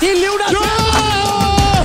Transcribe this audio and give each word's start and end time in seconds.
till 0.00 0.24
Jonas! 0.24 0.52
Ja! 0.52 1.84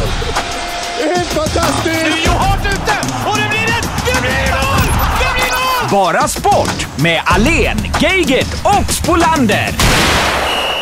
Det 0.98 1.04
är 1.04 1.16
helt 1.16 1.34
fantastiskt! 1.34 1.86
Nu 1.86 2.12
är 2.12 2.26
Johart 2.26 2.66
ute 2.66 2.98
och 3.30 3.38
det 3.38 3.50
blir 3.50 3.64
ett... 3.64 3.90
Det 4.06 4.22
blir 4.22 4.52
mål! 4.52 4.82
Det 5.20 5.34
blir 5.34 5.52
mål! 5.52 5.90
Bara 5.92 6.28
sport 6.28 6.88
med 6.96 7.22
Alen, 7.26 7.78
Geigert 8.00 8.54
och 8.64 8.94
Spolander. 8.94 9.70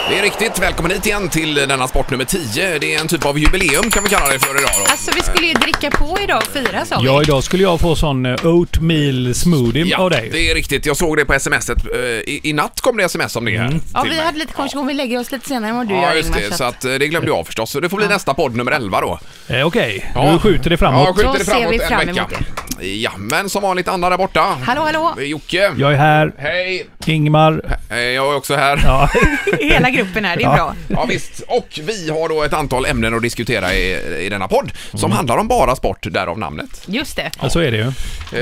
Det 0.10 0.20
är 0.20 0.22
riktigt. 0.24 0.60
Välkommen 0.60 0.92
hit 0.92 1.06
igen 1.06 1.30
till 1.30 1.54
denna 1.56 1.88
sport 1.88 2.10
nummer 2.12 2.26
10. 2.26 2.80
Det 2.80 2.96
är 2.96 3.00
en 3.02 3.08
typ 3.08 3.26
av 3.26 3.40
jubileum 3.40 3.90
kan 3.92 4.04
vi 4.04 4.10
kalla 4.10 4.28
det 4.34 4.40
för 4.40 4.60
idag 4.60 4.70
då. 4.86 4.92
Alltså 4.92 5.12
vi 5.16 5.22
skulle 5.22 5.48
ju 5.48 5.54
dricka 5.54 5.92
på 5.92 6.18
idag 6.24 6.38
och 6.38 6.44
fira 6.54 6.86
sa 6.86 7.00
vi. 7.00 7.06
Ja, 7.06 7.22
idag 7.22 7.44
skulle 7.44 7.64
jag 7.64 7.80
få 7.80 7.96
sån 7.96 8.26
eh, 8.26 8.46
oatmeal 8.46 9.34
smoothie 9.36 9.98
av 9.98 10.10
dig. 10.10 10.30
det 10.32 10.52
är 10.52 10.56
riktigt. 10.56 10.86
Jag 10.86 10.98
såg 10.98 11.18
det 11.18 11.26
på 11.26 11.40
smset. 11.40 11.78
Eh, 11.96 12.00
I, 12.02 12.40
I 12.44 12.54
natt 12.54 12.82
kom 12.82 12.98
det 12.98 13.04
sms 13.04 13.36
om 13.36 13.46
det 13.46 13.58
här. 13.58 13.80
Ja, 13.94 14.02
till 14.02 14.10
vi 14.12 14.16
mig. 14.18 14.26
hade 14.26 14.38
lite 14.38 14.54
konversation. 14.54 14.88
Vi 14.88 14.94
lägger 14.94 15.20
oss 15.20 15.32
lite 15.32 15.48
senare 15.48 15.70
än 15.72 15.78
vad 15.78 15.88
du 15.88 15.94
Ja, 15.96 16.02
gör 16.02 16.14
just 16.16 16.30
Ingmar. 16.30 16.42
det. 16.50 16.56
så 16.56 16.64
att- 16.64 16.86
eh, 16.86 16.92
det 16.94 17.08
glömde 17.08 17.28
jag 17.28 17.46
förstås. 17.46 17.72
Så 17.72 17.80
det 17.80 17.90
får 17.90 17.98
bli 17.98 18.08
nästa 18.08 18.34
podd 18.34 18.56
nummer 18.56 18.72
11 18.72 19.02
då. 19.02 19.20
Eh, 19.56 19.68
Okej, 19.68 20.12
Ja. 20.16 20.32
du 20.32 20.40
skjuter 20.40 20.70
det 20.70 20.78
framåt. 20.78 21.08
Ja, 21.08 21.14
skjuter 21.14 21.28
Då 21.30 21.34
det 21.38 21.46
ser 21.46 21.52
framåt 21.52 21.72
vi 21.72 21.82
en 21.82 21.88
fram 21.88 22.00
vecka. 22.00 22.12
emot 22.12 22.34
Ja, 22.82 23.12
men 23.18 23.50
som 23.50 23.62
vanligt 23.62 23.88
Anna 23.88 24.10
där 24.10 24.18
borta. 24.18 24.58
Hallå, 24.66 24.82
hallå! 24.82 25.16
Jocke. 25.22 25.72
Jag 25.78 25.94
är 25.94 25.98
här. 25.98 26.34
Hej. 26.38 26.88
Ingmar. 27.06 27.62
Eh, 27.90 27.98
Jag 27.98 28.32
är 28.32 28.36
också 28.36 28.56
här. 28.56 28.82
Ja. 28.86 29.10
Hela 29.60 29.90
gruppen 29.94 30.26
här, 30.26 30.36
det 30.38 30.44
är 30.44 30.48
Ja. 30.48 30.56
bra. 30.56 30.76
Ja 30.88 31.06
visst, 31.10 31.44
och 31.48 31.80
vi 31.84 32.10
har 32.10 32.30
då 32.30 32.44
ett 32.44 32.54
antal 32.54 32.86
ämnen 32.86 33.14
att 33.16 33.22
diskutera 33.22 33.74
i, 33.74 33.98
i 34.26 34.30
denna 34.30 34.48
podd 34.48 34.72
som 34.94 35.12
handlar 35.12 35.38
om 35.38 35.48
bara 35.48 35.76
sport, 35.76 36.08
därav 36.12 36.40
namnet. 36.40 36.84
Just 36.86 37.16
det. 37.16 37.32
ja, 37.42 37.50
så 37.50 37.60
är 37.60 37.72
det 37.72 37.78
ju. 37.78 37.84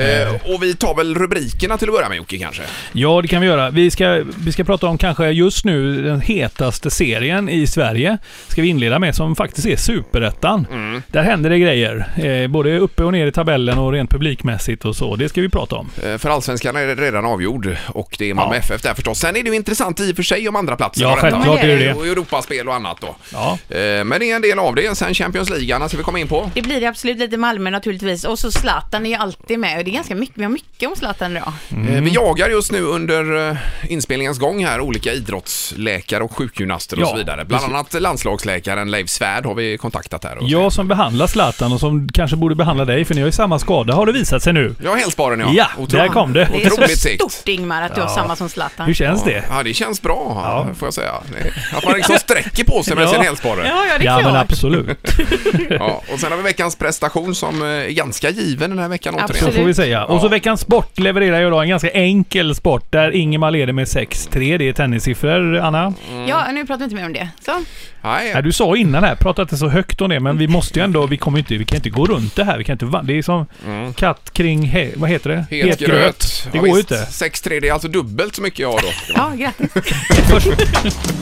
Eh, 0.00 0.54
och 0.54 0.62
vi 0.62 0.74
tar 0.76 0.94
väl 0.94 1.14
rubrikerna 1.14 1.78
till 1.78 1.88
att 1.88 1.94
börja 1.94 2.08
med 2.08 2.16
Jocke 2.16 2.38
kanske? 2.38 2.62
Ja, 2.92 3.22
det 3.22 3.28
kan 3.28 3.40
vi 3.40 3.46
göra. 3.46 3.70
Vi 3.70 3.90
ska, 3.90 4.22
vi 4.44 4.52
ska 4.52 4.64
prata 4.64 4.86
om 4.86 4.98
kanske 4.98 5.28
just 5.30 5.64
nu 5.64 6.02
den 6.02 6.20
hetaste 6.20 6.90
serien 6.90 7.48
i 7.48 7.66
Sverige. 7.66 8.18
Ska 8.48 8.62
vi 8.62 8.68
inleda 8.68 8.98
med, 8.98 9.14
som 9.14 9.36
faktiskt 9.36 9.66
är 9.66 9.76
Superettan. 9.76 10.66
Mm. 10.72 11.02
Där 11.08 11.22
händer 11.22 11.50
det 11.50 11.58
grejer. 11.58 12.08
Eh, 12.24 12.48
både 12.48 12.78
uppe 12.78 13.04
och 13.04 13.12
ner 13.12 13.26
i 13.26 13.32
tabellen 13.32 13.78
och 13.78 13.92
rent 13.92 14.10
publikmässigt 14.10 14.84
och 14.84 14.96
så. 14.96 15.16
Det 15.16 15.28
ska 15.28 15.40
vi 15.40 15.48
prata 15.48 15.76
om. 15.76 15.90
Eh, 16.06 16.18
För 16.18 16.30
allsvenskan 16.30 16.76
är 16.76 16.86
det 16.86 16.94
redan 16.94 17.24
avgjord 17.24 17.76
och 17.86 18.16
det 18.18 18.30
är 18.30 18.34
Malmö 18.34 18.54
Ja. 18.54 18.58
FF 18.60 18.82
där 18.82 18.94
förstås. 18.94 19.18
Sen 19.18 19.36
är 19.36 19.42
det 19.42 19.50
ju 19.50 19.56
intressant 19.56 20.00
i 20.00 20.12
och 20.12 20.16
för 20.16 20.22
sig 20.22 20.48
om 20.48 20.56
andra 20.56 20.76
platser 20.76 21.02
Ja. 21.02 21.16
Självklart 21.44 21.64
är 21.64 21.78
det 21.78 21.84
det. 21.84 21.94
Och 21.94 22.06
Europaspel 22.06 22.68
och 22.68 22.74
annat 22.74 23.00
då. 23.00 23.16
Ja. 23.32 23.58
Eh, 23.68 24.04
Men 24.04 24.20
det 24.20 24.30
är 24.30 24.36
en 24.36 24.42
del 24.42 24.58
av 24.58 24.74
det. 24.74 24.96
Sen 24.98 25.14
Champions 25.14 25.50
League, 25.50 25.76
Anna, 25.76 25.88
ska 25.88 25.96
vi 25.98 26.02
komma 26.04 26.18
in 26.18 26.28
på. 26.28 26.50
Det 26.54 26.62
blir 26.62 26.80
det 26.80 26.86
absolut 26.86 27.18
lite 27.18 27.36
Malmö 27.36 27.70
naturligtvis. 27.70 28.24
Och 28.24 28.38
så 28.38 28.50
Zlatan 28.50 29.06
är 29.06 29.10
ju 29.10 29.16
alltid 29.16 29.58
med. 29.58 29.78
Och 29.78 29.84
det 29.84 29.90
är 29.90 29.92
ganska 29.92 30.14
mycket, 30.14 30.38
vi 30.38 30.42
har 30.42 30.50
mycket 30.50 30.88
om 30.88 30.96
Zlatan 30.96 31.36
idag. 31.36 31.52
Eh, 31.70 31.76
Vi 32.02 32.10
jagar 32.10 32.48
just 32.48 32.72
nu 32.72 32.80
under 32.82 33.50
eh, 33.50 33.56
inspelningens 33.88 34.38
gång 34.38 34.64
här 34.66 34.80
olika 34.80 35.12
idrottsläkare 35.12 36.22
och 36.22 36.36
sjukgymnaster 36.36 36.96
och 36.96 37.02
Ja, 37.02 37.06
så 37.06 37.16
vidare. 37.16 37.44
Bland 37.44 37.64
annat 37.64 38.00
landslagsläkaren 38.00 38.90
Leif 38.90 39.08
Svärd 39.10 39.46
har 39.46 39.54
vi 39.54 39.78
kontaktat 39.78 40.24
här. 40.24 40.38
och- 40.38 40.48
Jag 40.48 40.72
som 40.72 40.88
behandlar 40.88 41.26
Zlatan 41.26 41.72
och 41.72 41.80
som 41.80 42.08
kanske 42.14 42.36
borde 42.36 42.54
behandla 42.54 42.84
dig, 42.84 43.04
för 43.04 43.14
ni 43.14 43.20
har 43.20 43.28
ju 43.28 43.32
samma 43.32 43.58
skada, 43.58 43.94
har 43.94 44.06
det 44.06 44.12
visat 44.12 44.42
sig 44.42 44.52
nu. 44.52 44.74
Ja, 44.84 44.94
hälsbaren 44.94 45.40
ja. 45.40 45.48
Ja, 45.52 45.66
Otro- 45.78 45.86
där 45.96 46.08
kom 46.08 46.32
det. 46.32 46.48
Det 46.52 46.62
är 46.64 46.72
Otroligt 46.72 46.90
så 46.90 46.96
segt. 46.96 47.22
stort 47.32 47.48
Ingmar 47.48 47.82
att 47.82 47.94
du 47.94 48.00
har 48.00 48.08
samma 48.08 48.36
som 48.36 48.48
Zlatan. 48.48 48.86
Hur 48.86 48.94
känns 48.94 49.24
det? 49.24 49.44
Ja, 49.50 49.62
det 49.62 49.74
känns 49.74 50.02
bra, 50.02 50.40
Ja. 50.44 50.74
får 50.78 50.86
jag 50.86 50.94
säga. 50.94 51.12
Att 51.72 51.84
man 51.84 51.94
liksom 51.94 52.16
sträcker 52.18 52.64
på 52.64 52.82
sig 52.82 52.94
med 52.96 53.04
Ja. 53.04 53.08
sin 53.12 53.20
hälsporre. 53.20 53.66
Ja, 53.66 53.84
ja, 53.86 53.98
det 53.98 54.04
är 54.04 54.06
Ja, 54.06 54.20
men 54.24 54.36
absolut. 54.36 54.98
Ja, 55.70 56.02
och 56.12 56.20
sen 56.20 56.30
har 56.30 56.36
vi 56.36 56.42
veckans 56.42 56.76
prestation 56.76 57.34
som 57.34 57.62
eh, 57.62 57.68
är 57.68 57.88
ganska 57.90 58.30
given 58.30 58.70
den 58.70 58.78
här 58.78 58.88
veckan 58.88 59.14
Absolut. 59.18 59.38
Så 59.40 59.44
återigen. 59.46 59.60
får 59.62 59.66
vi 59.66 59.74
säga. 59.74 60.04
Och 60.04 60.20
så 60.20 60.28
veckans 60.28 60.60
sport 60.60 60.98
levererar 60.98 61.40
jag 61.40 61.48
idag 61.48 61.62
en 61.62 61.68
ganska 61.68 61.90
enkel 61.90 62.54
sport 62.54 62.92
där 62.92 63.10
Ingemar 63.10 63.50
leder 63.50 63.72
med 63.72 63.84
6-3. 63.86 64.58
Det 64.58 64.68
är 64.68 64.72
tennissiffror, 64.72 65.58
Anna. 65.58 65.94
Ja, 66.28 66.46
nu 66.52 66.66
pratar 66.66 66.78
vi 66.78 66.84
inte 66.84 66.96
mer 66.96 67.06
om 67.06 67.12
det. 67.12 67.28
Så. 67.44 67.52
Nej, 68.04 68.30
Ja, 68.34 68.42
du 68.42 68.52
sa 68.52 68.76
innan 68.76 69.04
här, 69.04 69.14
prata 69.14 69.42
inte 69.42 69.56
så 69.56 69.68
högt 69.68 70.00
om 70.00 70.10
det, 70.10 70.20
men 70.20 70.38
vi 70.38 70.48
måste 70.48 70.78
ju 70.78 70.84
ändå, 70.84 71.06
vi 71.06 71.16
kommer 71.16 71.38
inte, 71.38 71.56
vi 71.56 71.64
kan 71.64 71.76
inte 71.76 71.90
gå 71.90 72.06
runt 72.06 72.36
det 72.36 72.44
här. 72.44 72.58
Vi 72.58 72.64
kan 72.64 72.72
inte, 72.72 72.84
va- 72.84 73.02
det 73.04 73.18
är 73.18 73.22
som 73.22 73.46
katt 73.96 74.30
kring, 74.32 74.62
he, 74.66 74.90
vad 74.96 75.10
heter 75.10 75.30
det? 75.30 75.46
Mm. 75.56 75.68
het 75.68 75.78
gröt. 75.78 76.48
Det 76.52 76.58
Ja, 76.58 76.60
går 76.60 76.68
ju 76.68 76.74
visst. 76.76 76.90
inte. 76.90 77.04
6-3, 77.48 77.60
det 77.60 77.68
är 77.68 77.72
alltså 77.72 77.88
dubbelt 77.88 78.34
så 78.36 78.42
mycket 78.42 78.58
jag 78.58 78.72
har 78.72 78.80
då. 78.80 78.88
Ja, 79.14 79.32
grattis. 79.36 79.70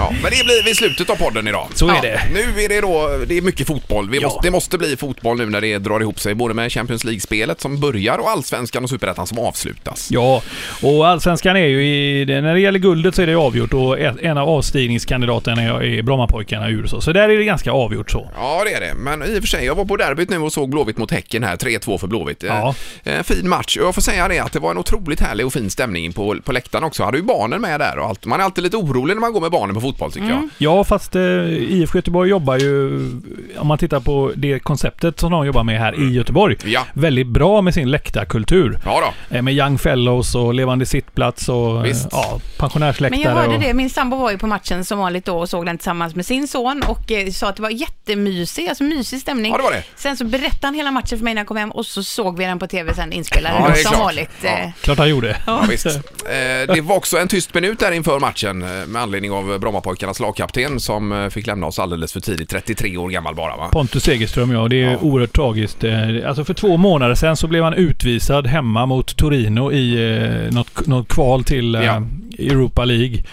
Ja, 0.00 0.10
men 0.22 0.22
det 0.30 0.44
blir 0.44 0.64
vid 0.64 0.76
slutet 0.76 1.10
av 1.10 1.16
podden 1.16 1.48
idag. 1.48 1.66
Så 1.74 1.88
är 1.88 2.02
det. 2.02 2.20
Nu 2.34 2.62
är 2.64 2.68
det 2.68 2.80
då, 2.80 3.10
det 3.26 3.38
är 3.38 3.42
mycket 3.42 3.66
fotboll. 3.66 4.10
Vi 4.10 4.18
Ja. 4.18 4.26
måste, 4.28 4.40
det 4.42 4.50
måste 4.50 4.78
bli 4.78 4.96
fotboll 4.96 5.38
nu 5.38 5.46
när 5.46 5.60
det 5.60 5.78
drar 5.78 6.00
ihop 6.00 6.20
sig, 6.20 6.34
både 6.34 6.54
med 6.54 6.72
Champions 6.72 7.04
League-spelet 7.04 7.60
som 7.60 7.80
börjar 7.80 8.18
och 8.18 8.30
Allsvenskan 8.30 8.84
och 8.84 8.90
Superettan 8.90 9.26
som 9.26 9.38
avslutas. 9.38 10.08
Ja, 10.10 10.42
och 10.82 11.08
Allsvenskan 11.08 11.56
är 11.56 11.66
ju 11.66 11.84
i... 11.86 12.24
När 12.26 12.54
det 12.54 12.60
gäller 12.60 12.78
guldet 12.78 13.14
så 13.14 13.22
är 13.22 13.26
det 13.26 13.34
avgjort 13.34 13.74
och 13.74 13.98
ett- 13.98 14.20
en 14.22 14.38
av 14.38 14.48
avstigningskandidaterna 14.48 15.62
är 15.62 15.82
är 15.82 16.02
Brommapojkarna 16.02 16.68
ur 16.68 16.86
så. 16.86 17.00
Så 17.00 17.12
där 17.12 17.28
är 17.28 17.38
det 17.38 17.44
ganska 17.44 17.72
avgjort 17.72 18.10
så. 18.10 18.30
Ja, 18.36 18.62
det 18.64 18.72
är 18.72 18.80
det. 18.80 18.94
Men 18.94 19.22
i 19.22 19.38
och 19.38 19.42
för 19.42 19.48
sig, 19.48 19.64
jag 19.64 19.74
var 19.74 19.84
på 19.84 19.96
derbyt 19.96 20.30
nu 20.30 20.38
och 20.38 20.52
såg 20.52 20.70
Blåvitt 20.70 20.98
mot 20.98 21.10
Häcken 21.10 21.42
här, 21.44 21.56
3-2 21.56 21.98
för 21.98 22.06
Blåvitt. 22.06 22.44
Eh, 22.44 22.48
Ja. 22.50 22.74
En 23.04 23.24
fin 23.24 23.48
match. 23.48 23.76
Och 23.76 23.86
jag 23.86 23.94
får 23.94 24.02
säga 24.02 24.28
det 24.28 24.38
att 24.38 24.52
det 24.52 24.58
var 24.58 24.70
en 24.70 24.78
otroligt 24.78 25.20
härlig 25.20 25.46
och 25.46 25.52
fin 25.52 25.70
stämning 25.70 26.12
på, 26.12 26.36
på 26.44 26.52
läktaren 26.52 26.84
också. 26.84 27.04
Hade 27.04 27.18
ju 27.18 27.24
barnen 27.24 27.60
med 27.60 27.80
där 27.80 27.98
och 27.98 28.06
allt. 28.06 28.26
Man 28.26 28.40
är 28.40 28.44
alltid 28.44 28.64
lite 28.64 28.76
orolig 28.76 29.14
när 29.14 29.20
man 29.20 29.32
går 29.32 29.40
med 29.40 29.50
barnen 29.50 29.74
på 29.74 29.80
fotboll 29.90 30.12
tycker 30.12 30.28
jag. 30.28 30.48
Ja, 30.58 30.84
fast 30.84 31.16
eh, 31.16 31.22
IFK 31.48 31.98
Göteborg 31.98 32.30
jobbar 32.30 32.56
ju, 32.58 32.90
om 33.58 33.66
man 33.66 33.78
tittar 33.78 34.00
på 34.00 34.32
det 34.36 34.58
konceptet 34.58 35.20
som 35.20 35.32
de 35.32 35.46
jobbar 35.46 35.64
med 35.64 35.78
här 35.78 36.00
i 36.00 36.12
Göteborg, 36.12 36.56
Ja. 36.64 36.86
väldigt 36.92 37.26
bra 37.26 37.62
med 37.62 37.74
sin 37.74 37.90
läktarkultur. 37.90 38.78
Ja 38.84 39.02
då. 39.30 39.36
Eh, 39.36 39.42
Med 39.42 39.54
Young 39.54 39.78
Fellows 39.78 40.34
och 40.34 40.54
levande 40.54 40.86
sittplats 40.86 41.48
och 41.48 41.76
eh, 41.76 41.82
Visst. 41.82 42.08
ja, 42.12 42.40
pensionärsläktare. 42.58 43.20
Men 43.24 43.30
jag 43.34 43.40
hörde 43.42 43.54
och, 43.54 43.60
det, 43.62 43.74
min 43.74 43.90
sambo 43.90 44.16
var 44.16 44.30
ju 44.30 44.38
på 44.38 44.46
matchen 44.46 44.84
som 44.84 44.98
vanligt 44.98 45.24
då 45.24 45.38
och 45.38 45.48
såg 45.48 45.66
den 45.66 45.78
tillsammans 45.78 46.14
med 46.14 46.26
sin 46.26 46.48
son 46.48 46.82
och 46.88 47.12
eh, 47.12 47.30
sa 47.30 47.48
att 47.48 47.56
det 47.56 47.62
var 47.62 47.70
jättemysig, 47.70 48.68
alltså 48.68 48.84
mysig 48.84 49.20
stämning. 49.20 49.52
Ja, 49.52 49.56
det 49.58 49.62
var 49.64 49.70
det. 49.72 49.82
Sen 49.96 50.16
så 50.16 50.24
berättade 50.24 50.66
han 50.66 50.74
hela 50.74 50.90
matchen 50.90 51.18
för 51.18 51.24
mig 51.24 51.34
när 51.34 51.40
jag 51.40 51.46
kom 51.48 51.56
hem 51.56 51.70
och 51.70 51.86
så 51.86 52.02
såg 52.02 52.38
vi 52.38 52.44
den 52.44 52.58
på 52.58 52.66
tv 52.66 52.94
sen 52.94 53.12
inspelad 53.12 53.52
Ja, 53.58 53.74
som 53.74 53.90
klart. 53.90 53.98
vanligt. 54.04 54.30
Ja. 54.42 54.48
eh. 54.48 54.70
Klart 54.82 54.98
han 54.98 55.08
gjorde. 55.10 55.36
Ja, 55.46 55.64
visst. 55.70 55.86
Eh, 55.86 56.74
det 56.74 56.80
var 56.80 56.96
också 56.96 57.18
en 57.18 57.28
tyst 57.28 57.54
minut 57.54 57.78
där 57.78 57.92
inför 57.92 58.18
matchen 58.20 58.62
eh, 58.62 58.86
med 58.86 59.02
anledning 59.02 59.32
av 59.32 59.58
Brommapojkarnas 59.80 60.20
lagkapten 60.20 60.80
som 60.80 61.12
eh, 61.12 61.28
fick 61.28 61.46
lämna 61.46 61.66
oss 61.66 61.78
alldeles 61.78 62.12
för 62.12 62.20
tidigt, 62.20 62.48
33 62.50 62.96
år 62.96 63.08
gammal 63.10 63.34
bara 63.34 63.56
va? 63.56 63.68
Pontus 63.72 64.04
Segerström 64.04 64.50
ja, 64.50 64.68
det 64.68 64.82
är 64.82 64.90
Ja. 64.90 64.98
oerhört 65.00 65.32
tragiskt. 65.36 65.84
Eh, 65.84 65.92
Alltså 66.26 66.44
för 66.44 66.54
två 66.54 66.76
månader 66.76 67.14
sedan 67.14 67.36
så 67.36 67.46
blev 67.46 67.64
han 67.64 67.74
utvisad 67.74 68.46
hemma 68.46 68.86
mot 68.86 69.16
Torino 69.16 69.72
i 69.72 70.14
eh, 70.48 70.54
något, 70.54 70.86
något 70.86 71.08
kval 71.08 71.44
till 71.44 71.74
eh, 71.74 71.84
Ja. 71.84 72.02
Europa 72.38 72.84
League. 72.84 73.24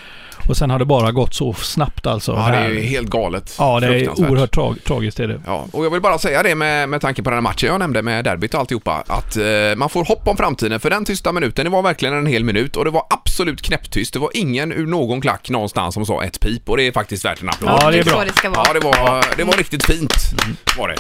Och 0.50 0.58
sen 0.58 0.70
har 0.70 0.80
det 0.80 0.86
bara 0.86 1.12
gått 1.12 1.34
så 1.34 1.54
snabbt 1.54 2.08
alltså. 2.08 2.32
Ja, 2.32 2.50
det 2.52 2.58
är 2.58 2.70
ju 2.70 2.82
helt 2.82 3.10
galet. 3.10 3.56
ja, 3.60 3.80
det 3.80 3.88
är 3.88 4.10
oerhört 4.20 4.52
tra 4.56 4.76
tragiskt 4.88 5.20
är 5.20 5.28
det. 5.28 5.42
Ja, 5.46 5.68
och 5.72 5.86
jag 5.86 5.90
vill 5.90 6.02
bara 6.02 6.18
säga 6.18 6.44
det 6.44 6.56
med, 6.56 6.90
med 6.90 7.02
tanke 7.02 7.24
på 7.24 7.30
den 7.30 7.38
här 7.38 7.42
matchen 7.42 7.70
jag 7.70 7.80
nämnde 7.80 8.02
med 8.02 8.24
derbyt 8.26 8.54
och 8.54 8.60
alltihopa, 8.60 9.04
att 9.08 9.38
eh, 9.38 9.44
man 9.78 9.90
får 9.90 10.06
hopp 10.06 10.28
om 10.28 10.38
framtiden 10.38 10.80
för 10.80 10.90
den 10.90 11.06
tysta 11.06 11.32
minuten, 11.32 11.64
det 11.66 11.70
var 11.72 11.82
verkligen 11.82 12.16
en 12.16 12.26
hel 12.26 12.44
minut 12.44 12.76
och 12.76 12.86
det 12.86 12.92
var 12.92 13.04
absolut 13.38 13.62
knäpptyst. 13.62 14.14
Det 14.14 14.20
var 14.20 14.30
ingen 14.34 14.72
ur 14.72 14.88
någon 14.88 15.22
klack 15.22 15.50
någonstans 15.50 15.94
som 15.94 16.06
sa 16.06 16.24
ett 16.24 16.40
pip 16.40 16.70
och 16.70 16.78
det 16.78 16.88
är 16.88 16.92
faktiskt 16.92 17.26
värt 17.26 17.42
en 17.42 17.50
applåd. 17.50 17.70
Ja, 17.82 17.92
det 17.92 18.00
är 18.00 18.04
bra. 18.04 18.24
det 18.26 18.34
ska 18.34 18.50
vara. 18.50 18.64
Ja, 18.68 18.74
det 18.74 18.80
var, 18.80 19.38
det 19.38 19.44
var 19.44 19.54
riktigt 19.54 19.86
fint 19.86 20.14
var 20.78 20.88
det. 20.88 20.96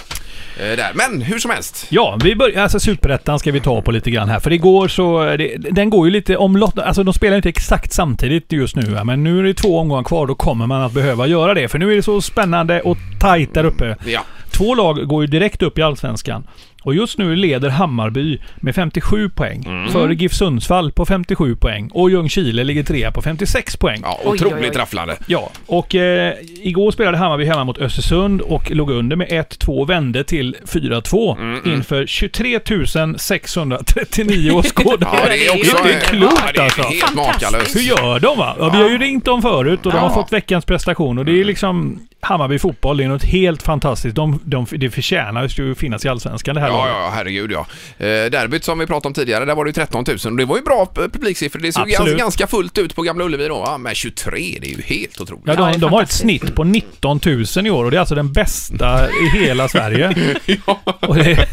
Eh, 0.59 0.78
där. 0.78 0.92
Men 0.94 1.22
hur 1.22 1.40
som 1.40 1.52
helst. 1.52 1.86
Ja, 1.90 2.20
vi 2.24 2.36
börjar, 2.36 2.64
alltså 2.64 2.80
Superettan 2.80 3.40
ska 3.40 3.52
vi 3.52 3.59
ta 3.59 3.81
på 3.81 3.92
lite 3.92 4.12
grann 4.12 4.30
här. 4.30 4.40
För 4.40 4.53
igår 4.53 4.88
så, 4.88 5.24
det, 5.24 5.58
den 5.58 5.90
går 5.90 6.08
ju 6.08 6.12
lite 6.12 6.38
omlott, 6.38 6.80
alltså 6.80 7.03
de 7.03 7.14
spelar 7.14 7.38
inte 7.38 7.50
exakt 7.50 7.94
samtidigt 7.94 8.52
just 8.52 8.76
nu 8.76 9.00
men 9.03 9.24
nu 9.24 9.40
är 9.40 9.44
det 9.44 9.53
två 9.53 9.80
omgångar 9.80 10.03
kvar, 10.03 10.28
då 10.28 10.36
kommer 10.36 10.68
man 10.68 10.81
att 10.81 10.92
behöva 10.92 11.28
göra 11.28 11.53
det. 11.53 11.68
För 11.68 11.80
nu 11.80 11.92
är 11.92 11.96
det 11.96 12.03
så 12.03 12.22
spännande 12.22 12.81
och 12.81 12.97
tajt 13.20 13.53
där 13.53 13.64
uppe. 13.64 13.96
Ja. 14.06 14.22
Två 14.52 14.76
lag 14.76 15.08
går 15.08 15.23
ju 15.23 15.28
direkt 15.28 15.61
upp 15.61 15.78
i 15.78 15.82
Allsvenskan. 15.82 16.47
Och 16.84 16.96
just 16.96 17.17
nu 17.17 17.35
leder 17.35 17.70
Hammarby 17.70 18.40
med 18.55 18.76
57 18.76 19.29
poäng. 19.29 19.64
Mm. 19.66 19.91
Före 19.91 20.14
GIF 20.14 20.34
Sundsvall 20.34 20.91
på 20.91 21.05
57 21.05 21.55
poäng. 21.55 21.90
Och 21.94 22.09
Ljungskile 22.09 22.64
ligger 22.64 22.84
trea 22.84 23.11
på 23.11 23.22
56 23.22 23.78
poäng. 23.78 23.99
Ja, 24.03 24.20
otroligt 24.26 24.53
oj, 24.64 24.70
oj. 24.73 24.78
rafflande. 24.78 25.16
Ja, 25.28 25.49
och 25.66 25.96
eh, 25.96 26.34
igår 26.61 26.91
spelade 26.91 27.17
Hammarby 27.17 27.46
hemma 27.46 27.64
mot 27.64 27.78
Östersund 27.78 28.41
och 28.41 28.72
låg 28.72 28.90
under 28.91 29.16
med 29.16 29.28
1-2 29.28 29.79
och 29.79 29.90
vände 29.90 30.23
till 30.23 30.55
4-2 30.66 31.38
Mm, 31.38 31.61
inför 31.66 32.05
23 32.05 32.59
639 33.17 34.52
åskådare. 34.52 35.09
Ja, 35.14 35.29
det 35.29 35.47
är 35.47 35.55
också... 35.59 35.84
Det 35.84 35.94
är 35.94 35.99
klokt 35.99 36.34
ja, 36.46 36.52
det 36.53 36.59
är 36.59 36.64
alltså. 36.64 36.82
helt 36.82 37.02
Fantastiskt. 37.02 37.41
makalöst. 37.52 37.76
Hur 37.76 37.82
gör 37.82 38.20
de 38.20 38.38
va? 38.38 38.55
Ja, 38.59 38.70
vi 38.70 38.78
har 38.82 38.90
ju 38.90 38.97
ringt 38.97 39.26
dem 39.26 39.41
förut 39.41 39.85
och 39.85 39.91
de 39.91 39.97
har 39.97 40.09
fått 40.09 40.34
veckans 40.34 40.66
prestation 40.66 41.17
och 41.17 41.26
det 41.26 41.40
är 41.40 41.46
liksom 41.46 41.99
Hammarby 42.22 42.59
fotboll, 42.59 42.97
det 42.97 43.03
är 43.03 43.08
något 43.08 43.23
helt 43.23 43.64
fantastiskt. 43.64 44.16
De, 44.16 44.40
de, 44.43 44.66
det 44.72 44.90
förtjänar 44.90 45.47
ju 45.58 45.72
att 45.72 45.78
finnas 45.78 46.05
i 46.05 46.09
Allsvenskan 46.09 46.55
det 46.55 46.61
här 46.61 46.67
Ja, 46.67 46.87
ja, 46.87 47.11
herregud 47.16 47.52
ja. 47.52 47.66
Eh, 47.97 48.05
derbyt 48.08 48.64
som 48.64 48.79
vi 48.79 48.85
pratade 48.87 49.08
om 49.08 49.14
tidigare, 49.14 49.46
där 49.46 49.55
var 49.55 49.66
det 49.66 49.69
ju 49.69 49.73
13 49.73 50.05
000 50.08 50.17
och 50.31 50.37
det 50.37 50.46
var 50.46 50.58
ju 50.58 50.64
bra 50.64 50.85
p- 50.85 51.02
publiksiffror. 51.14 51.59
Det 51.61 51.72
såg 51.72 51.91
Absolut. 51.91 52.17
ganska, 52.17 52.47
fullt 52.47 52.78
ut 52.78 52.96
på 52.96 53.02
Gamla 53.02 53.25
Ullevi 53.25 53.47
då, 53.47 53.59
va? 53.59 53.78
men 53.78 53.96
23, 53.96 54.58
det 54.61 54.67
är 54.67 54.75
ju 54.78 54.81
helt 54.81 55.22
otroligt. 55.22 55.43
Ja, 55.47 55.53
Ja, 55.58 55.72
de, 55.72 55.78
de 55.79 55.93
har 55.93 56.03
ett 56.03 56.11
snitt 56.11 56.55
på 56.55 56.64
19 56.64 57.19
000 57.55 57.67
i 57.67 57.69
år 57.69 57.85
och 57.85 57.91
det 57.91 57.97
är 57.97 57.99
alltså 57.99 58.16
den 58.16 58.34
bästa 58.34 59.08
i 59.09 59.37
hela 59.37 59.67
Sverige. 59.67 60.16
Och 60.99 61.16
det, 61.16 61.47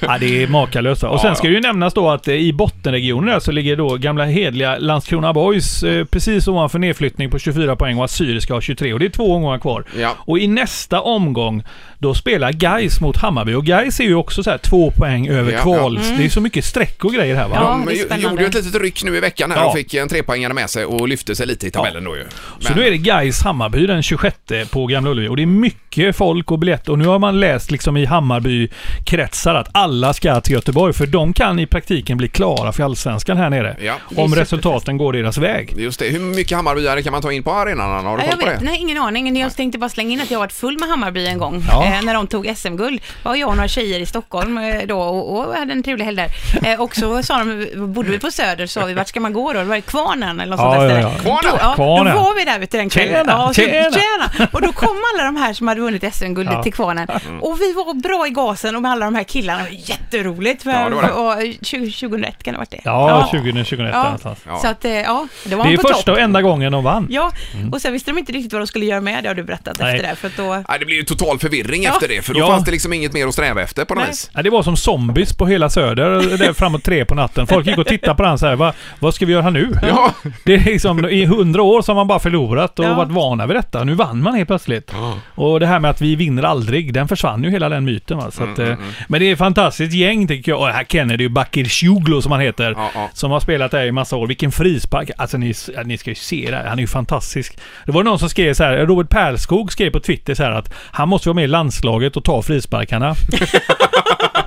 ja, 0.00 0.18
det 0.20 0.42
är 0.42 0.48
makalöst. 0.48 1.04
Och 1.04 1.20
sen 1.20 1.28
Ja, 1.28 1.34
ska 1.34 1.48
det 1.48 1.54
ju 1.54 1.60
nämnas 1.60 1.94
då 1.94 2.10
att 2.10 2.28
eh, 2.28 2.34
i 2.34 2.52
bottenregionen 2.52 3.40
så 3.40 3.52
ligger 3.52 3.76
då 3.76 3.96
gamla 3.96 4.24
hedliga 4.24 4.78
Landskrona 4.78 5.32
Boys 5.32 5.82
eh, 5.82 6.04
precis 6.04 6.48
ovanför 6.48 6.78
nedflyttning 6.78 7.30
på 7.30 7.38
24 7.38 7.76
poäng 7.76 7.98
och 7.98 8.04
Assyriska 8.04 8.54
har 8.54 8.60
23 8.60 8.92
och 8.92 8.98
det 9.00 9.06
är 9.06 9.10
två 9.10 9.34
omgångar 9.34 9.58
kvar. 9.66 9.84
Ja. 9.96 10.16
Och 10.18 10.38
i 10.38 10.46
nästa 10.46 11.00
omgång 11.00 11.62
då 11.98 12.14
spelar 12.14 12.52
Gais 12.52 13.00
mot 13.00 13.16
Hammarby 13.16 13.54
och 13.54 13.64
Gais 13.64 14.00
är 14.00 14.04
ju 14.04 14.14
också 14.14 14.42
så 14.42 14.50
här 14.50 14.58
två 14.58 14.90
poäng 14.90 15.28
över 15.28 15.52
Ja, 15.52 15.62
kval. 15.62 16.00
ja. 16.10 16.16
Det 16.18 16.24
är 16.24 16.28
så 16.28 16.40
mycket 16.40 16.64
streck 16.64 17.04
och 17.04 17.12
grejer 17.12 17.34
här 17.36 17.48
va? 17.48 17.56
Ja, 17.60 17.68
De 17.70 17.86
det 17.86 17.92
är 17.92 18.04
spännande. 18.04 18.30
gjorde 18.30 18.42
ju 18.42 18.48
ett 18.48 18.54
litet 18.54 18.80
ryck 18.82 19.04
nu 19.04 19.16
i 19.16 19.20
veckan 19.20 19.50
här 19.50 19.58
Ja. 19.58 19.64
och 19.66 19.74
fick 19.74 19.94
en 19.94 20.08
trepoängare 20.08 20.54
med 20.54 20.70
sig 20.70 20.84
och 20.84 21.08
lyfte 21.08 21.34
sig 21.36 21.46
lite 21.46 21.66
i 21.66 21.70
tabellen 21.70 22.04
då 22.04 22.16
ju. 22.16 22.24
Så 22.60 22.74
nu 22.74 22.86
är 22.86 22.90
det 22.90 22.96
Gais 22.98 23.42
Hammarby 23.42 23.86
den 23.86 24.02
26 24.02 24.36
på 24.70 24.86
Gamla 24.86 25.10
Ullevi 25.10 25.28
och 25.28 25.36
det 25.36 25.42
är 25.42 25.46
mycket 25.46 26.16
folk 26.16 26.50
och 26.50 26.58
biljetter 26.58 26.92
och 26.92 26.98
nu 26.98 27.06
har 27.06 27.18
man 27.18 27.40
läst 27.40 27.70
liksom 27.70 27.96
i 27.96 28.04
Hammarby-kretsar 28.04 29.54
att 29.54 29.68
alla 29.72 30.12
ska 30.14 30.40
till 30.40 30.52
Göteborg 30.52 30.92
för 30.94 31.06
de 31.06 31.32
kan 31.32 31.58
i 31.58 31.66
praktiken 31.66 32.16
bli 32.18 32.28
klara 32.28 32.72
för 32.72 32.82
Allsvenskan 32.82 33.36
här 33.36 33.50
nere. 33.50 33.76
Ja. 33.80 33.94
Om 34.16 34.34
resultaten 34.34 34.96
går 34.96 35.12
deras 35.12 35.38
väg. 35.38 35.74
Just 35.78 35.98
det, 35.98 36.08
hur 36.08 36.20
mycket 36.20 36.56
Hammarbyare 36.56 37.02
kan 37.02 37.12
man 37.12 37.22
ta 37.22 37.32
in 37.32 37.42
på 37.42 37.52
arenan? 37.52 38.06
Har 38.06 38.16
du 38.18 38.22
Ja, 38.24 38.30
koll 38.30 38.30
jag 38.30 38.40
på 38.40 38.46
vet, 38.46 38.58
det? 38.60 38.64
nej, 38.64 38.78
ingen 38.80 38.98
aning. 38.98 39.36
Jag 39.40 39.56
tänkte 39.56 39.78
bara 39.78 39.90
slänga 39.90 40.10
in 40.12 40.20
att 40.20 40.30
jag 40.30 40.38
varit 40.38 40.52
full 40.52 40.78
med 40.80 40.88
Hammarby 40.88 41.26
en 41.26 41.38
gång 41.38 41.64
Ja. 41.68 41.85
Eh, 41.86 42.02
när 42.02 42.14
de 42.14 42.26
tog 42.26 42.52
SM-guld. 42.56 43.00
var 43.22 43.34
jag 43.34 43.48
och 43.48 43.56
några 43.56 43.68
tjejer 43.68 44.00
i 44.00 44.06
Stockholm 44.06 44.58
eh, 44.58 44.80
då 44.86 44.98
och, 45.00 45.38
och 45.48 45.54
hade 45.54 45.72
en 45.72 45.82
trevlig 45.82 46.04
helg 46.04 46.16
där. 46.16 46.30
Eh, 46.72 46.80
och 46.80 46.96
så 46.96 47.22
sa 47.22 47.38
de, 47.38 47.66
bodde 47.76 48.10
vi 48.10 48.18
på 48.18 48.30
Söder, 48.30 48.66
sa 48.66 48.84
vi 48.84 48.94
vart 48.94 49.08
ska 49.08 49.20
man 49.20 49.32
gå 49.32 49.52
då? 49.52 49.58
Det 49.58 49.64
var 49.64 49.80
Kvarnen 49.80 50.40
eller 50.40 50.56
något 50.56 50.60
Ja, 50.60 50.74
sånt 50.74 50.88
där 50.88 50.98
ja, 51.00 51.10
ställe. 51.10 51.14
ja. 51.18 51.22
Kvarnen? 51.40 51.50
Då, 51.52 51.58
ja, 51.60 51.74
Kvarnen. 51.74 52.14
då 52.16 52.22
var 52.22 52.34
vi 52.34 52.44
där 52.44 52.58
vet 52.58 52.70
du, 52.70 52.78
den 52.78 52.88
kvällen. 52.88 53.14
Tjena, 53.14 53.32
ja, 53.32 53.48
och 53.48 53.54
så, 53.54 53.60
tjena. 53.62 53.90
tjena! 53.92 54.48
Och 54.52 54.62
då 54.62 54.72
kom 54.72 54.96
alla 55.14 55.24
de 55.24 55.36
här 55.36 55.52
som 55.52 55.68
hade 55.68 55.80
vunnit 55.80 56.14
SM-guldet 56.14 56.54
Ja. 56.54 56.62
till 56.62 56.72
Kvarnen. 56.72 57.08
Och 57.40 57.60
vi 57.60 57.72
var 57.72 57.94
bra 57.94 58.26
i 58.26 58.30
gasen 58.30 58.76
och 58.76 58.82
med 58.82 58.90
alla 58.92 59.04
de 59.04 59.14
här 59.14 59.24
killarna. 59.24 59.62
Jätteroligt. 59.70 60.62
För, 60.62 60.70
Ja, 60.70 60.88
det 60.88 60.94
var 60.94 61.02
det. 61.02 61.10
Och, 61.12 61.42
eh, 61.42 61.52
20, 61.62 61.90
2001 61.92 62.42
kan 62.42 62.52
det 62.54 62.58
ha 62.58 62.60
varit 62.60 62.70
det. 62.70 62.80
Ja, 62.84 63.28
2021 63.30 63.90
Ja. 63.92 64.02
någonstans. 64.02 64.38
Ja. 64.46 64.58
Så 64.58 64.68
att, 64.68 64.84
ja, 64.84 65.26
det 65.44 65.56
var 65.56 65.64
Det 65.64 65.72
är 65.72 65.76
första 65.76 65.92
topp. 66.02 66.08
och 66.08 66.20
enda 66.20 66.42
gången 66.42 66.72
de 66.72 66.84
vann. 66.84 67.06
Ja, 67.10 67.32
och 67.72 67.80
sen 67.82 67.92
visste 67.92 68.10
de 68.10 68.18
inte 68.18 68.32
riktigt 68.32 68.52
vad 68.52 68.62
de 68.62 68.66
skulle 68.66 68.84
göra 68.86 69.00
med 69.00 69.24
det 69.24 69.28
har 69.28 69.34
du 69.34 69.42
berättat 69.42 69.78
Nej. 69.80 69.94
efter 69.96 70.08
det. 70.10 70.16
För 70.16 70.28
att 70.28 70.36
då... 70.36 70.64
Nej, 70.68 70.78
det 70.78 70.86
blir 70.86 70.96
ju 70.96 71.02
total 71.04 71.38
förvirring 71.38 71.75
Ja. 71.82 71.92
efter 71.92 72.08
det, 72.08 72.22
för 72.22 72.34
då 72.34 72.40
Ja. 72.40 72.46
fanns 72.46 72.64
det 72.64 72.70
liksom 72.70 72.92
inget 72.92 73.12
mer 73.12 73.26
att 73.26 73.32
sträva 73.34 73.62
efter 73.62 73.84
på 73.84 73.94
något 73.94 74.02
Nej. 74.02 74.10
vis. 74.10 74.30
Ja, 74.34 74.42
det 74.42 74.50
var 74.50 74.62
som 74.62 74.76
zombies 74.76 75.32
på 75.36 75.46
hela 75.46 75.70
Söder, 75.70 76.36
där 76.38 76.52
framåt 76.52 76.82
tre 76.84 77.04
på 77.04 77.14
natten. 77.14 77.46
Folk 77.46 77.66
gick 77.66 77.78
och 77.78 77.86
tittade 77.86 78.14
på 78.16 78.22
den 78.22 78.38
så 78.38 78.46
här, 78.46 78.56
Va, 78.56 78.72
vad 78.98 79.14
ska 79.14 79.26
vi 79.26 79.32
göra 79.32 79.50
nu? 79.50 79.72
Ja. 79.82 80.12
Det 80.44 80.54
är 80.54 80.64
liksom, 80.64 81.04
i 81.04 81.24
hundra 81.24 81.62
år 81.62 81.82
så 81.82 81.92
har 81.92 81.96
man 81.96 82.06
bara 82.06 82.18
förlorat 82.18 82.78
och 82.78 82.84
Ja. 82.84 82.94
varit 82.94 83.10
vana 83.12 83.46
vid 83.46 83.56
detta. 83.56 83.84
Nu 83.84 83.94
vann 83.94 84.22
man 84.22 84.34
helt 84.34 84.48
plötsligt. 84.48 84.92
Och 85.34 85.60
det 85.60 85.66
här 85.66 85.78
med 85.80 85.90
att 85.90 86.00
vi 86.00 86.16
vinner 86.16 86.42
aldrig, 86.42 86.92
den 86.92 87.08
försvann 87.08 87.44
ju 87.44 87.50
hela 87.50 87.68
den 87.68 87.84
myten. 87.84 88.18
Va? 88.18 88.30
Så 88.30 88.42
Mm, 88.42 88.52
att, 88.52 88.58
eh, 88.58 88.74
Men 89.08 89.20
det 89.20 89.26
är 89.28 89.32
ett 89.32 89.38
fantastiskt 89.38 89.92
gäng 89.92 90.28
tycker 90.28 90.52
jag. 90.52 90.60
Och 90.60 90.66
här 90.68 90.84
Kennedy 90.84 91.26
och 91.26 91.30
Bakir 91.30 91.64
Shuglo 91.64 92.22
som 92.22 92.32
han 92.32 92.40
heter. 92.40 92.74
Ja, 92.76 92.90
ja. 92.94 93.10
Som 93.12 93.30
har 93.30 93.40
spelat 93.40 93.70
där 93.70 93.84
i 93.86 93.92
massa 93.92 94.16
år. 94.16 94.26
Vilken 94.26 94.52
frispark. 94.52 95.10
Alltså 95.18 95.38
ni, 95.38 95.54
ja, 95.74 95.82
ni 95.84 95.98
ska 95.98 96.10
ju 96.10 96.14
se 96.14 96.46
det 96.50 96.56
här. 96.56 96.66
Han 96.66 96.78
är 96.78 96.82
ju 96.82 96.86
fantastisk. 96.86 97.58
Det 97.86 97.92
var 97.92 98.02
någon 98.02 98.18
som 98.18 98.28
skrev 98.28 98.54
så 98.54 98.64
här, 98.64 98.76
Robert 98.78 99.08
Perskog 99.10 99.72
skrev 99.72 99.90
på 99.90 100.00
Twitter 100.00 100.34
så 100.34 100.42
här 100.42 100.50
att 100.50 100.74
han 100.90 101.08
måste 101.08 101.28
vara 101.28 101.34
med 101.34 101.44
i 101.44 101.48
landslaget 101.66 102.16
och 102.16 102.24
ta 102.24 102.42
frisparkarna. 102.42 103.14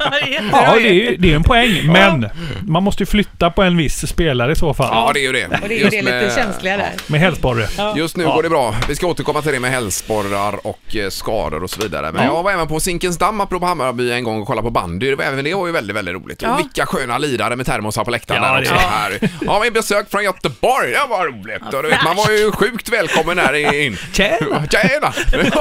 Ja, 0.52 0.76
det 0.76 1.08
är, 1.08 1.18
det 1.18 1.32
är 1.32 1.36
en 1.36 1.44
poäng. 1.44 1.92
Men 1.92 2.30
man 2.68 2.84
måste 2.84 3.04
ju 3.04 3.08
flytta 3.08 3.50
på 3.52 3.62
en 3.64 3.78
viss 3.78 4.08
spelare 4.08 4.52
i 4.52 4.56
så 4.56 4.74
fall. 4.74 4.90
Ja, 4.92 5.12
det 5.14 5.20
är 5.20 5.22
ju 5.24 5.32
det. 5.32 5.46
Och 5.46 5.68
det 5.70 5.74
är 5.76 5.78
ju 5.78 5.84
Just 5.84 5.92
det 5.92 6.02
lite 6.02 6.12
med- 6.22 6.34
känsliga 6.36 6.78
där. 6.78 6.92
Med 7.08 7.20
hälsporre. 7.20 7.68
Just 7.98 8.18
nu 8.18 8.24
Ja. 8.24 8.36
går 8.36 8.44
det 8.44 8.50
bra. 8.50 8.76
Vi 8.88 8.96
ska 8.96 9.08
återkomma 9.08 9.42
till 9.42 9.52
det 9.52 9.60
med 9.60 9.72
hälsporrar 9.72 10.68
och 10.68 10.96
eh, 10.96 11.10
skador 11.10 11.64
och 11.64 11.70
så 11.70 11.82
vidare. 11.82 12.12
Men 12.12 12.26
jag 12.26 12.44
var 12.44 12.52
även 12.52 12.68
på 12.68 12.80
Zinkensdamm, 12.80 13.42
apropå 13.42 13.66
Hammarby, 13.66 14.12
en 14.12 14.24
gång 14.24 14.42
och 14.42 14.48
kollade 14.48 14.66
på 14.66 14.72
bandy. 14.72 15.10
Det 15.10 15.16
var- 15.16 15.24
Även 15.24 15.44
det 15.46 15.54
var 15.54 15.68
ju 15.68 15.74
väldigt, 15.74 15.96
väldigt 15.96 16.16
roligt. 16.16 16.42
Ja. 16.42 16.54
Och 16.54 16.60
vilka 16.60 16.86
sköna 16.86 17.18
lirare 17.18 17.56
med 17.56 17.66
termosar 17.66 18.04
på 18.06 18.12
läktaren 18.12 18.44
Ja, 18.44 18.50
där 18.54 18.62
det- 18.62 18.70
också. 18.72 18.88
Här. 18.88 19.20
Ja, 19.42 19.60
vi 19.60 19.72
besök 19.72 20.12
från 20.12 20.24
Göteborg. 20.24 20.92
Det 20.92 21.00
var 21.10 21.26
roligt. 21.26 21.74
Och 21.74 21.84
du 21.84 21.90
vet, 21.90 22.04
man 22.04 22.16
var 22.16 22.30
ju 22.32 22.52
sjukt 22.52 22.90
välkommen 22.90 23.38
där 23.38 23.74
in. 23.82 23.98
Tjena! 24.14 24.38
Tjena! 24.72 25.14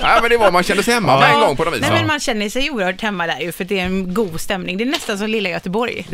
ja, 0.00 0.18
men 0.20 0.30
det 0.30 0.36
var, 0.36 0.50
man 0.50 0.62
kände 0.62 0.82
sig 0.82 0.94
hemma 0.94 1.20
med 1.20 1.30
en 1.34 1.40
gång 1.40 1.56
på 1.56 1.64
något 1.64 1.74
vis. 1.74 1.80
Nej, 1.80 1.90
men 1.92 2.06
man 2.06 2.20
känner 2.20 2.48
sig 2.48 2.70
oerhört 2.70 3.00
hemma 3.00 3.26
där 3.26 3.40
ju 3.40 3.52
för 3.52 3.64
det 3.64 3.80
är 3.80 3.84
en 3.84 3.93
god 4.14 4.40
stämning. 4.40 4.76
Det 4.76 4.84
är 4.84 4.88
nästan 4.88 5.18
som 5.18 5.26
lilla 5.30 5.48
Göteborg. 5.48 6.06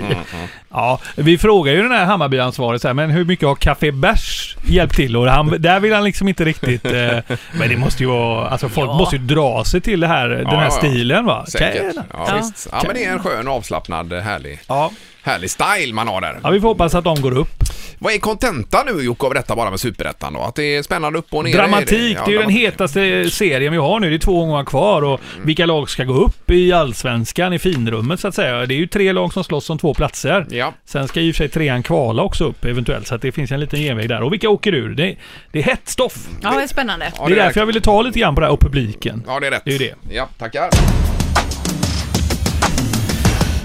Ja, 0.70 1.00
vi 1.16 1.38
frågar 1.38 1.72
ju 1.72 1.82
den 1.82 1.92
här 1.92 2.04
Hammarby-ansvarig 2.04 2.80
så 2.80 2.88
här, 2.88 2.94
men 2.94 3.10
hur 3.10 3.24
mycket 3.24 3.48
har 3.48 3.54
Café 3.54 3.92
Bärs 3.92 4.56
hjälpt 4.64 4.94
till? 4.96 5.16
Och 5.16 5.26
han, 5.30 5.54
där 5.58 5.80
vill 5.80 5.92
han 5.94 6.04
liksom 6.04 6.28
inte 6.28 6.44
riktigt... 6.44 6.84
Eh, 6.84 7.18
men 7.58 7.68
det 7.68 7.76
måste 7.76 8.02
ju 8.02 8.08
vara... 8.08 8.48
Alltså 8.48 8.68
folk 8.68 8.90
Ja. 8.90 8.98
måste 8.98 9.16
ju 9.16 9.22
dra 9.22 9.64
sig 9.64 9.80
till 9.80 10.00
det 10.00 10.06
här, 10.06 10.28
den 10.28 10.46
här 10.46 10.54
ja, 10.54 10.64
ja. 10.64 10.70
stilen 10.70 11.24
va? 11.24 11.46
Säkert. 11.46 11.82
Ja, 11.96 12.02
Ja. 12.12 12.36
visst. 12.36 12.68
Ja, 12.72 12.82
men 12.86 12.94
det 12.94 13.04
är 13.04 13.12
en 13.12 13.18
skön, 13.22 13.48
avslappnad, 13.48 14.12
härlig, 14.12 14.58
Ja. 14.66 14.90
Härlig 15.22 15.50
style 15.50 15.92
man 15.92 16.08
har 16.08 16.20
där. 16.20 16.40
ja, 16.42 16.50
vi 16.50 16.60
får 16.60 16.68
hoppas 16.68 16.94
att 16.94 17.04
de 17.04 17.20
går 17.20 17.38
upp. 17.38 17.62
Vad 18.02 18.12
är 18.12 18.18
kontenta 18.18 18.82
nu 18.86 19.02
Jocke 19.02 19.26
av 19.26 19.34
detta 19.34 19.56
bara 19.56 19.70
med 19.70 19.80
Superettan 19.80 20.32
då? 20.32 20.40
Att 20.40 20.54
det 20.54 20.76
är 20.76 20.82
spännande 20.82 21.18
upp 21.18 21.26
och 21.34 21.44
ner? 21.44 21.52
Dramatik, 21.52 22.16
Ja, 22.16 22.22
det 22.26 22.30
är 22.30 22.32
ju 22.32 22.38
den 22.38 22.50
hetaste 22.50 23.30
serien 23.30 23.72
vi 23.72 23.78
har 23.78 24.00
nu. 24.00 24.10
Det 24.10 24.16
är 24.16 24.18
två 24.18 24.42
omgångar 24.42 24.64
kvar 24.64 25.02
och 25.02 25.20
vilka 25.44 25.66
lag 25.66 25.90
ska 25.90 26.04
gå 26.04 26.14
upp 26.14 26.50
i 26.50 26.72
Allsvenskan, 26.72 27.52
i 27.52 27.58
finrummet 27.58 28.20
så 28.20 28.28
att 28.28 28.34
säga. 28.34 28.66
Det 28.66 28.74
är 28.74 28.76
ju 28.76 28.86
tre 28.86 29.12
lag 29.12 29.32
som 29.32 29.44
slåss 29.44 29.70
om 29.70 29.78
två 29.78 29.94
platser. 29.94 30.46
Ja. 30.50 30.74
Sen 30.84 31.08
ska 31.08 31.20
och 31.20 31.24
för 31.24 31.32
sig 31.32 31.48
trean 31.48 31.82
kvala 31.82 32.22
också 32.22 32.44
upp 32.44 32.64
eventuellt, 32.64 33.06
så 33.06 33.14
att 33.14 33.22
det 33.22 33.32
finns 33.32 33.50
en 33.52 33.60
liten 33.60 33.80
genväg 33.80 34.08
där. 34.08 34.22
Och 34.22 34.32
vilka 34.32 34.48
åker 34.48 34.74
ur? 34.74 34.94
Det, 34.94 35.16
det 35.52 35.58
är 35.58 35.62
hett 35.62 35.88
stoff. 35.88 36.28
Ja, 36.42 36.50
det 36.50 36.62
är 36.62 36.66
spännande. 36.66 37.12
Ja, 37.18 37.26
det 37.28 37.32
är 37.32 37.36
därför 37.36 37.60
jag 37.60 37.66
ville 37.66 37.80
ta 37.80 38.02
lite 38.02 38.18
grann 38.18 38.34
på 38.34 38.40
det 38.40 38.46
här 38.46 38.52
och 38.52 38.60
publiken. 38.60 39.22
Ja, 39.26 39.40
det 39.40 39.46
är 39.46 39.50
rätt. 39.50 39.62
Det 39.64 39.70
är 39.70 39.78
ju 39.78 39.86
det. 39.86 40.14
Ja, 40.16 40.28
tackar. 40.38 40.70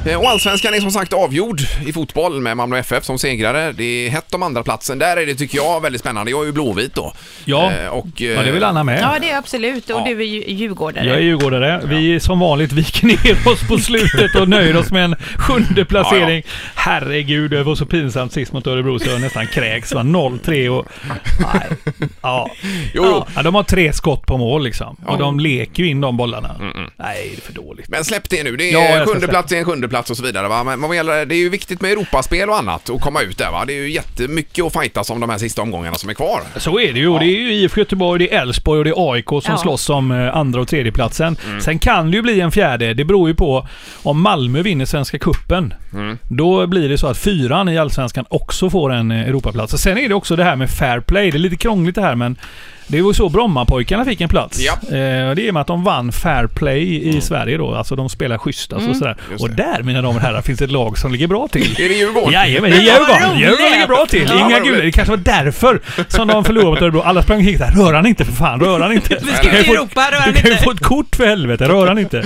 Eh, 0.05 0.19
Och 0.19 0.29
allsvenskan 0.29 0.73
är 0.73 0.79
som 0.79 0.91
sagt 0.91 1.13
avgjord 1.13 1.61
i 1.85 1.93
fotboll 1.93 2.41
med 2.41 2.57
Malmö 2.57 2.77
FF 2.79 3.03
som 3.03 3.19
segrare. 3.19 3.71
Det 3.71 3.83
är 3.83 4.09
hett 4.09 4.33
om 4.33 4.43
andra 4.43 4.63
platsen. 4.63 4.99
Där 4.99 5.17
är 5.17 5.25
det, 5.25 5.35
tycker 5.35 5.57
jag, 5.57 5.81
väldigt 5.81 6.01
spännande. 6.01 6.31
Jag 6.31 6.41
är 6.41 6.45
ju 6.45 6.51
blåvit 6.51 6.93
då. 6.95 7.13
Ja. 7.45 7.71
Eh, 7.71 7.87
och, 7.87 8.21
eh, 8.21 8.27
Ja, 8.27 8.41
det 8.41 8.49
är 8.49 8.53
väl 8.53 8.63
Anna 8.63 8.83
med. 8.83 8.99
Ja, 9.01 9.15
det 9.21 9.29
är 9.31 9.37
absolut. 9.37 9.89
Och 9.89 9.99
Ja. 9.99 10.03
du 10.05 10.19
är 10.21 10.25
ju 10.25 10.43
djurgårdare. 10.47 11.05
Jag 11.05 11.15
är 11.17 11.21
djurgårdare. 11.21 11.81
Vi 11.85 12.19
som 12.19 12.39
vanligt 12.39 12.71
viker 12.71 13.05
ner 13.07 13.47
oss 13.53 13.67
på 13.67 13.77
slutet 13.77 14.35
och 14.35 14.49
nöjer 14.49 14.77
oss 14.77 14.91
med 14.91 15.03
en 15.05 15.15
sjunde 15.37 15.85
placering. 15.85 16.43
Herregud, 16.75 17.51
det 17.51 17.63
var 17.63 17.75
så 17.75 17.85
pinsamt 17.85 18.33
sist 18.33 18.53
mot 18.53 18.67
Örebro 18.67 18.99
så 18.99 19.09
jag 19.09 19.21
nästan 19.21 19.47
kräks. 19.47 19.93
va? 19.93 20.01
0-3 20.01 20.69
och... 20.69 20.85
Nej. 21.39 21.69
Ja. 22.21 22.49
Jo, 22.93 23.03
jo. 23.05 23.25
ja. 23.35 23.43
De 23.43 23.55
har 23.55 23.63
tre 23.63 23.93
skott 23.93 24.25
på 24.25 24.37
mål 24.37 24.63
liksom. 24.63 24.95
Och 25.07 25.17
de 25.17 25.39
leker 25.39 25.83
ju 25.83 25.89
in 25.89 26.01
de 26.01 26.17
bollarna. 26.17 26.55
Nej, 26.97 27.31
det 27.35 27.37
är 27.37 27.41
för 27.41 27.53
dåligt. 27.53 27.89
Men 27.89 28.05
släpp 28.05 28.29
det 28.29 28.43
nu. 28.43 28.55
Det 28.57 28.69
Ja, 28.69 28.79
är 28.81 29.01
ska 29.05 29.13
sjunde 29.13 29.27
plats 29.27 29.51
är 29.51 29.57
en 29.57 29.65
sjunde 29.65 29.87
plats 29.87 29.94
och 30.09 30.17
så 30.17 30.23
vidare. 30.23 30.47
Va? 30.47 30.63
Men 30.63 30.81
vad 30.81 30.95
gäller, 30.95 31.25
det 31.25 31.35
är 31.35 31.39
ju 31.39 31.49
viktigt 31.49 31.81
med 31.81 31.91
Europaspel 31.91 32.49
och 32.49 32.57
annat 32.57 32.89
och 32.89 33.01
komma 33.01 33.21
ut 33.21 33.37
där. 33.37 33.51
Va? 33.51 33.63
Det 33.67 33.73
är 33.73 33.81
ju 33.81 33.91
jättemycket 33.91 34.65
att 34.65 34.73
fightas 34.73 35.09
om 35.09 35.19
de 35.19 35.29
här 35.29 35.37
sista 35.37 35.61
omgångarna 35.61 35.95
som 35.95 36.09
är 36.09 36.13
kvar. 36.13 36.41
Så 36.57 36.79
är 36.79 36.93
det 36.93 36.99
ju. 36.99 37.07
Och 37.07 37.19
Det 37.19 37.25
är 37.25 37.39
ju 37.39 37.53
IFK 37.53 37.79
Göteborg, 37.81 38.19
det 38.19 38.33
är 38.35 38.41
Elfsborg 38.41 38.79
och 38.79 38.85
det 38.85 38.91
är 38.91 39.11
AIK 39.13 39.27
som 39.29 39.41
Ja. 39.47 39.57
slåss 39.57 39.89
om 39.89 40.11
eh, 40.11 40.35
andra 40.37 40.61
och 40.61 40.67
tredje 40.67 40.91
platsen. 40.91 41.37
Sen 41.61 41.79
kan 41.79 42.11
det 42.11 42.17
ju 42.17 42.21
bli 42.21 42.41
en 42.41 42.51
fjärde. 42.51 42.93
Det 42.93 43.05
beror 43.05 43.29
ju 43.29 43.35
på 43.35 43.67
om 44.03 44.21
Malmö 44.21 44.61
vinner 44.61 44.85
Svenska 44.85 45.19
Kuppen. 45.19 45.73
Då 46.29 46.67
blir 46.67 46.89
det 46.89 46.97
så 46.97 47.07
att 47.07 47.17
fyran 47.17 47.69
i 47.69 47.77
Allsvenskan 47.77 48.25
också 48.29 48.69
får 48.69 48.93
en 48.93 49.11
eh, 49.11 49.27
Europaplats. 49.27 49.73
Och 49.73 49.79
sen 49.79 49.97
är 49.97 50.09
det 50.09 50.15
också 50.15 50.35
det 50.35 50.43
här 50.43 50.55
med 50.55 50.69
fair 50.69 50.99
play. 50.99 51.31
Det 51.31 51.37
är 51.37 51.39
lite 51.39 51.55
krångligt 51.55 51.95
det 51.95 52.01
här 52.01 52.15
men 52.15 52.35
det 52.87 53.01
var 53.01 53.09
ju 53.09 53.13
så 53.13 53.29
Brommapojkarna 53.29 54.05
fick 54.05 54.21
en 54.21 54.29
plats. 54.29 54.59
Ja. 54.59 54.73
Eh, 54.73 55.35
det 55.35 55.47
är 55.47 55.51
med 55.51 55.61
att 55.61 55.67
de 55.67 55.83
vann 55.83 56.11
fair 56.11 56.47
play 56.47 57.07
i 57.17 57.21
Sverige 57.21 57.57
då. 57.57 57.75
Alltså 57.75 57.95
de 57.95 58.09
spelar 58.09 58.37
schysst 58.37 58.73
alltså, 58.73 58.89
och 58.89 58.95
sådär. 58.95 59.15
Och 59.39 59.49
där 59.49 59.83
mina 59.83 60.01
damer 60.01 60.15
och 60.15 60.21
herrar 60.21 60.41
finns 60.41 60.61
ett 60.61 60.71
lag 60.71 60.97
som 60.97 61.11
ligger 61.11 61.27
bra 61.27 61.47
till. 61.47 61.81
Är 61.81 61.89
det 61.89 61.95
Djurgården? 61.95 62.31
Jajamän, 62.33 62.71
det 62.71 62.77
är 62.77 62.81
Djurgården. 62.81 63.39
Djurgården 63.39 63.71
ligger 63.71 63.87
bra 63.87 64.05
till. 64.09 64.25
Ja, 64.29 64.45
Inga 64.49 64.59
gula. 64.59 64.83
Det 64.83 64.91
kanske 64.91 65.11
var 65.11 65.17
därför 65.17 65.81
som 66.07 66.27
de 66.27 66.43
förlorade 66.43 66.69
mot 66.71 66.81
Örebro. 66.81 67.01
Alla 67.01 67.23
sprang 67.23 67.39
hit 67.41 67.59
där. 67.59 67.71
Rör 67.71 67.93
han 67.93 68.05
inte 68.05 68.25
för 68.25 68.31
fan, 68.33 68.59
rör 68.59 68.79
han 68.79 68.93
inte. 68.93 69.19
Vi 69.23 69.31
ska 69.31 69.41
till 69.49 69.69
Europa, 69.75 70.07
rör 70.11 70.17
han 70.19 70.33
Du 70.33 70.39
kan 70.39 70.45
ju 70.45 70.51
inte. 70.51 70.63
få 70.63 70.71
ett 70.71 70.79
kort 70.79 71.15
för 71.15 71.25
helvete, 71.25 71.67
rör 71.67 71.87
han 71.87 71.97
inte. 71.99 72.25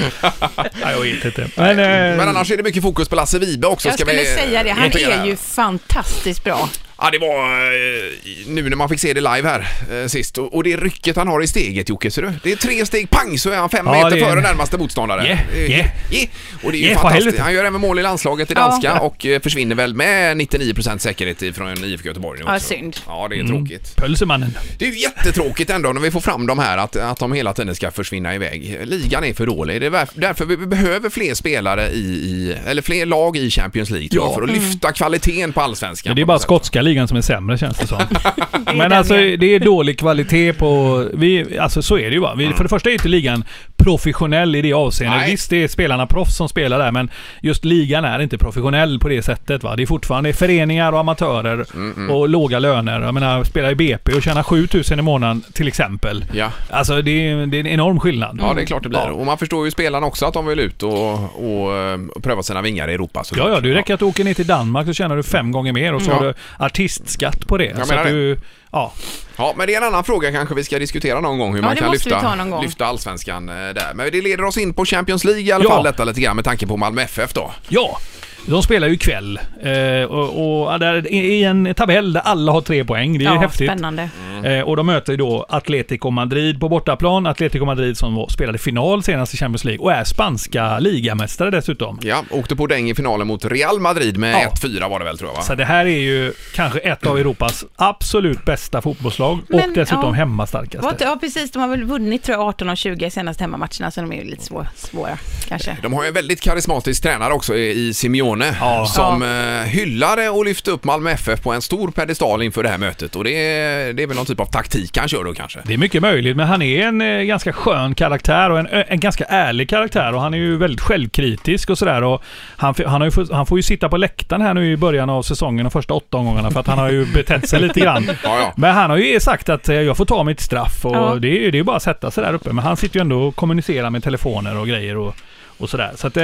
Nej, 0.55 0.69
jag 0.81 1.01
vet 1.01 1.25
inte. 1.25 1.47
Men, 1.55 1.69
eh, 1.69 1.85
Men 2.17 2.19
annars 2.29 2.51
är 2.51 2.57
det 2.57 2.63
mycket 2.63 2.83
fokus 2.83 3.09
på 3.09 3.15
Lasse 3.15 3.39
Vibe 3.39 3.67
också. 3.67 3.87
Jag 3.87 3.95
ska 3.95 4.05
skulle 4.05 4.19
vi 4.21 4.25
säga 4.25 4.63
det. 4.63 4.69
Han 4.69 4.91
är 4.91 5.25
ju 5.25 5.35
fantastiskt 5.35 6.43
bra. 6.43 6.69
Ja, 7.01 7.09
det 7.11 7.17
var 7.19 7.43
eh, 7.65 8.11
nu 8.47 8.69
när 8.69 8.75
man 8.75 8.89
fick 8.89 8.99
se 8.99 9.13
det 9.13 9.21
live 9.21 9.49
här 9.49 9.67
eh, 10.01 10.07
sist 10.07 10.37
och, 10.37 10.55
och 10.55 10.63
det 10.63 10.77
rycket 10.77 11.15
han 11.15 11.27
har 11.27 11.43
i 11.43 11.47
steget 11.47 11.89
Jocke, 11.89 12.11
ser 12.11 12.21
du? 12.21 12.31
Det 12.43 12.51
är 12.51 12.55
tre 12.55 12.85
steg, 12.85 13.09
pang 13.09 13.37
så 13.37 13.49
är 13.49 13.57
han 13.57 13.69
fem 13.69 13.85
Ja, 13.85 13.91
meter 13.91 14.09
det 14.09 14.21
är- 14.21 14.29
före 14.29 14.41
närmaste 14.41 14.77
motståndare. 14.77 15.25
Yeah, 15.25 15.39
Eh, 15.53 15.59
yeah. 15.59 15.87
yeah. 16.11 16.27
Och 16.63 16.71
det 16.71 16.77
är 16.77 16.79
ju 16.79 16.85
Yeah, 16.85 16.95
för 16.95 17.01
fantastiskt. 17.01 17.25
helvete. 17.25 17.43
Han 17.43 17.53
gör 17.53 17.65
även 17.65 17.81
mål 17.81 17.99
i 17.99 18.01
landslaget 18.03 18.51
i 18.51 18.53
Ja. 18.53 18.59
danska 18.61 18.99
och 18.99 19.25
eh, 19.25 19.41
försvinner 19.41 19.75
väl 19.75 19.93
med 19.93 20.37
99% 20.37 20.97
säkerhet 20.97 21.41
ifrån 21.41 21.83
IFK 21.85 22.07
Göteborg 22.07 22.39
nu 22.39 22.45
Ja, 22.47 22.55
också. 22.55 22.67
synd. 22.67 22.97
Ja, 23.07 23.27
det 23.29 23.35
är 23.35 23.39
Mm. 23.39 23.51
tråkigt. 23.51 23.95
Pölsemannen. 23.95 24.53
Det 24.77 24.85
är 24.87 24.89
ju 24.91 24.99
jättetråkigt 24.99 25.69
ändå 25.69 25.89
när 25.93 26.01
vi 26.01 26.11
får 26.11 26.21
fram 26.21 26.47
de 26.47 26.59
här 26.59 26.77
att, 26.77 26.95
att 26.95 27.17
de 27.19 27.33
hela 27.33 27.53
tiden 27.53 27.75
ska 27.75 27.91
försvinna 27.91 28.35
iväg. 28.35 28.79
Ligan 28.83 29.23
är 29.23 29.33
för 29.33 29.45
dålig. 29.45 29.81
Det 29.81 29.87
är 29.87 30.07
därför 30.13 30.45
vi 30.45 30.57
behöver 30.57 31.09
fler 31.09 31.33
spelare 31.33 31.89
i, 31.89 31.99
i 31.99 32.55
eller 32.67 32.81
fler 32.81 33.05
lag 33.05 33.37
i 33.37 33.49
Champions 33.51 33.89
League 33.89 34.09
tror 34.09 34.23
jag, 34.23 34.31
Ja. 34.31 34.35
för 34.35 34.41
att 34.43 34.49
lyfta 34.49 34.91
kvaliteten 34.91 35.53
på 35.53 35.61
allsvenskan. 35.61 36.09
Ja, 36.11 36.15
det 36.15 36.21
är 36.21 36.23
på 36.23 36.27
bara 36.27 36.33
något 36.33 36.41
sätt. 36.41 36.47
skotska 36.47 36.81
ligan 36.89 37.07
som 37.07 37.17
är 37.17 37.21
sämre 37.21 37.57
känns 37.57 37.77
det 37.77 37.87
som. 37.87 37.99
Men 38.77 38.93
alltså 38.93 39.13
det 39.13 39.55
är 39.55 39.59
dålig 39.59 39.99
kvalitet 39.99 40.53
på... 40.53 41.03
Vi, 41.13 41.57
alltså 41.59 41.81
så 41.81 41.97
är 41.97 42.09
det 42.09 42.13
ju 42.15 42.19
bara. 42.21 42.35
Vi, 42.35 42.47
För 42.53 42.63
det 42.63 42.69
första 42.69 42.89
är 42.89 42.93
inte 42.93 43.07
ligan 43.07 43.43
professionell 43.77 44.55
i 44.55 44.61
det 44.61 44.73
avseendet. 44.73 45.19
Nej. 45.21 45.31
Visst, 45.31 45.49
det 45.49 45.63
är 45.63 45.67
spelarna 45.67 46.07
proffs 46.07 46.35
som 46.37 46.49
spelar 46.49 46.79
där, 46.79 46.91
men 46.91 47.09
just 47.41 47.65
ligan 47.65 48.05
är 48.05 48.19
inte 48.19 48.37
professionell 48.37 48.99
på 48.99 49.09
det 49.09 49.21
sättet. 49.21 49.63
Va? 49.63 49.75
Det 49.75 49.83
är 49.83 49.87
fortfarande 49.87 50.33
föreningar 50.33 50.91
och 50.91 50.99
amatörer 50.99 51.65
Mm, 51.73 52.09
och 52.09 52.29
låga 52.29 52.59
löner. 52.59 53.01
Jag 53.01 53.13
menar, 53.13 53.43
spela 53.43 53.71
i 53.71 53.75
BP 53.75 54.13
och 54.13 54.23
tjäna 54.23 54.43
7000 54.43 54.99
i 54.99 55.01
månaden 55.01 55.41
till 55.53 55.67
exempel. 55.67 56.25
Ja. 56.33 56.51
Alltså 56.69 57.01
det 57.01 57.11
är, 57.29 57.45
det 57.45 57.57
är 57.57 57.59
en 57.59 57.67
enorm 57.67 57.99
skillnad. 57.99 58.37
Ja, 58.41 58.53
det 58.53 58.61
är 58.61 58.65
klart 58.65 58.83
det 58.83 58.89
blir. 58.89 58.99
Ja. 58.99 59.11
Och 59.11 59.25
man 59.25 59.37
förstår 59.37 59.65
ju 59.65 59.71
spelarna 59.71 60.05
också 60.07 60.25
att 60.25 60.33
de 60.33 60.45
vill 60.47 60.59
ut 60.59 60.83
och, 60.83 61.13
och, 61.13 61.77
eh, 61.77 61.97
pröva 62.23 62.43
sina 62.43 62.61
vingar 62.61 62.87
i 62.89 62.93
Europa. 62.93 63.23
såklart. 63.23 63.47
Ja, 63.47 63.53
ja, 63.53 63.59
det 63.59 63.73
räcker 63.73 63.93
att 63.93 63.99
du 63.99 64.05
åker 64.05 64.23
ner 64.23 64.33
till 64.33 64.47
Danmark 64.47 64.87
så 64.87 64.93
tjänar 64.93 65.15
du 65.17 65.23
fem 65.23 65.51
gånger 65.51 65.73
mer 65.73 65.93
och 65.93 66.01
så 66.01 66.11
Ja. 66.11 66.15
har 66.15 66.23
du 66.25 66.33
artistskatt 66.83 67.47
på 67.47 67.57
det. 67.57 67.65
Jag 67.65 67.87
så 67.87 67.93
menar 67.93 68.01
att 68.01 68.07
det. 68.07 68.13
du, 68.13 68.39
ja. 68.71 68.93
Ja, 69.37 69.53
men 69.57 69.67
det 69.67 69.73
är 69.75 69.77
en 69.81 69.87
annan 69.87 70.03
fråga 70.03 70.31
kanske 70.31 70.55
vi 70.55 70.63
ska 70.63 70.79
diskutera 70.79 71.21
någon 71.21 71.39
gång 71.39 71.51
hur 71.51 71.57
Ja, 71.59 71.65
man 71.65 71.75
det 71.75 71.81
kan 71.81 71.89
måste 71.91 72.09
vi 72.09 72.11
ta 72.11 72.17
lyfta, 72.21 72.35
någon 72.35 72.49
gång. 72.49 72.63
lyfta 72.63 72.85
allsvenskan 72.85 73.49
eh, 73.49 73.55
där. 73.55 73.93
Men 73.95 74.11
det 74.11 74.21
leder 74.21 74.45
oss 74.45 74.57
in 74.57 74.73
på 74.73 74.85
Champions 74.85 75.23
League 75.23 75.41
i 75.43 75.51
alla 75.51 75.63
Ja. 75.63 75.69
fall 75.69 75.83
detta 75.83 76.03
lite 76.03 76.21
grann 76.21 76.35
med 76.35 76.45
tanke 76.45 76.67
på 76.67 76.77
Malmö 76.77 77.01
FF 77.01 77.33
då. 77.33 77.51
Ja, 77.69 77.97
de 78.45 78.63
spelar 78.63 78.87
ju 78.87 78.93
ikväll. 78.93 79.39
Eh, 79.63 80.03
och, 80.11 80.69
och 80.71 80.79
där, 80.79 81.13
i 81.13 81.43
en 81.43 81.73
tabell 81.75 82.13
där 82.13 82.21
alla 82.21 82.51
har 82.51 82.61
tre 82.61 82.85
poäng. 82.85 83.17
Det 83.17 83.25
är 83.25 83.29
ju 83.29 83.35
Ja, 83.35 83.41
häftigt. 83.41 83.67
spännande. 83.67 84.09
Eh, 84.43 84.61
och 84.61 84.75
de 84.77 84.85
möter 84.85 85.13
ju 85.13 85.17
då 85.17 85.45
Atletico 85.49 86.09
Madrid 86.09 86.59
på 86.59 86.69
bortaplan. 86.69 87.25
Atletico 87.27 87.65
Madrid 87.65 87.97
som 87.97 88.15
var- 88.15 88.27
spelade 88.29 88.57
final 88.57 89.03
senast 89.03 89.33
i 89.33 89.37
Champions 89.37 89.63
League 89.65 89.83
och 89.83 89.91
är 89.93 90.03
spanska 90.03 90.79
ligamästare 90.79 91.49
dessutom. 91.51 91.99
Ja, 92.01 92.23
åkte 92.31 92.55
på 92.55 92.67
däng 92.67 92.89
i 92.89 92.95
finalen 92.95 93.27
mot 93.27 93.45
Real 93.45 93.79
Madrid 93.79 94.17
med 94.17 94.33
Ja. 94.33 94.49
1-4 94.49 94.89
var 94.89 94.99
det 94.99 95.05
väl 95.05 95.17
tror 95.17 95.29
jag 95.29 95.35
va? 95.35 95.41
Så 95.41 95.55
det 95.55 95.65
här 95.65 95.85
är 95.85 95.99
ju 95.99 96.33
kanske 96.55 96.79
ett 96.79 97.05
av 97.07 97.17
Europas 97.17 97.65
absolut 97.75 98.45
bästa 98.45 98.81
fotbollslag 98.81 99.39
och 99.49 99.55
Men, 99.55 99.73
dessutom 99.73 100.03
ja. 100.03 100.11
hemmastarkaste. 100.11 100.95
Ja, 101.03 101.17
precis. 101.21 101.51
De 101.51 101.59
har 101.59 101.67
väl 101.67 101.83
vunnit 101.83 102.23
tror 102.23 102.37
jag 102.37 102.47
18 102.47 102.69
av 102.69 102.75
20 102.75 103.09
senaste 103.11 103.43
hemmamatcherna, 103.43 103.91
så 103.91 104.01
de 104.01 104.11
är 104.11 104.15
ju 104.15 104.29
lite 104.29 104.43
svå, 104.45 104.65
svåra 104.75 105.17
kanske. 105.47 105.77
De 105.81 105.93
har 105.93 106.03
ju 106.03 106.07
en 106.07 106.13
väldigt 106.13 106.41
karismatisk 106.41 107.03
tränare 107.03 107.33
också 107.33 107.55
i 107.57 107.69
i 107.87 107.93
Simeone 108.29 108.55
Ja. 108.59 108.85
som 108.85 109.21
eh, 109.23 109.67
hyllade 109.69 110.29
och 110.29 110.45
lyfte 110.45 110.71
upp 110.71 110.83
Malmö 110.83 111.11
FF 111.11 111.41
på 111.41 111.51
en 111.53 111.61
stor 111.61 111.91
pedestal 111.91 112.41
inför 112.43 112.63
det 112.63 112.69
här 112.69 112.77
mötet 112.77 113.15
och 113.15 113.23
det 113.23 113.31
är, 113.31 113.93
det 113.93 114.03
är 114.03 114.07
väl 114.07 114.15
någon 114.17 114.25
typ 114.25 114.39
av 114.39 114.45
taktik 114.45 114.97
han 114.97 115.07
kör 115.07 115.23
då 115.23 115.33
kanske. 115.33 115.59
Det 115.63 115.73
är 115.73 115.77
mycket 115.77 116.01
möjligt, 116.01 116.37
men 116.37 116.47
han 116.47 116.61
är 116.61 116.85
en 116.87 117.01
eh, 117.01 117.21
ganska 117.21 117.53
skön 117.53 117.95
karaktär 117.95 118.49
och 118.49 118.59
en, 118.59 118.67
ö- 118.67 118.83
en 118.87 118.99
ganska 118.99 119.23
ärlig 119.25 119.69
karaktär 119.69 120.13
och 120.13 120.21
han 120.21 120.33
är 120.33 120.37
ju 120.37 120.57
väldigt 120.57 120.81
självkritisk 120.81 121.69
och 121.69 121.77
sådär. 121.77 122.03
Och 122.03 122.23
han, 122.57 122.73
f- 122.77 122.85
han, 122.87 123.01
har 123.01 123.05
ju 123.07 123.11
fått, 123.11 123.31
han 123.31 123.45
får 123.45 123.57
ju 123.59 123.63
sitta 123.63 123.89
på 123.89 123.97
läktaren 123.97 124.41
här 124.41 124.53
nu 124.53 124.71
i 124.71 124.77
början 124.77 125.09
av 125.09 125.21
säsongen, 125.23 125.63
de 125.65 125.71
första 125.71 125.93
åtta 125.93 126.17
omgångarna, 126.17 126.51
för 126.51 126.59
att 126.59 126.67
han 126.67 126.77
har 126.77 126.89
ju 126.89 127.05
betett 127.05 127.49
sig 127.49 127.59
lite 127.61 127.79
grann. 127.79 128.05
Ja, 128.23 128.37
ja. 128.39 128.53
Men 128.57 128.73
han 128.73 128.89
har 128.89 128.97
ju 128.97 129.19
sagt 129.19 129.49
att 129.49 129.69
eh, 129.69 129.75
jag 129.75 129.97
får 129.97 130.05
ta 130.05 130.23
mitt 130.23 130.39
straff 130.39 130.85
och 130.85 130.95
Ja. 130.95 131.15
det, 131.15 131.27
är, 131.27 131.31
ju- 131.41 131.51
det 131.51 131.55
är 131.55 131.59
ju 131.59 131.63
bara 131.63 131.77
att 131.77 131.83
sätta 131.83 132.11
sig 132.11 132.23
där 132.23 132.33
uppe. 132.33 132.53
Men 132.53 132.63
han 132.65 132.77
sitter 132.77 132.95
ju 132.95 133.01
ändå 133.01 133.21
och 133.23 133.35
kommunicerar 133.35 133.89
med 133.89 134.03
telefoner 134.03 134.57
och 134.59 134.67
grejer 134.67 134.97
och, 134.97 135.15
och 135.59 135.69
sådär. 135.69 135.91
Så 135.95 136.07
att, 136.07 136.17
eh, 136.17 136.23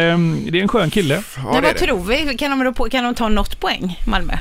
det 0.49 0.59
är 0.59 0.61
en 0.61 0.67
skön 0.67 0.89
kille. 0.89 1.23
Ja, 1.37 1.51
det 1.51 1.57
är 1.57 1.61
vad 1.61 1.63
det. 1.63 1.79
tror 1.79 2.03
vi? 2.03 2.37
Kan 2.37 2.59
de, 2.59 2.89
kan 2.89 3.03
de 3.03 3.15
ta 3.15 3.29
något 3.29 3.59
poäng, 3.59 3.99
Malmö? 4.07 4.33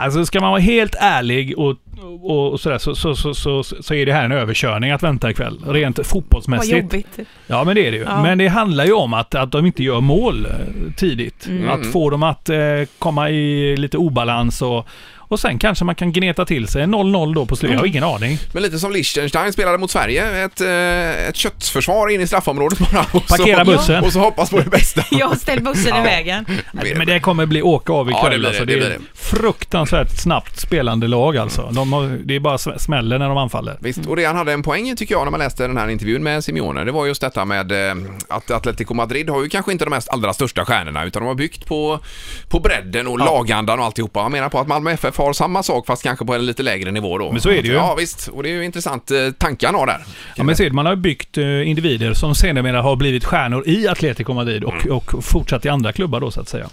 Alltså 0.00 0.26
ska 0.26 0.40
man 0.40 0.50
vara 0.50 0.60
helt 0.60 0.94
ärlig 1.00 1.58
och, 1.58 1.76
och, 2.22 2.52
och 2.52 2.60
sådär 2.60 2.78
så, 2.78 2.94
så, 2.94 3.14
så, 3.14 3.34
så, 3.34 3.62
så 3.62 3.94
är 3.94 4.06
det 4.06 4.12
här 4.12 4.24
en 4.24 4.32
överkörning 4.32 4.90
att 4.90 5.02
vänta 5.02 5.30
ikväll. 5.30 5.60
Rent 5.66 5.98
Vad 5.98 6.06
fotbollsmässigt. 6.06 6.76
jobbigt. 6.76 7.18
Ja, 7.46 7.64
men 7.64 7.74
det 7.74 7.86
är 7.86 7.90
det 7.90 7.96
ju. 7.96 8.02
Ja. 8.02 8.22
Men 8.22 8.38
det 8.38 8.48
handlar 8.48 8.84
ju 8.84 8.92
om 8.92 9.14
att, 9.14 9.34
att 9.34 9.52
de 9.52 9.66
inte 9.66 9.82
gör 9.82 10.00
mål 10.00 10.46
eh, 10.46 10.52
tidigt. 10.96 11.46
Mm. 11.46 11.68
Att 11.68 11.86
få 11.86 12.10
dem 12.10 12.22
att 12.22 12.48
eh, 12.48 12.58
komma 12.98 13.30
i 13.30 13.76
lite 13.76 13.98
obalans 13.98 14.62
och, 14.62 14.86
och 15.28 15.40
sen 15.40 15.58
kanske 15.58 15.84
man 15.84 15.94
kan 15.94 16.12
gneta 16.12 16.44
till 16.46 16.68
sig 16.68 16.82
0-0 16.82 17.34
då 17.34 17.46
på 17.46 17.56
slutet. 17.56 17.74
Jag 17.74 17.80
har 17.80 17.86
ingen 17.86 18.04
aning. 18.04 18.38
Men 18.52 18.62
lite 18.62 18.78
som 18.78 18.92
Liechtenstein 18.92 19.52
spelade 19.52 19.78
mot 19.78 19.90
Sverige, 19.90 20.44
ett, 20.44 20.60
eh, 20.60 21.28
ett 21.28 21.36
köttförsvar 21.36 22.08
in 22.08 22.20
i 22.20 22.26
straffområdet 22.26 22.78
bara. 22.78 23.06
Och 23.12 23.26
Parkera 23.26 23.64
så, 23.64 23.70
bussen. 23.70 24.04
Och 24.04 24.12
så 24.12 24.18
hoppas 24.18 24.50
på 24.50 24.58
det 24.60 24.70
bästa. 24.70 25.04
Jag 25.10 25.36
ställ 25.38 25.62
bussen 25.62 25.92
Ja. 25.94 26.00
i 26.00 26.02
vägen. 26.04 26.46
Men 26.72 27.06
det 27.06 27.20
kommer 27.20 27.46
bli 27.46 27.62
åka 27.62 27.92
av 27.92 28.10
Ja, 28.10 28.18
ikväll. 28.18 28.32
det 28.32 28.38
blir 28.38 28.42
det, 28.42 28.48
alltså. 28.48 28.64
det 28.64 28.80
det, 28.80 28.86
är 28.86 28.90
det. 28.90 29.18
fruktansvärt 29.18 30.10
snabbt 30.22 30.60
spelande 30.60 31.08
lag 31.08 31.36
alltså. 31.36 31.70
De 31.72 31.92
har, 31.92 32.18
det 32.24 32.36
är 32.36 32.40
bara 32.40 32.56
sm- 32.56 32.78
smäller 32.78 33.18
när 33.18 33.28
de 33.28 33.36
anfaller. 33.38 33.76
Visst, 33.80 34.06
och 34.06 34.16
det 34.16 34.24
han 34.24 34.36
hade 34.36 34.52
en 34.52 34.62
poäng 34.62 34.96
tycker 34.96 35.14
jag 35.14 35.24
när 35.24 35.30
man 35.30 35.40
läste 35.40 35.66
den 35.66 35.76
här 35.76 35.88
intervjun 35.88 36.22
med 36.22 36.44
Simeone, 36.44 36.84
det 36.84 36.92
var 36.92 37.06
just 37.06 37.20
detta 37.20 37.44
med 37.44 37.72
eh, 37.90 37.94
att 38.28 38.50
Atletico 38.50 38.94
Madrid 38.94 39.30
har 39.30 39.42
ju 39.42 39.48
kanske 39.48 39.72
inte 39.72 39.84
de 39.84 39.90
mest 39.90 40.08
allra 40.08 40.32
största 40.32 40.64
stjärnorna 40.64 41.04
utan 41.04 41.22
de 41.22 41.26
har 41.26 41.34
byggt 41.34 41.66
på, 41.66 42.00
på 42.48 42.60
bredden 42.60 43.06
och 43.06 43.18
lagandan 43.18 43.78
och 43.78 43.84
alltihopa. 43.84 44.20
Han 44.20 44.32
menar 44.32 44.48
på 44.48 44.58
att 44.60 44.68
Malmö 44.68 44.90
FF 44.90 45.17
har 45.18 45.32
samma 45.32 45.62
sak 45.62 45.86
fast 45.86 46.02
kanske 46.02 46.24
på 46.24 46.34
en 46.34 46.46
lite 46.46 46.62
lägre 46.62 46.90
nivå 46.90 47.18
då. 47.18 47.32
Men 47.32 47.40
så 47.40 47.48
är 47.50 47.62
det 47.62 47.68
ju. 47.68 47.74
Ja 47.74 47.94
visst, 47.98 48.28
och 48.28 48.42
det 48.42 48.48
är 48.48 48.52
ju 48.54 48.64
intressant 48.64 49.10
eh, 49.10 49.16
tankar 49.38 49.68
han 49.68 49.74
har 49.74 49.86
där. 49.86 50.00
Ja, 50.36 50.44
men 50.44 50.56
ser, 50.56 50.70
man 50.70 50.86
har 50.86 50.96
byggt 50.96 51.38
eh, 51.38 51.68
individer 51.68 52.14
som 52.14 52.34
sedermera 52.34 52.82
har 52.82 52.96
blivit 52.96 53.24
stjärnor 53.24 53.68
i 53.68 53.88
Atletico 53.88 54.32
Madrid 54.34 54.64
och, 54.64 54.74
Mm. 54.84 54.96
och 54.96 55.24
fortsatt 55.24 55.64
i 55.64 55.68
andra 55.68 55.92
klubbar 55.92 56.20
då 56.20 56.30
så 56.30 56.40
att 56.40 56.48
säga. 56.48 56.66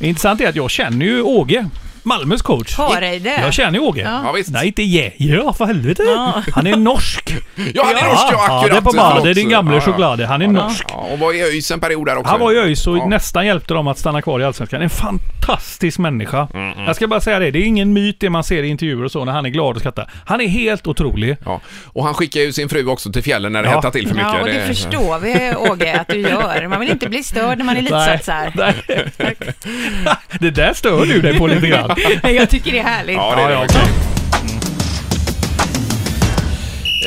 Intressant 0.00 0.40
är 0.40 0.48
att 0.48 0.56
jag 0.56 0.70
känner 0.70 1.06
ju 1.06 1.22
Åge, 1.22 1.68
Malmös 2.08 2.42
coach. 2.42 2.74
Hareide. 2.76 3.38
Jag 3.42 3.52
känner 3.54 3.78
ju 3.78 3.84
Åge. 3.84 4.00
Ja. 4.02 4.20
Ja 4.24 4.32
visst. 4.32 4.50
Nej, 4.50 4.66
inte 4.66 4.82
je. 4.82 5.12
Ja, 5.16 5.52
för 5.52 5.64
helvete. 5.64 6.02
Ja. 6.02 6.42
Han 6.54 6.66
är 6.66 6.76
norsk. 6.76 7.34
Ja, 7.74 7.82
han 7.84 7.96
är 7.96 8.02
norsk 8.08 8.22
ja, 8.30 8.44
ja, 8.48 8.58
akkurat. 8.58 8.84
det 8.84 8.90
är 8.90 8.92
på. 8.92 8.92
Bade, 9.20 9.34
din 9.34 9.48
gamle 9.48 9.74
Ja, 9.74 9.80
ja. 9.86 9.92
choklad. 9.92 10.20
Han 10.20 10.42
är 10.42 10.46
Ja, 10.46 10.52
norsk. 10.52 10.84
Ja, 10.88 10.94
och 11.12 11.18
var 11.18 11.32
i 11.34 11.42
ÖIS 11.42 11.70
en 11.70 11.80
period 11.80 12.06
där 12.06 12.16
också. 12.16 12.30
Han 12.30 12.40
var 12.40 12.52
i 12.52 12.58
ÖIS 12.58 12.86
och 12.86 12.98
Ja. 12.98 13.06
nästan 13.06 13.46
hjälpte 13.46 13.74
dem 13.74 13.88
att 13.88 13.98
stanna 13.98 14.22
kvar 14.22 14.40
i 14.40 14.44
Allsvenskan. 14.44 14.82
En 14.82 14.90
fantastisk 14.90 15.98
människa. 15.98 16.48
Mm, 16.54 16.84
Jag 16.86 16.96
ska 16.96 17.06
bara 17.08 17.20
säga 17.20 17.38
det, 17.38 17.50
det 17.50 17.58
är 17.58 17.62
ingen 17.62 17.92
myt 17.92 18.16
det 18.20 18.30
man 18.30 18.44
ser 18.44 18.62
i 18.62 18.68
intervjuer 18.68 19.04
och 19.04 19.12
så 19.12 19.24
när 19.24 19.32
han 19.32 19.46
är 19.46 19.50
glad 19.50 19.74
och 19.74 19.80
skrattar. 19.80 20.10
Han 20.26 20.40
är 20.40 20.48
helt 20.48 20.86
otrolig. 20.86 21.36
Ja, 21.44 21.60
och 21.86 22.04
han 22.04 22.14
skickar 22.14 22.40
ju 22.40 22.52
sin 22.52 22.68
fru 22.68 22.86
också 22.86 23.12
till 23.12 23.22
fjällen 23.22 23.52
när 23.52 23.62
det 23.62 23.68
Ja. 23.68 23.74
hettar 23.76 23.90
till 23.90 24.08
för 24.08 24.14
mycket. 24.14 24.30
Ja, 24.34 24.40
och 24.40 24.46
det 24.48 24.66
förstår 24.66 25.18
vi 25.18 25.52
Åge 25.70 26.00
att 26.00 26.08
du 26.08 26.20
gör. 26.20 26.66
Man 26.68 26.80
vill 26.80 26.90
inte 26.90 27.08
bli 27.08 27.22
störd 27.22 27.58
när 27.58 27.64
man 27.64 27.74
är 27.76 27.78
elitsatt 27.80 28.24
så 28.24 28.32
här. 28.32 28.52
nej. 29.18 29.36
det 30.40 30.50
där 30.50 30.72
stör 30.74 31.06
du 31.06 31.20
dig 31.20 31.38
på 31.38 31.46
lite 31.46 31.66
grann. 31.66 31.90
Jag 32.22 32.50
tycker 32.50 32.72
det 32.72 32.78
är 32.78 32.84
härligt. 32.84 33.16
Ja, 33.16 33.34
det 33.36 33.42
är 33.42 33.48
det 33.48 33.54
ja, 33.54 33.60
verkligen. 33.60 34.17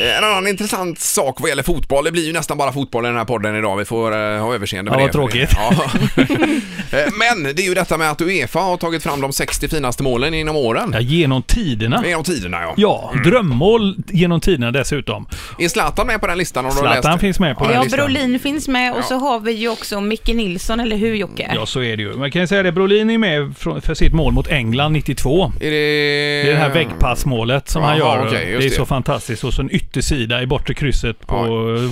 Eh, 0.00 0.18
En 0.18 0.24
annan 0.24 0.46
intressant 0.46 0.98
sak 1.00 1.40
vad 1.40 1.48
gäller 1.48 1.62
fotboll, 1.62 2.04
det 2.04 2.12
blir 2.12 2.26
ju 2.26 2.32
nästan 2.32 2.58
bara 2.58 2.72
fotboll 2.72 3.04
i 3.04 3.08
den 3.08 3.16
här 3.16 3.24
podden 3.24 3.56
idag. 3.56 3.76
Vi 3.76 3.84
får 3.84 4.12
uh, 4.12 4.38
ha 4.42 4.54
överseende 4.54 4.90
med 4.90 4.96
Ja, 4.96 5.00
det. 5.00 5.04
vad 5.04 5.12
tråkigt. 5.12 5.50
Ja. 5.56 5.84
Eh, 6.94 6.98
Men 7.12 7.54
det 7.56 7.62
är 7.62 7.66
ju 7.66 7.74
detta 7.74 7.98
med 7.98 8.10
att 8.10 8.20
Uefa 8.20 8.58
har 8.60 8.76
tagit 8.76 9.02
fram 9.02 9.20
de 9.20 9.32
60 9.32 9.68
finaste 9.68 10.02
målen 10.02 10.34
inom 10.34 10.56
åren. 10.56 10.90
Ja, 10.94 11.00
genom 11.00 11.42
tiderna. 11.42 12.02
Genom 12.06 12.24
tiderna 12.24 12.60
ja. 12.62 12.74
Ja, 12.76 13.12
drömmål 13.24 13.96
genom 14.08 14.40
tiderna 14.40 14.70
dessutom. 14.70 15.26
Är 15.58 15.68
Zlatan 15.68 16.06
med 16.06 16.20
på 16.20 16.26
den 16.26 16.38
listan? 16.38 16.64
Har 16.64 16.72
du 16.72 16.78
Zlatan 16.78 17.10
läst? 17.12 17.20
finns 17.20 17.38
med 17.40 17.56
på 17.58 17.64
den 17.64 17.74
Ja, 17.74 17.82
listan. 17.82 17.96
Brolin 17.98 18.38
finns 18.38 18.68
med 18.68 18.92
och 18.92 18.98
Ja. 18.98 19.02
så 19.02 19.14
har 19.18 19.40
vi 19.40 19.52
ju 19.52 19.68
också 19.68 20.00
Micke 20.00 20.26
Nilsson, 20.28 20.80
eller 20.80 20.96
hur 20.96 21.14
Jocke? 21.14 21.50
Ja, 21.54 21.66
så 21.66 21.82
är 21.82 21.96
det 21.96 22.02
ju. 22.02 22.12
Man 22.16 22.30
kan 22.30 22.40
ju 22.42 22.46
säga 22.46 22.62
det, 22.62 22.72
Brolin 22.72 23.10
är 23.10 23.18
med 23.18 23.56
från- 23.58 23.80
för 23.82 23.94
sitt 23.94 24.12
mål 24.14 24.32
mot 24.32 24.48
England 24.48 24.92
92. 24.92 25.52
Är 25.60 25.70
det... 25.70 25.70
Det 25.70 26.48
är 26.50 26.52
det 26.54 26.58
här 26.60 26.70
väggpassmålet 26.70 27.68
som 27.68 27.82
han 27.82 27.98
Jaha, 27.98 28.16
gör. 28.18 28.26
okej, 28.26 28.48
just 28.50 28.60
det 28.60 28.66
är 28.66 28.70
det. 28.70 28.76
så 28.76 28.86
fantastiskt. 28.86 29.44
Och 29.44 29.54
så 29.54 29.62
en 29.62 29.70
yttersida 29.82 30.40
i 30.42 30.48
bortre 30.50 30.76
krysset 30.78 31.26
på, 31.26 31.42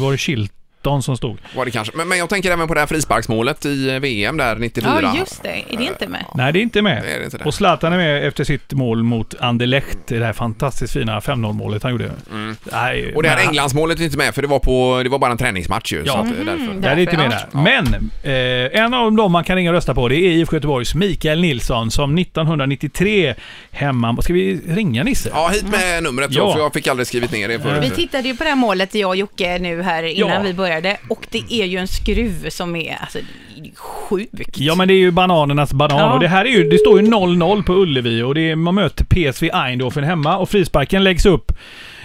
var 0.00 0.16
det 0.16 0.22
Chilton 0.82 1.02
som 1.02 1.16
stod? 1.16 1.38
Var 1.56 1.64
det 1.64 1.70
kanske. 1.70 1.96
Men, 1.96 2.08
men 2.08 2.18
jag 2.18 2.28
tänker 2.28 2.50
även 2.50 2.68
på 2.68 2.74
det 2.74 2.80
här 2.80 2.86
frisparksmålet 2.86 3.66
i 3.66 3.90
eh, 3.90 3.98
VM 4.00 4.36
där 4.36 4.56
94. 4.56 4.98
Ja, 5.02 5.16
just 5.18 5.42
det. 5.42 5.48
Är 5.68 5.76
det 5.76 5.84
inte 5.84 6.08
med? 6.08 6.24
Nej, 6.34 6.52
det 6.52 6.58
är 6.58 6.62
inte 6.62 6.82
med. 6.82 7.02
Det 7.02 7.12
är 7.14 7.18
det 7.18 7.24
inte 7.24 7.38
det. 7.38 7.44
Och 7.44 7.54
Zlatan 7.54 7.92
är 7.92 7.96
med 7.96 8.26
efter 8.26 8.44
sitt 8.44 8.72
mål 8.72 9.02
mot 9.02 9.34
Anderlecht. 9.40 10.12
i 10.12 10.18
Det 10.18 10.24
här 10.26 10.32
fantastiskt 10.32 10.92
fina 10.92 11.20
5-0 11.20 11.52
målet 11.52 11.82
han 11.82 11.92
gjorde. 11.92 12.10
Nej, 12.72 13.00
Mm. 13.02 13.16
Och 13.16 13.22
det 13.22 13.28
här 13.28 13.36
men- 13.36 13.48
Englandsmålet 13.48 14.00
är 14.00 14.04
inte 14.04 14.16
med 14.18 14.34
för 14.34 14.42
det 14.42 14.48
var, 14.48 14.58
på, 14.58 15.00
det 15.04 15.08
var 15.10 15.18
bara 15.18 15.32
en 15.32 15.38
träningsmatch 15.38 15.92
ju. 15.92 16.02
Ja. 16.06 16.12
Så 16.12 16.18
att, 16.18 16.24
eh, 16.26 16.30
Mhm. 16.32 16.46
därför. 16.46 16.80
Det 16.80 16.88
är 16.88 16.98
inte 16.98 17.16
Därför, 17.16 17.28
med 17.28 17.72
ja. 17.74 17.80
där. 17.82 17.90
Men 18.22 18.74
eh, 18.74 18.84
en 18.84 18.94
av 18.94 19.12
dem 19.12 19.32
man 19.32 19.44
kan 19.44 19.56
ringa 19.56 19.70
och 19.70 19.74
rösta 19.74 19.94
på 19.94 20.08
det 20.08 20.16
är 20.16 20.30
IFK 20.30 20.56
Göteborgs 20.56 20.94
Mikael 20.94 21.40
Nilsson 21.40 21.90
som 21.90 22.14
1993 22.18 23.34
hemma... 23.70 24.16
Ska 24.22 24.32
vi 24.32 24.60
ringa 24.68 25.02
Nisse? 25.04 25.30
Ja, 25.34 25.48
hit 25.52 25.64
med 25.68 26.02
numret 26.02 26.30
Ja. 26.32 26.40
så, 26.46 26.52
för 26.52 26.60
jag 26.60 26.72
fick 26.72 26.86
aldrig 26.86 27.06
skrivit 27.06 27.32
ner 27.32 27.48
det 27.48 27.58
förut. 27.60 27.84
Vi 27.84 27.90
tittade 27.90 28.28
ju 28.28 28.36
på 28.36 28.44
det 28.44 28.50
här 28.50 28.56
målet, 28.56 28.94
jag 28.94 29.08
och 29.08 29.16
Jocke, 29.16 29.58
nu 29.58 29.82
här 29.82 30.02
innan 30.02 30.30
Ja. 30.30 30.40
vi 30.40 30.54
började. 30.54 30.69
Och 31.08 31.26
det 31.30 31.52
är 31.52 31.64
ju 31.64 31.78
en 31.78 31.88
skruv 31.88 32.48
som 32.48 32.76
är 32.76 32.98
alltså, 33.00 33.18
sjukt. 33.76 34.58
Ja 34.58 34.74
men 34.74 34.88
det 34.88 34.94
är 34.94 34.98
ju 34.98 35.10
bananernas 35.10 35.72
banan 35.72 35.98
Ja. 35.98 36.12
och 36.12 36.20
det 36.20 36.28
här 36.28 36.44
är 36.44 36.48
ju, 36.50 36.70
det 36.70 36.78
står 36.78 37.00
ju 37.00 37.06
0-0 37.06 37.62
på 37.62 37.72
Ullevi 37.72 38.22
och 38.22 38.34
det 38.34 38.50
är, 38.50 38.56
man 38.56 38.74
möter 38.74 39.04
PSV 39.04 39.50
Eindhoven 39.54 40.04
hemma 40.04 40.36
och 40.38 40.48
frisparken 40.50 41.04
läggs 41.04 41.26
upp 41.26 41.52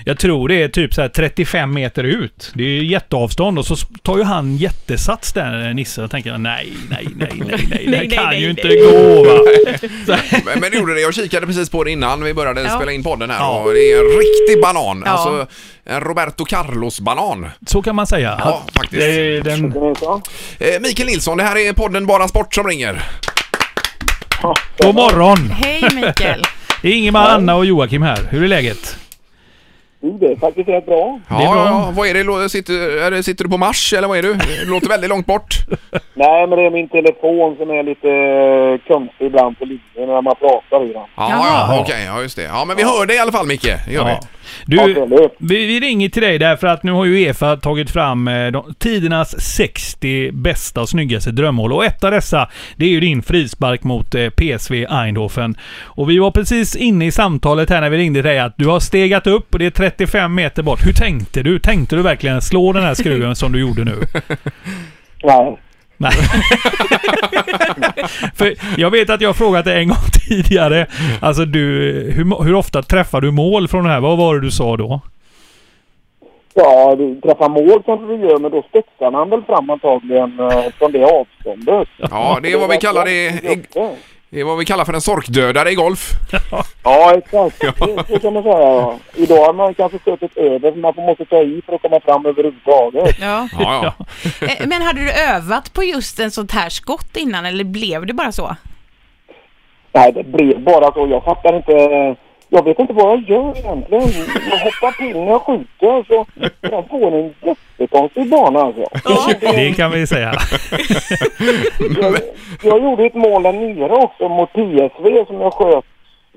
jag 0.08 0.20
tror 0.20 0.48
det 0.48 0.64
är 0.64 0.68
typ 0.68 0.94
så 0.94 1.02
här 1.02 1.10
35 1.10 1.74
meter 1.74 2.04
ut. 2.04 2.52
Det 2.54 2.64
är 2.64 2.68
ju 2.68 2.86
jätteavstånd 2.86 3.60
och 3.60 3.66
så 3.66 3.76
tar 3.76 4.18
ju 4.18 4.24
han 4.24 4.58
jättesats 4.58 5.34
där 5.34 5.74
Nisse 5.74 6.04
och 6.04 6.12
tänker 6.12 6.38
nej, 6.38 6.74
nej, 6.90 7.08
nej, 7.16 7.32
nej, 7.36 7.68
nej, 7.70 7.86
det 7.88 7.98
här 7.98 8.04
Nej, 8.06 8.10
kan 8.10 8.26
nej, 8.26 8.42
ju 8.42 8.48
nej, 8.48 8.50
inte 8.50 8.68
nej. 8.68 8.78
gå 8.78 9.24
va. 9.24 9.40
Men, 10.46 10.60
men 10.60 10.72
det 10.72 10.78
gjorde 10.78 10.94
det. 10.94 11.02
Jag 11.02 11.14
kikade 11.14 11.46
precis 11.46 11.70
på 11.70 11.84
det 11.84 11.92
innan 11.92 12.24
vi 12.24 12.34
började 12.34 12.62
Ja. 12.64 12.70
spela 12.70 12.92
in 12.92 13.04
podden 13.04 13.30
här 13.30 13.40
Ja. 13.40 13.60
och 13.60 13.74
det 13.74 13.80
är 13.92 13.98
en 14.00 14.06
riktig 14.20 14.62
banan. 14.62 15.04
Ja. 15.06 15.12
Alltså 15.12 15.48
en 15.86 16.02
Roberto 16.02 16.46
Carlos-banan. 16.46 17.48
Så 17.68 17.82
kan 17.82 17.96
man 17.96 18.08
säga. 18.08 18.36
Ja, 18.40 18.64
faktiskt. 18.76 19.02
Det 19.02 19.06
är 19.06 19.42
den, 19.42 19.66
Eh, 20.60 20.82
Mikael 20.82 21.08
Nilsson, 21.08 21.38
det 21.38 21.44
här 21.44 21.58
är 21.58 21.74
podden 21.74 22.06
Bara 22.06 22.28
Sport 22.28 22.54
som 22.56 22.68
ringer. 22.68 23.04
god 24.78 24.96
morgon! 24.96 25.38
Hej 25.52 25.82
Mikael. 25.96 26.44
Det 26.82 26.88
är 26.88 26.94
Ingemar, 26.94 27.30
Anna 27.30 27.56
och 27.56 27.66
Joakim 27.66 28.02
här. 28.02 28.28
Hur 28.30 28.44
är 28.44 28.48
läget? 28.48 28.98
Jo, 30.08 30.18
det 30.22 30.26
är 30.32 30.36
faktiskt 30.36 30.70
rätt 30.70 30.86
bra. 30.86 31.20
Ja, 31.30 31.38
Det 31.38 31.44
är 31.44 31.52
bra. 31.52 31.66
ja, 31.66 31.94
vad 31.96 32.08
är 32.08 32.14
det? 32.44 32.50
Sitter, 32.50 32.98
är 32.98 33.12
det? 33.12 33.24
Sitter 33.24 33.44
du 33.44 33.50
på 33.50 33.58
Mars 33.58 33.94
eller 33.94 34.08
vad 34.08 34.18
är 34.18 34.22
du? 34.22 34.34
Det 34.34 34.66
låter 34.66 34.88
väldigt 34.90 35.10
långt 35.10 35.26
bort. 35.26 35.56
Nej, 36.14 36.48
men 36.48 36.58
det 36.60 36.66
är 36.66 36.70
min 36.72 36.90
telefon 36.90 37.56
som 37.60 37.70
är 37.70 37.84
lite 37.84 38.10
eh, 38.10 38.94
konstig 38.96 39.26
ibland 39.26 39.60
på 39.60 39.66
linjen 39.66 40.08
när 40.14 40.22
man 40.22 40.36
pratar 40.36 40.84
i 40.90 40.94
den. 40.94 41.02
Ja, 41.16 41.30
ja 41.70 41.78
okej, 41.82 42.04
ja 42.06 42.22
just 42.22 42.36
det. 42.36 42.44
Ja, 42.44 42.66
men 42.66 42.76
vi 42.78 42.84
hör 42.84 43.06
dig 43.06 43.16
i 43.16 43.20
alla 43.20 43.32
fall 43.32 43.48
Micke. 43.48 43.64
Det 43.88 43.92
gör 43.94 44.08
Ja. 44.08 44.20
vi. 44.22 44.28
Du, 44.66 45.08
vi, 45.38 45.66
vi 45.66 45.80
ringer 45.80 46.10
till 46.10 46.22
dig 46.22 46.40
därför 46.40 46.68
att 46.68 46.84
nu 46.84 46.92
har 46.92 47.06
ju 47.06 47.26
Uefa 47.26 47.56
tagit 47.58 47.90
fram 47.90 48.28
eh, 48.28 48.52
de, 48.52 48.74
tidernas 48.80 49.42
60 49.42 50.32
bästa 50.32 50.82
och 50.82 50.90
snyggaste 50.90 51.32
drömmål. 51.32 51.74
Och 51.74 51.86
ett 51.86 52.04
av 52.04 52.12
dessa, 52.12 52.50
det 52.76 52.86
är 52.86 52.90
ju 52.90 53.00
din 53.00 53.24
frispark 53.24 53.84
mot 53.84 54.16
eh, 54.16 54.30
PSV 54.30 54.86
Eindhoven. 54.90 55.58
Och 55.84 56.10
vi 56.10 56.18
var 56.18 56.32
precis 56.32 56.76
inne 56.76 57.06
i 57.06 57.12
samtalet 57.12 57.70
här 57.70 57.82
när 57.82 57.90
vi 57.90 57.98
ringde 57.98 58.22
dig 58.22 58.40
att 58.40 58.54
du 58.58 58.68
har 58.68 58.80
stegat 58.80 59.28
upp 59.28 59.54
och 59.54 59.60
det 59.60 59.66
är 59.66 59.72
35 59.72 60.36
meter 60.36 60.64
bort. 60.64 60.86
Hur 60.86 60.94
tänkte 60.94 61.44
du? 61.44 61.60
Tänkte 61.60 61.96
du 61.96 62.02
verkligen 62.02 62.42
slå 62.42 62.74
den 62.74 62.84
här 62.84 62.94
skruven 62.94 63.36
som 63.36 63.52
du 63.52 63.60
gjorde 63.60 63.84
nu? 63.84 63.96
Nej. 65.24 65.58
Nej. 65.98 66.12
För 68.36 68.54
jag 68.78 68.92
vet 68.92 69.10
att 69.10 69.22
jag 69.22 69.30
har 69.30 69.34
frågat 69.34 69.66
dig 69.66 69.82
en 69.82 69.88
gång 69.88 69.98
tidigare. 70.30 70.88
Alltså 71.22 71.46
du, 71.46 71.62
hur, 72.16 72.44
hur 72.44 72.56
ofta 72.56 72.82
träffar 72.82 73.22
du 73.22 73.32
mål 73.32 73.68
från 73.68 73.84
det 73.84 73.90
här? 73.90 74.00
Vad 74.00 74.18
var 74.18 74.36
det 74.36 74.42
du 74.42 74.52
sa 74.52 74.78
då? 74.78 75.02
Ja, 76.54 76.96
du 76.96 77.22
träffar 77.22 77.50
mål 77.50 77.84
kanske 77.86 78.06
du 78.08 78.16
gör, 78.16 78.40
men 78.40 78.52
då 78.52 78.62
spetsar 78.70 79.12
man 79.12 79.30
väl 79.30 79.42
fram 79.44 79.70
antagligen 79.70 80.40
eh, 80.40 80.64
från 80.78 80.92
det 80.92 81.06
avståndet. 81.06 81.88
Ja, 81.98 82.40
det 82.44 82.52
är 82.52 82.60
vad 82.60 82.70
vi 82.70 82.78
kallar 82.78 83.06
det. 83.06 83.12
i- 83.28 83.64
Det 84.36 84.42
är 84.42 84.46
vad 84.46 84.58
vi 84.58 84.66
kallar 84.66 84.86
för 84.86 84.94
en 84.94 85.02
sorkdödare 85.02 85.72
i 85.72 85.76
golf. 85.76 86.10
Ja, 86.84 87.14
exakt. 87.18 87.60
Det, 87.60 88.04
så 88.08 88.20
kan 88.20 88.34
man 88.34 88.44
säga. 88.44 88.60
ja. 88.60 88.98
Idag 89.16 89.46
har 89.46 89.54
man 89.54 89.74
kanske 89.74 90.00
skjutit 90.00 90.38
över, 90.38 90.72
för 90.72 90.80
man 90.80 90.94
måste 90.96 91.26
ta 91.26 91.42
i 91.42 91.62
för 91.66 91.74
att 91.76 91.82
komma 91.82 92.00
fram 92.00 92.26
överhuvudtaget. 92.26 93.16
Ja. 93.22 93.48
Ja, 93.60 93.94
ja. 94.00 94.06
Eh, 94.48 94.68
Men 94.68 94.82
hade 94.82 95.00
du 95.00 95.12
övat 95.12 95.74
på 95.74 95.84
just 95.84 96.20
en 96.20 96.32
sånt 96.32 96.52
här 96.52 96.70
skott 96.70 97.18
innan 97.18 97.46
eller 97.46 97.64
blev 97.64 98.06
det 98.06 98.14
bara 98.14 98.32
så? 98.32 98.56
Nej, 99.92 100.12
det 100.12 100.24
blev 100.24 100.60
bara 100.64 100.94
så. 100.94 101.08
Jag 101.08 101.24
fattar 101.24 101.56
inte. 101.56 102.16
Jag 102.50 102.64
vet 102.64 102.80
inte 102.80 102.94
vad 102.94 103.12
jag 103.12 103.30
gör 103.30 103.58
egentligen. 103.58 104.10
Jag 104.50 104.58
hoppar 104.58 104.92
till 104.98 105.20
när 105.20 105.32
jag 105.32 105.42
skjuter 105.42 106.04
så 106.08 106.26
jag 106.62 106.90
får 106.90 107.12
en 107.16 107.34
jättekonstig 107.42 108.30
bana 108.30 108.60
alltså. 108.60 108.84
Det 109.42 109.76
kan 109.78 109.92
vi 109.92 110.08
säga. 110.08 110.34
Jag, 112.02 112.18
jag 112.64 112.84
gjorde 112.84 113.06
ett 113.06 113.16
mål 113.16 113.44
där 113.44 113.54
nere 113.54 113.94
också 113.94 114.30
mot 114.30 114.54
PSV 114.54 115.26
som 115.28 115.42
jag 115.42 115.54
sköt. 115.54 115.86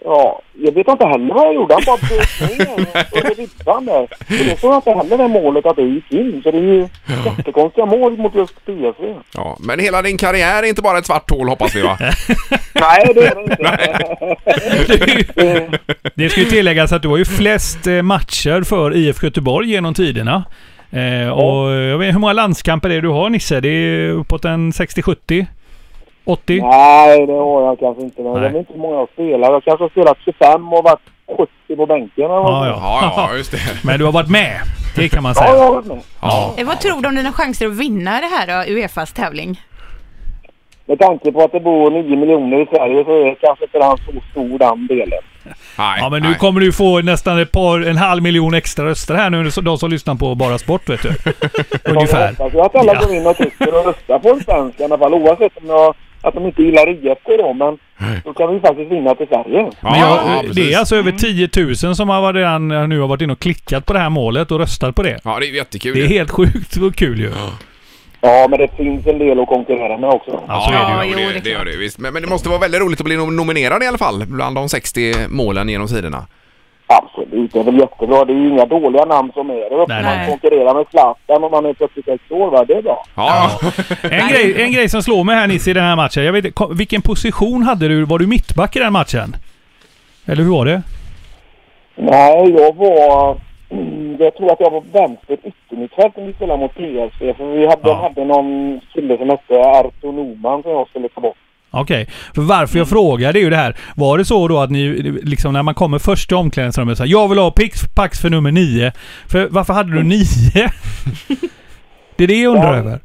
Ja, 0.04 0.42
jag 0.52 0.72
vet 0.72 0.88
inte 0.88 1.06
heller 1.06 1.34
vad 1.34 1.46
jag 1.46 1.54
gjorde. 1.54 1.74
Han 1.74 1.82
bara 1.86 1.96
dök 1.96 2.58
ner 2.58 2.70
under 3.12 3.34
ribban 3.34 3.86
där. 3.86 4.02
Och 4.02 4.08
det 4.28 4.60
såg 4.60 4.70
jag 4.72 4.78
inte 4.78 4.90
heller 4.90 5.18
det 5.18 5.28
målet 5.28 5.66
att 5.66 5.76
det 5.76 5.82
gick 5.82 6.12
in. 6.12 6.40
Så 6.42 6.50
det 6.50 6.58
är 6.58 6.62
ju 6.62 6.88
jättekonstiga 7.24 7.86
mål 7.86 8.16
mot 8.18 8.34
just 8.34 8.54
PSV. 8.66 9.14
ja. 9.34 9.56
Men 9.60 9.78
hela 9.80 10.02
din 10.02 10.18
karriär 10.18 10.62
är 10.62 10.68
inte 10.68 10.82
bara 10.82 10.98
ett 10.98 11.06
svart 11.06 11.30
hål 11.30 11.48
hoppas 11.48 11.76
vi 11.76 11.82
va? 11.82 11.98
Nej, 12.72 13.12
det 13.14 13.26
är 13.26 13.34
det 13.34 13.42
inte. 15.20 15.78
Det 16.14 16.28
ska 16.28 16.40
ju 16.40 16.46
tilläggas 16.46 16.92
att 16.92 17.02
du 17.02 17.08
har 17.08 17.16
ju 17.16 17.24
flest 17.24 17.86
eh, 17.86 18.02
matcher 18.02 18.62
för 18.62 18.96
IFK 18.96 19.26
Göteborg 19.26 19.70
genom 19.70 19.94
tiderna. 19.94 20.44
Eh, 20.90 21.28
och 21.28 21.70
jag 21.70 21.98
vet, 21.98 22.14
hur 22.14 22.18
många 22.18 22.32
landskamper 22.32 22.90
är 22.90 22.94
det 22.94 23.00
du 23.00 23.08
har 23.08 23.30
Nisse? 23.30 23.60
Det 23.60 23.68
är 23.68 24.10
uppåt 24.10 24.44
en 24.44 24.70
60-70? 24.72 25.46
80? 26.28 26.62
Nej, 26.62 27.26
det 27.26 27.32
har 27.32 27.62
jag 27.62 27.78
kanske 27.78 28.02
inte. 28.02 28.22
Men 28.22 28.32
Nej. 28.32 28.42
Jag 28.42 28.50
vet 28.50 28.58
inte 28.58 28.72
hur 28.72 28.80
många 28.80 28.94
jag 28.96 29.08
spelar. 29.12 29.52
Jag 29.52 29.64
kanske 29.64 29.84
har 29.84 29.88
spelat 29.88 30.16
25 30.24 30.72
och 30.72 30.84
varit 30.84 31.00
70 31.66 31.76
på 31.76 31.86
bänken. 31.86 32.24
eller 32.24 32.34
Ja, 32.34 32.60
det 32.60 32.66
är. 32.66 32.70
ja. 32.70 32.98
Ja, 33.16 33.28
ja, 33.30 33.36
just 33.36 33.50
det. 33.52 33.58
Men 33.84 33.98
du 33.98 34.04
har 34.04 34.12
varit 34.12 34.30
med. 34.30 34.56
Det 34.96 35.08
kan 35.08 35.22
man 35.22 35.34
Ja, 35.36 35.42
jag 35.44 35.50
säga. 35.54 35.64
har 35.64 35.74
varit 35.74 35.86
med. 35.86 35.98
Ja. 36.22 36.54
Eh, 36.58 36.66
Vad 36.66 36.80
tror 36.80 37.02
du 37.02 37.08
om 37.08 37.14
dina 37.14 37.32
chanser 37.32 37.66
att 37.66 37.74
vinna 37.76 38.10
det 38.20 38.26
här 38.26 38.46
då, 38.66 38.72
Uefas 38.72 39.12
tävling? 39.12 39.60
Med 40.86 40.98
tanke 40.98 41.32
på 41.32 41.40
att 41.42 41.52
det 41.52 41.60
bor 41.60 41.90
9 41.90 42.16
miljoner 42.16 42.60
i 42.62 42.66
Sverige 42.66 43.04
så 43.04 43.10
är 43.10 43.34
kanske 43.40 43.64
inte 43.64 43.78
den 43.78 43.96
så 43.96 44.30
stor 44.30 44.58
den 44.58 44.86
delen. 44.86 45.18
Nej, 45.78 45.98
Ja 46.00 46.08
men 46.08 46.22
nu 46.22 46.28
nej. 46.28 46.38
kommer 46.38 46.60
du 46.60 46.72
få 46.72 47.00
nästan 47.00 47.38
ett 47.38 47.52
par, 47.52 47.80
en 47.88 47.96
halv 47.96 48.22
miljon 48.22 48.54
extra 48.54 48.84
röster 48.84 49.14
här 49.14 49.30
nu, 49.30 49.50
de 49.62 49.78
som 49.78 49.90
lyssnar 49.90 50.14
på 50.14 50.34
Bara 50.34 50.58
Sport 50.58 50.88
vet 50.88 51.02
du. 51.02 51.08
Ungefär. 51.92 52.34
Jag 52.38 52.44
hoppas 52.44 52.66
att 52.66 52.76
alla 52.76 52.94
Ja. 52.94 53.00
går 53.06 53.14
in 53.16 53.26
och 53.26 53.36
tycker 53.36 53.78
och 53.78 53.86
röstar 53.86 54.18
på 54.18 54.28
en 54.28 54.40
svensk 54.40 54.80
i 54.80 54.84
alla 54.84 54.98
fall. 54.98 55.14
Oavsett 55.14 55.56
om 55.56 55.66
jag, 55.68 55.94
att 56.28 56.34
de 56.34 56.46
inte 56.46 56.62
gillar 56.62 56.88
IFK 56.90 57.36
då. 57.38 57.52
Men 57.52 57.78
då 58.24 58.32
kan 58.32 58.54
vi 58.54 58.60
faktiskt 58.60 58.90
vinna 58.92 59.14
till 59.14 59.26
Sverige. 59.28 59.70
Ja, 59.80 59.90
Men 59.90 60.00
jag, 60.00 60.08
ja, 60.10 60.42
det 60.52 60.72
är 60.72 60.78
alltså 60.78 60.96
över 60.96 61.12
10 61.12 61.48
000 61.86 61.96
som 61.96 62.08
har 62.08 62.20
varit 62.20 62.36
redan 62.36 62.68
nu 62.88 63.00
har 63.00 63.08
varit 63.08 63.20
inne 63.22 63.32
och 63.32 63.38
klickat 63.38 63.86
på 63.86 63.92
det 63.92 63.98
här 63.98 64.10
målet 64.10 64.50
och 64.50 64.58
röstat 64.58 64.94
på 64.94 65.02
det. 65.02 65.18
Ja, 65.24 65.38
det 65.40 65.46
är 65.46 65.54
jättekul. 65.54 65.94
Det 65.94 66.00
är 66.02 66.06
helt 66.08 66.30
sjukt 66.30 66.76
och 66.76 66.94
kul 66.94 67.20
ju. 67.20 67.30
Ja, 68.20 68.46
men 68.50 68.58
det 68.58 68.68
finns 68.76 69.06
en 69.06 69.18
del 69.18 69.40
att 69.40 69.48
konkurrera 69.48 69.98
med 69.98 70.10
också. 70.10 70.42
Ja, 70.48 70.60
så 70.60 70.70
är 70.70 70.74
det 70.74 70.80
Ja, 70.80 71.04
ju. 71.04 71.10
jo, 71.24 71.30
det, 71.34 71.40
det 71.44 71.50
gör 71.50 71.64
det 71.64 71.76
visst. 71.76 71.98
Men, 71.98 72.12
men 72.12 72.22
det 72.22 72.28
måste 72.28 72.48
vara 72.48 72.58
väldigt 72.58 72.80
roligt 72.80 73.00
att 73.00 73.04
bli 73.06 73.16
nom- 73.16 73.36
nominerad 73.36 73.82
i 73.82 73.86
alla 73.86 73.98
fall 73.98 74.24
bland 74.26 74.56
de 74.56 74.68
60 74.68 75.14
målen 75.28 75.68
genom 75.68 75.86
tiderna. 75.88 76.26
Absolut, 76.90 77.52
det 77.52 77.58
är 77.58 77.64
väl 77.64 77.78
jättebra. 77.78 78.24
Det 78.24 78.32
är 78.32 78.36
ju 78.36 78.48
inga 78.48 78.64
dåliga 78.66 79.04
namn 79.04 79.30
som 79.34 79.50
är 79.50 79.54
det. 79.70 79.76
Nej, 79.88 80.02
Man 80.02 80.16
nej. 80.16 80.28
konkurrerar 80.28 80.74
med 80.74 80.86
Zlatan 80.90 81.44
om 81.44 81.50
man 81.50 81.66
är 81.66 81.74
46 81.74 82.30
år, 82.30 82.50
va? 82.50 82.64
Det 82.64 82.74
är 82.74 82.82
bra. 82.82 83.04
Ja. 83.16 83.50
En 84.02 84.28
grej, 84.28 84.62
en 84.62 84.72
grej 84.72 84.88
som 84.88 85.02
slår 85.02 85.24
mig 85.24 85.36
här 85.36 85.46
Nisse 85.46 85.70
i 85.70 85.74
den 85.74 85.84
här 85.84 85.96
matchen. 85.96 86.24
Jag 86.24 86.32
vet, 86.32 86.44
vilken 86.78 87.02
position 87.02 87.62
hade 87.62 87.88
du? 87.88 88.04
Var 88.04 88.18
du 88.18 88.26
mittback 88.26 88.76
i 88.76 88.78
den 88.78 88.92
matchen? 88.92 89.36
Eller 90.26 90.42
hur 90.42 90.50
var 90.50 90.64
det? 90.64 90.82
Nej, 91.96 92.50
jag 92.58 92.76
var... 92.76 93.36
mm, 93.70 94.16
Jag 94.20 94.34
tror 94.36 94.52
att 94.52 94.60
jag 94.60 94.70
var 94.70 94.82
vänster 94.92 95.36
yttermittfält 95.44 96.16
när 96.16 96.26
vi 96.26 96.32
spelade 96.32 96.60
mot 96.60 96.74
PSV. 96.74 97.34
För 97.34 97.44
vi 97.52 97.66
hade, 97.66 97.80
Ja. 97.88 97.94
hade 98.02 98.24
någon 98.24 98.80
kille 98.94 99.18
som 99.18 99.28
hette 99.30 99.54
Arto 99.60 100.12
Norman 100.12 100.62
som 100.62 100.70
jag 100.72 100.88
skulle 100.88 101.08
ta 101.08 101.20
bort. 101.20 101.36
Okej. 101.70 102.08
För 102.34 102.42
varför 102.42 102.78
jag 102.78 102.88
frågar 102.88 103.32
det 103.32 103.38
är 103.38 103.42
ju 103.42 103.50
det 103.50 103.56
här. 103.56 103.76
Var 103.96 104.18
det 104.18 104.24
så 104.24 104.48
då 104.48 104.58
att 104.58 104.70
ni, 104.70 104.88
liksom 105.22 105.52
när 105.52 105.62
man 105.62 105.74
kommer 105.74 105.98
först 105.98 106.28
till 106.28 106.36
omklädningsrummet 106.36 106.96
så 106.98 107.02
här, 107.04 107.10
Jag 107.10 107.28
vill 107.28 107.38
ha 107.38 107.50
Pix 107.50 107.84
Pax 107.94 108.20
för 108.20 108.30
nummer 108.30 108.52
nio. 108.52 108.92
För 109.26 109.48
varför 109.50 109.72
hade 109.74 109.92
du 109.92 110.02
nio? 110.02 110.24
det 112.16 112.24
är 112.24 112.28
det 112.28 112.40
jag 112.42 112.50
undrar 112.54 112.72
Ja. 112.72 112.78
över. 112.78 113.00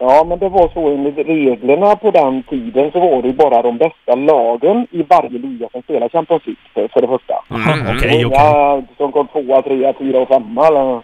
Ja, 0.00 0.24
men 0.28 0.38
det 0.38 0.48
var 0.48 0.68
så 0.74 0.88
enligt 0.88 1.18
reglerna 1.28 1.96
på 1.96 2.10
den 2.10 2.42
tiden 2.42 2.90
så 2.92 3.00
var 3.00 3.22
det 3.22 3.28
ju 3.28 3.34
bara 3.34 3.62
de 3.62 3.78
bästa 3.78 4.14
lagen 4.14 4.86
i 4.90 5.02
varje 5.02 5.38
liga 5.38 5.68
som 5.72 5.82
spelade 5.82 6.08
Champions 6.10 6.42
League 6.46 6.62
för, 6.74 6.88
för 6.88 7.00
det 7.00 7.08
första. 7.08 7.34
Mm, 7.50 7.62
mm. 7.80 7.96
Okej, 7.96 8.06
okej. 8.06 8.20
Inga 8.22 8.82
som 8.96 9.12
kom 9.12 9.26
tvåa, 9.26 9.62
trea, 9.62 9.94
fyra 9.98 10.18
och 10.20 10.28
femma 10.28 10.66
eller... 10.66 11.00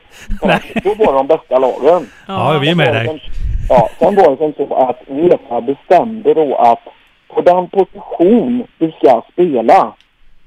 Då 0.84 1.04
var 1.04 1.12
de 1.12 1.26
bästa 1.26 1.58
lagen. 1.58 2.06
Ja, 2.28 2.58
vi 2.62 2.70
är 2.70 2.74
med 2.74 2.86
Sen 2.86 2.94
var 2.94 2.94
det 2.94 2.98
dig. 2.98 3.06
som- 3.08 3.18
Ja, 3.68 3.88
sen 3.98 4.14
var 4.14 4.30
det 4.30 4.36
som 4.36 4.52
så 4.68 4.74
att 4.74 5.00
Uefa 5.08 5.60
bestämde 5.60 6.34
då 6.34 6.54
att 6.54 6.80
på 7.28 7.40
den 7.40 7.68
position 7.68 8.64
du 8.78 8.90
ska 8.92 9.22
spela 9.32 9.92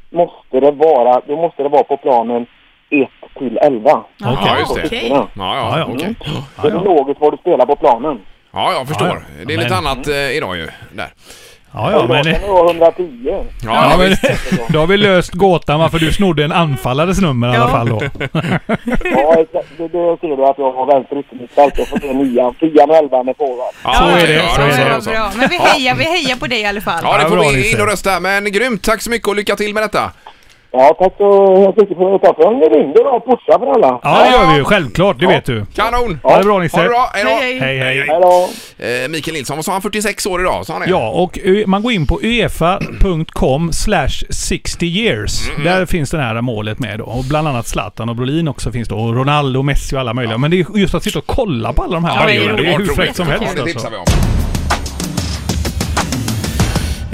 måste 0.10 0.60
det 0.60 0.72
vara, 0.72 1.22
då 1.28 1.36
måste 1.36 1.64
det 1.64 1.70
vara 1.70 1.84
på 1.84 1.98
planen 1.98 2.46
1 2.90 3.10
till 3.38 3.58
11. 3.62 3.92
Okej. 4.26 4.38
Ja, 4.46 4.60
just 4.60 4.76
det. 4.76 4.86
Okej. 4.86 5.08
Ja, 5.10 5.28
Ja, 5.36 5.56
ja, 5.56 5.80
ja. 5.80 5.86
okej. 5.94 6.16
Det 6.62 6.68
är 6.68 6.84
logiskt 6.86 7.22
vad 7.22 7.34
du 7.34 7.38
spelar 7.38 7.66
på 7.66 7.76
planen. 7.76 8.20
Ja, 8.54 8.74
jag 8.74 8.88
förstår. 8.88 9.08
Ja, 9.08 9.14
ja. 9.40 9.46
Det 9.46 9.54
är 9.54 9.58
lite 9.58 9.70
Men- 9.70 9.88
annat 9.88 10.08
eh, 10.08 10.32
idag 10.32 10.58
ju. 10.58 10.68
Där. 10.94 11.08
Ja, 11.74 11.92
ja, 11.92 12.06
men... 12.08 12.24
Det 12.24 12.42
vara 12.48 12.72
110. 12.72 13.20
Ja, 13.26 13.44
Ja, 13.64 13.90
ja, 13.92 13.98
men 13.98 14.16
då 14.70 14.80
har 14.80 14.88
vi 14.88 14.98
löst 14.98 15.34
gåtan 15.34 15.80
varför 15.80 16.00
du 16.00 16.12
snodde 16.14 16.44
en 16.44 16.52
anfallares 16.52 17.22
nummer 17.22 17.48
i 17.54 17.56
alla 17.58 17.66
Ja. 17.66 17.70
fall 17.70 17.90
då. 17.90 18.02
Ja, 19.04 19.36
det, 19.52 19.88
det 19.88 20.18
ser 20.22 20.38
du 20.38 20.46
att 20.46 20.58
jag 20.58 20.72
har 20.74 20.94
vänster 20.94 21.20
yttermittfält. 21.20 21.74
Jag 21.78 21.88
får 21.88 22.00
se 22.00 22.14
nian, 22.14 22.54
tian 22.54 22.90
och 22.90 22.96
elvan 22.96 23.28
är 23.30 23.34
forward. 23.34 23.74
Ja, 23.84 23.94
Så 23.94 24.04
är 24.06 24.28
det, 24.28 24.34
ja, 24.34 24.42
så 24.56 24.62
ja, 24.62 24.68
är 24.68 24.72
så 24.72 24.78
det. 24.78 24.84
är 24.84 24.96
det 24.96 25.02
så. 25.02 25.10
Bra. 25.10 25.32
Men 25.38 25.50
vi 25.50 25.58
hejar, 25.58 25.96
vi 25.96 26.04
hejar 26.04 26.36
på 26.36 26.48
dig 26.48 26.62
i 26.62 26.66
alla 26.66 26.82
fall. 26.82 27.00
Ja, 27.04 27.18
det 27.18 27.24
Ja, 27.24 27.30
får 27.30 27.38
vi 27.54 27.72
in 27.72 27.82
och 27.82 27.88
rösta. 27.88 28.20
Men 28.20 28.52
grymt, 28.52 28.84
tack 28.84 29.02
så 29.02 29.10
mycket 29.10 29.28
och 29.28 29.36
lycka 29.36 29.56
till 29.56 29.74
med 29.74 29.84
detta. 29.84 30.12
Ja, 30.72 30.96
tack 31.00 31.14
så 31.18 31.74
mycket 31.78 31.98
för 31.98 32.18
Tack 32.18 32.36
för 32.36 32.44
att 32.48 32.54
ni 32.58 32.80
ringde 32.80 33.04
då 33.04 33.10
och 33.10 33.26
pussade 33.26 33.66
för 33.66 33.72
alla. 33.72 34.00
Ja, 34.04 34.24
det 34.24 34.32
gör 34.32 34.52
vi 34.52 34.58
ju. 34.58 34.64
Självklart, 34.64 35.20
det 35.20 35.28
vet 35.28 35.46
du. 35.46 35.66
Kanon! 35.76 36.20
Ha 36.24 36.38
det 36.38 36.44
bra 36.44 36.60
Nisse. 36.60 36.78
Ha 36.78 36.84
det 36.84 36.90
bra, 36.90 37.10
hej 37.14 37.24
då! 37.24 37.30
Hej, 37.30 37.60
hej. 37.60 37.60
Hej, 37.60 37.78
hej. 37.80 37.98
Hej 38.08 38.20
då. 38.22 38.50
Eh, 38.86 39.10
Mikael 39.10 39.34
Nilsson, 39.36 39.56
vad 39.58 39.66
sa 39.66 39.72
han? 39.72 39.82
46 39.82 40.26
år 40.26 40.42
idag? 40.42 40.66
Sa 40.66 40.74
han 40.74 40.82
det? 40.82 40.90
Ja, 40.90 41.10
och 41.10 41.40
man 41.66 41.84
går 41.84 41.92
in 41.92 42.08
på 42.08 42.20
uefa.com 42.24 43.72
slash 43.74 44.24
60 44.30 44.86
years. 44.86 45.50
Mm, 45.50 45.64
Där 45.64 45.86
finns 45.86 46.12
det 46.12 46.18
här 46.22 46.42
målet 46.42 46.80
med 46.80 47.00
då. 47.00 47.06
Och 47.06 47.24
bland 47.24 47.48
annat 47.48 47.68
Zlatan 47.68 48.10
och 48.10 48.16
Brolin 48.16 48.48
också 48.48 48.72
finns 48.72 48.90
då. 48.90 48.98
Och 48.98 49.16
Ronaldo, 49.16 49.62
Messi 49.62 49.96
och 49.96 50.00
alla 50.00 50.14
möjliga. 50.14 50.38
Men 50.38 50.52
det 50.52 50.60
är 50.60 50.78
just 50.78 50.96
att 50.96 51.04
sitta 51.04 51.20
och 51.20 51.28
kolla 51.28 51.74
på 51.74 51.84
alla 51.84 51.94
de 51.94 52.04
här 52.06 52.20
Ja, 52.20 52.26
det 52.28 52.36
är. 52.36 52.54
Det 52.64 52.78
hur 52.78 52.86
fräckt 52.86 53.16
som 53.16 53.28
helst 53.28 53.54
Ja, 53.58 53.64
det 53.64 53.72
alltså. 53.72 54.47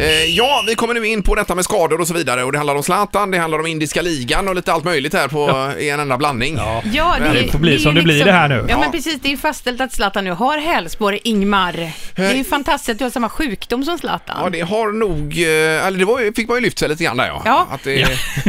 Eh, 0.04 0.24
Ja, 0.26 0.64
vi 0.68 0.76
kommer 0.76 0.94
nu 0.94 1.08
in 1.08 1.24
på 1.24 1.36
detta 1.36 1.56
med 1.56 1.64
skador 1.64 2.02
och 2.02 2.08
så 2.08 2.14
vidare 2.14 2.44
och 2.44 2.52
det 2.52 2.58
handlar 2.58 2.76
om 2.76 2.84
Zlatan, 2.84 3.32
det 3.32 3.38
handlar 3.38 3.60
om 3.60 3.66
indiska 3.68 4.02
ligan 4.02 4.48
och 4.48 4.56
lite 4.56 4.74
allt 4.74 4.84
möjligt 4.84 5.14
här 5.14 5.28
på 5.28 5.72
i 5.80 5.90
en 5.90 6.00
enda 6.00 6.18
blandning. 6.18 6.56
Ja. 6.58 6.82
Ja, 6.94 7.16
Men 7.20 7.34
det 7.34 7.52
får 7.52 7.60
bli 7.60 7.70
är 7.72 7.74
ju 7.78 7.80
som 7.80 7.96
det 7.96 8.02
blir 8.02 8.26
det 8.26 8.32
här 8.32 8.48
nu. 8.50 8.56
Ja, 8.56 8.66
Ja. 8.70 8.80
men 8.80 8.92
precis. 8.92 9.20
Det 9.22 9.28
är 9.28 9.32
ju 9.32 9.38
fastställt 9.38 9.82
att 9.82 9.94
Zlatan 9.94 10.24
nu 10.24 10.32
har 10.32 10.58
hälsporre, 10.58 11.20
Ingmar. 11.24 11.92
Det 12.16 12.22
är 12.22 12.34
ju 12.36 12.44
fantastiskt 12.44 12.90
att 12.90 12.98
du 12.98 13.04
har 13.04 13.12
samma 13.12 13.30
sjukdom 13.30 13.84
som 13.86 13.98
Zlatan. 13.98 14.38
Ja, 14.44 14.50
det 14.50 14.62
har 14.62 14.92
nog... 14.92 15.34
eh, 15.42 15.88
Eller 15.88 15.98
det 16.00 16.06
var, 16.06 16.20
ju- 16.20 16.34
fick 16.34 16.48
man 16.48 16.58
ju 16.58 16.62
lyft 16.62 16.80
sig 16.80 16.90
lite 16.90 17.04
grann 17.04 17.18
där 17.18 17.28
ja. 17.28 17.42
Ja. 17.46 17.68
Att 17.72 17.84
det, 17.84 18.08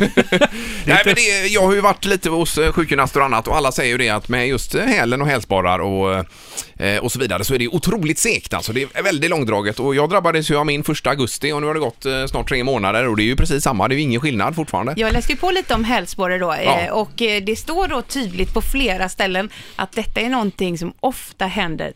Nej, 0.85 1.03
men 1.05 1.15
det, 1.15 1.47
jag 1.49 1.63
har 1.63 1.75
ju 1.75 1.81
varit 1.81 2.05
lite 2.05 2.31
hos 2.31 2.59
eh, 2.59 2.73
sjukgymnaster 2.73 3.21
och 3.21 3.27
annat 3.27 3.49
och 3.49 3.57
alla 3.57 3.73
säger 3.73 3.91
ju 3.93 3.99
det 3.99 4.09
att 4.09 4.29
med 4.29 4.49
just 4.49 4.75
eh, 4.75 4.83
hälen 4.85 5.21
och 5.23 5.29
hälsporrar 5.29 5.79
och, 5.79 6.25
eh, 6.85 6.99
och 6.99 7.13
så 7.13 7.19
vidare 7.19 7.45
så 7.45 7.55
är 7.55 7.59
det 7.59 7.69
otroligt 7.69 8.19
segt 8.19 8.55
alltså. 8.55 8.73
Det 8.73 8.83
är 8.95 9.03
väldigt 9.03 9.31
långdraget 9.31 9.81
och 9.81 9.95
jag 9.95 10.11
drabbades 10.11 10.51
ju 10.51 10.57
av 10.57 10.67
min 10.67 10.85
första 10.85 11.11
augusti 11.11 11.44
och 11.53 11.61
nu 11.61 11.67
har 11.67 11.75
det 11.75 11.81
gått 11.81 12.07
eh, 12.07 12.27
snart 12.27 12.49
tre 12.49 12.65
månader 12.65 13.09
och 13.09 13.17
det 13.17 13.23
är 13.23 13.25
ju 13.25 13.37
precis 13.37 13.63
samma. 13.63 13.89
Det 13.89 13.95
är 13.95 13.97
ju 13.97 14.03
ingen 14.03 14.21
skillnad 14.21 14.55
fortfarande. 14.55 14.95
Jag 14.97 15.13
läste 15.13 15.33
ju 15.33 15.39
på 15.39 15.51
lite 15.51 15.75
om 15.75 15.85
hälsporre 15.85 16.39
då 16.39 16.53
eh, 16.53 16.93
och 16.93 17.23
eh, 17.23 17.43
det 17.43 17.57
står 17.57 17.89
då 17.89 18.03
tydligt 18.03 18.55
på 18.55 18.63
flera 18.63 19.09
ställen 19.09 19.51
att 19.77 19.93
detta 19.93 20.21
är 20.21 20.29
någonting 20.29 20.79
som 20.79 20.93
ofta 21.01 21.47
händer 21.47 21.93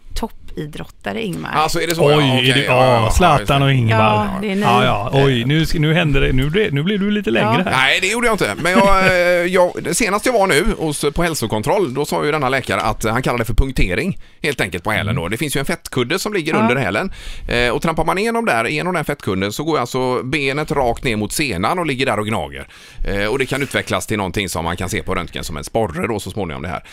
toppidrottare, 0.66 1.22
Ingmar. 1.22 1.50
Alltså 1.52 1.80
är 1.82 1.86
det 1.86 1.94
så? 1.94 2.06
Oj, 2.06 2.12
ja, 2.12 2.20
är 2.20 2.38
okej, 2.38 2.52
det, 2.52 2.64
ja, 2.64 2.92
ja, 3.04 3.10
Zlatan 3.10 3.62
och 3.62 3.72
Ingemar. 3.72 4.24
Ja, 4.24 4.38
det 4.40 4.50
är 4.50 4.54
ni. 4.54 4.60
Ja, 4.60 4.84
ja. 4.84 5.10
Oj, 5.12 5.44
nu, 5.44 5.64
nu 5.74 5.94
händer 5.94 6.20
det. 6.20 6.32
Nu, 6.32 6.50
blev- 6.50 6.72
nu 6.74 6.82
blir 6.82 6.98
du 6.98 7.10
lite 7.10 7.30
längre 7.30 7.62
här. 7.66 7.70
Nej, 7.70 7.98
det 8.02 8.06
gjorde 8.08 8.26
jag 8.26 8.34
inte. 8.34 8.54
Men 8.62 8.72
jag, 8.72 9.06
eh, 9.06 9.12
jag, 9.46 9.72
det 9.82 9.94
senast 9.94 10.26
jag 10.26 10.32
var 10.32 10.46
nu 10.46 10.64
hos, 10.78 11.04
på 11.14 11.22
hälsokontroll, 11.22 11.94
då 11.94 12.04
sa 12.04 12.24
ju 12.24 12.32
denna 12.32 12.48
läkare 12.48 12.80
att 12.80 13.04
han 13.04 13.22
kallar 13.22 13.38
det 13.38 13.44
för 13.44 13.54
punktering 13.54 14.18
helt 14.42 14.60
enkelt 14.60 14.84
på 14.84 14.90
hälen 14.90 15.16
då. 15.16 15.28
Det 15.28 15.36
finns 15.36 15.56
ju 15.56 15.58
en 15.58 15.64
fettkudde 15.64 16.18
som 16.18 16.32
ligger 16.34 16.54
Ja. 16.54 16.60
under 16.60 16.76
hälen 16.76 17.12
eh, 17.48 17.68
och 17.70 17.82
trampar 17.82 18.04
man 18.04 18.18
igenom 18.18 18.44
där, 18.44 18.66
igenom 18.66 18.94
den 18.94 19.04
fettkudden 19.04 19.52
så 19.52 19.64
går 19.64 19.78
alltså 19.78 20.22
benet 20.22 20.70
rakt 20.72 21.04
ner 21.04 21.16
mot 21.16 21.32
senan 21.32 21.78
och 21.78 21.86
ligger 21.86 22.06
där 22.06 22.18
och 22.18 22.26
gnager. 22.26 22.66
Eh, 23.08 23.26
och 23.26 23.38
det 23.38 23.46
kan 23.46 23.62
utvecklas 23.62 24.06
till 24.06 24.16
någonting 24.16 24.48
som 24.48 24.64
man 24.64 24.76
kan 24.76 24.88
se 24.88 25.02
på 25.02 25.14
röntgen 25.14 25.44
som 25.44 25.56
en 25.56 25.64
sporre 25.64 26.06
då 26.06 26.20
så 26.20 26.30
småningom 26.30 26.62
det 26.62 26.68
här. 26.68 26.84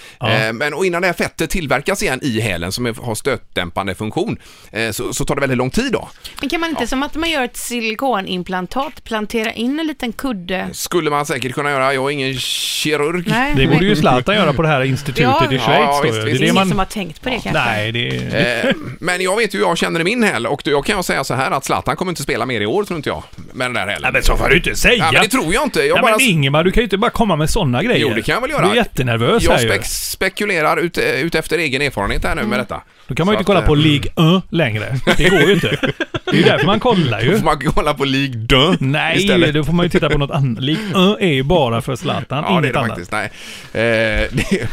Eh, 0.47 0.54
men 0.54 0.73
och 0.73 0.86
innan 0.86 1.01
det 1.01 1.08
här 1.08 1.13
fettet 1.13 1.49
tillverkas 1.49 2.04
igen 2.04 2.19
i 2.23 2.39
hälen 2.39 2.71
som 2.71 2.86
har 2.86 3.15
stötdämpande 3.56 3.96
funktion 3.96 4.38
eh, 4.72 4.91
så, 4.91 5.13
så 5.13 5.26
tar 5.26 5.36
det 5.36 5.41
väldigt 5.41 5.58
lång 5.58 5.70
tid 5.70 5.91
då. 5.91 6.10
Men 6.39 6.50
kan 6.50 6.60
man 6.60 6.70
inte, 6.70 6.88
som 6.88 7.04
att 7.04 7.15
man 7.15 7.30
gör 7.30 7.44
ett 7.44 7.58
silikonimplantat, 7.58 9.04
plantera 9.04 9.52
in 9.54 9.80
en 9.80 9.88
liten 9.88 10.13
kudde? 10.13 10.68
Skulle 10.72 11.10
man 11.10 11.26
säkert 11.26 11.54
kunna 11.54 11.70
göra, 11.72 11.94
jag 11.94 12.06
är 12.06 12.10
ingen 12.10 12.38
kirurg. 12.39 13.24
Nej, 13.28 13.54
Det 13.56 13.65
borde 13.68 13.80
nej. 13.80 13.89
ju 13.89 13.96
Zlatan 13.96 14.36
göra 14.36 14.54
på 14.54 14.62
det 14.62 14.68
här 14.68 14.84
institutet 14.84 15.24
Ja. 15.24 15.46
i 15.46 15.48
Schweiz. 15.48 15.62
Ja, 15.68 16.02
visst, 16.04 16.15
visst. 16.15 16.26
det 16.26 16.32
är 16.32 16.36
Ingen 16.36 16.48
det 16.48 16.54
man... 16.54 16.70
som 16.70 16.80
har 16.80 16.86
tänkt 16.86 17.22
på 17.22 17.30
det 17.30 17.39
kanske? 17.44 17.52
Nej, 17.65 17.91
det. 17.91 18.08
Eh, 18.18 18.76
men 19.00 19.22
jag 19.22 19.36
vet 19.38 19.54
ju 19.56 19.58
hur 19.60 19.65
jag 19.65 19.78
känner 19.78 20.00
i 20.00 20.04
min 20.04 20.24
häl 20.24 20.48
och 20.48 20.62
jag 20.68 20.86
kan 20.86 21.04
säga 21.04 21.24
så 21.24 21.34
här 21.34 21.52
att 21.52 21.65
Zlatan 21.65 21.96
kommer 21.96 22.12
inte 22.12 22.24
spela 22.24 22.46
mer 22.46 22.62
i 22.62 22.65
år 22.65 22.84
tror 22.84 22.98
inte 22.98 23.10
jag. 23.10 23.24
Med 23.54 23.65
den 23.68 23.74
där 23.74 23.82
hälen. 23.82 24.00
Nej, 24.02 24.12
men 24.13 24.24
så 24.24 24.38
får 24.38 24.50
du 24.50 24.56
inte 24.58 24.76
säga! 24.76 24.96
Ja, 24.98 25.10
men 25.12 25.22
det 25.22 25.28
tror 25.30 25.54
jag 25.54 25.63
inte. 25.63 25.80
Jag 25.80 25.98
Ja, 25.98 26.02
bara... 26.02 26.12
men 26.12 26.22
Ingemar, 26.22 26.63
du 26.63 26.72
kan 26.72 26.82
ju 26.82 26.84
inte 26.84 26.98
bara 26.98 27.12
komma 27.12 27.36
med 27.36 27.50
sådana 27.50 27.84
grejer. 27.84 28.00
Jo, 28.00 28.10
det 28.15 28.22
kan 28.22 28.34
jag 28.34 28.41
väl 28.41 28.50
göra. 28.52 28.65
Du 28.65 28.72
är 28.72 28.76
jättenervös 28.76 29.44
jag 29.44 29.52
här 29.52 29.60
ju. 29.63 29.70
spek 29.70 29.86
spekulerar 29.86 30.78
ut, 30.78 30.98
ut 30.98 31.36
efter 31.36 31.58
egen 31.58 31.82
erfarenhet 31.82 32.24
här 32.26 32.36
nu 32.36 32.44
med 32.44 32.60
detta. 32.60 32.82
Då 33.08 33.15
kan 33.15 33.26
man 33.26 33.34
ju 33.34 33.38
inte 33.39 33.46
kolla 33.48 33.62
på 33.62 33.74
eh, 33.74 33.80
League 33.80 34.38
1 34.38 34.44
längre. 34.50 34.96
Det 35.18 35.30
går 35.30 35.41
ju 35.41 35.54
inte. 35.54 35.78
Det 36.26 36.32
är 36.32 36.36
ju 36.36 36.44
därför 36.44 36.65
man 36.65 36.80
kollar 36.80 37.22
ju. 37.22 37.38
Får 37.38 37.46
man 37.46 37.60
kolla 37.76 37.94
på 37.94 38.06
League 38.06 38.48
2 38.48 38.76
Nej, 38.80 39.18
istället? 39.18 39.54
då 39.54 39.63
får 39.63 39.74
man 39.74 39.86
ju 39.86 39.89
titta 39.89 40.10
på 40.10 40.18
något 40.18 40.32
annat. 40.32 40.63
League 40.63 41.13
1 41.13 41.22
är 41.22 41.34
ju 41.34 41.44
bara 41.44 41.82
för 41.82 41.96
Zlatan, 41.96 42.44
Ja, 42.48 42.50
det 42.50 42.56
är 42.58 42.60
inget 42.60 42.74
det 42.74 42.80
annat. 42.80 42.89
faktiskt. 42.89 43.12
Nej. 43.12 43.30
Eh, 43.74 44.30
det, 44.32 44.68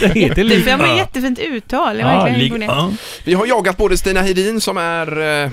Det 0.00 0.20
heter 0.20 0.44
League 0.44 0.72
är 0.72 0.76
med 0.78 0.90
1. 0.90 0.96
jättefint 0.96 1.38
uttal. 1.38 1.98
Jag 1.98 2.08
Ja, 2.14 2.24
League 2.24 2.44
imponerad. 2.44 2.88
1. 2.92 2.98
vi 3.24 3.34
har 3.34 3.46
jagat 3.46 3.76
både 3.76 3.96
Stina 3.96 4.22
Hedin 4.22 4.60
som 4.60 4.76
är 4.76 5.42
eh, 5.44 5.50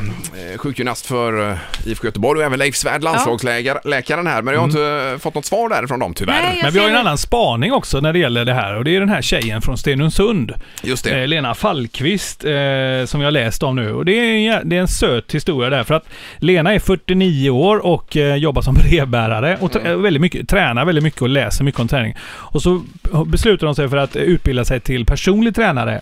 sjukgymnast 0.58 1.06
för 1.06 1.50
eh, 1.52 1.58
IFK 1.86 2.06
Göteborg 2.08 2.40
och 2.40 2.46
även 2.46 2.60
Leif 2.60 2.76
Svärd, 2.76 3.04
landslagsläkaren 3.04 4.28
här. 4.28 4.42
Men 4.42 4.54
jag 4.54 4.62
har 4.62 4.68
inte 4.68 5.12
eh, 5.14 5.20
fått 5.20 5.36
något 5.36 5.46
svar 5.46 5.70
därifrån 5.70 6.00
dem 6.00 6.14
tyvärr. 6.14 6.42
Nej, 6.44 6.60
Men 6.64 6.74
vi 6.74 6.80
har 6.80 6.86
ju 6.88 6.92
en 6.94 7.00
annan 7.00 7.18
spaning 7.18 7.72
också 7.74 8.00
när 8.00 8.14
det 8.14 8.20
gäller 8.20 8.46
det 8.46 8.54
här 8.54 8.76
och 8.78 8.84
det 8.84 8.96
är 8.96 9.00
den 9.00 9.10
här 9.10 9.22
tjejen 9.22 9.62
från 9.62 9.78
Stenungsund. 9.78 10.54
Just 10.84 11.04
det. 11.04 11.22
Eh, 11.22 11.28
Lena 11.28 11.51
Fallqvist 11.54 12.46
eh, 12.46 13.06
som 13.06 13.22
jag 13.22 13.34
läst 13.34 13.64
om 13.64 13.76
nu. 13.76 13.94
Och 13.94 14.06
det 14.06 14.12
är, 14.12 14.54
en, 14.60 14.70
det 14.70 14.76
är 14.76 14.82
en 14.82 14.88
söt 14.88 15.36
historia 15.36 15.70
där 15.70 15.84
för 15.84 15.94
att 15.94 16.06
Lena 16.38 16.74
är 16.74 16.80
49 16.80 17.50
år 17.50 17.86
och 17.86 18.18
eh, 18.18 18.36
jobbar 18.36 18.62
som 18.62 18.74
brevbärare 18.90 19.58
och 19.62 19.76
Mm. 19.76 20.02
väldigt 20.02 20.22
mycket, 20.22 20.50
tränar 20.50 20.86
väldigt 20.86 21.04
mycket 21.04 21.22
och 21.22 21.30
läser 21.30 21.64
mycket 21.64 21.80
om 21.82 21.88
träning. 21.88 22.16
Och 22.24 22.62
så 22.62 22.84
beslutar 23.26 23.68
hon 23.68 23.76
sig 23.76 23.90
för 23.90 23.98
att 23.98 24.16
utbilda 24.16 24.66
sig 24.66 24.80
till 24.80 25.06
personlig 25.06 25.56
tränare. 25.56 26.02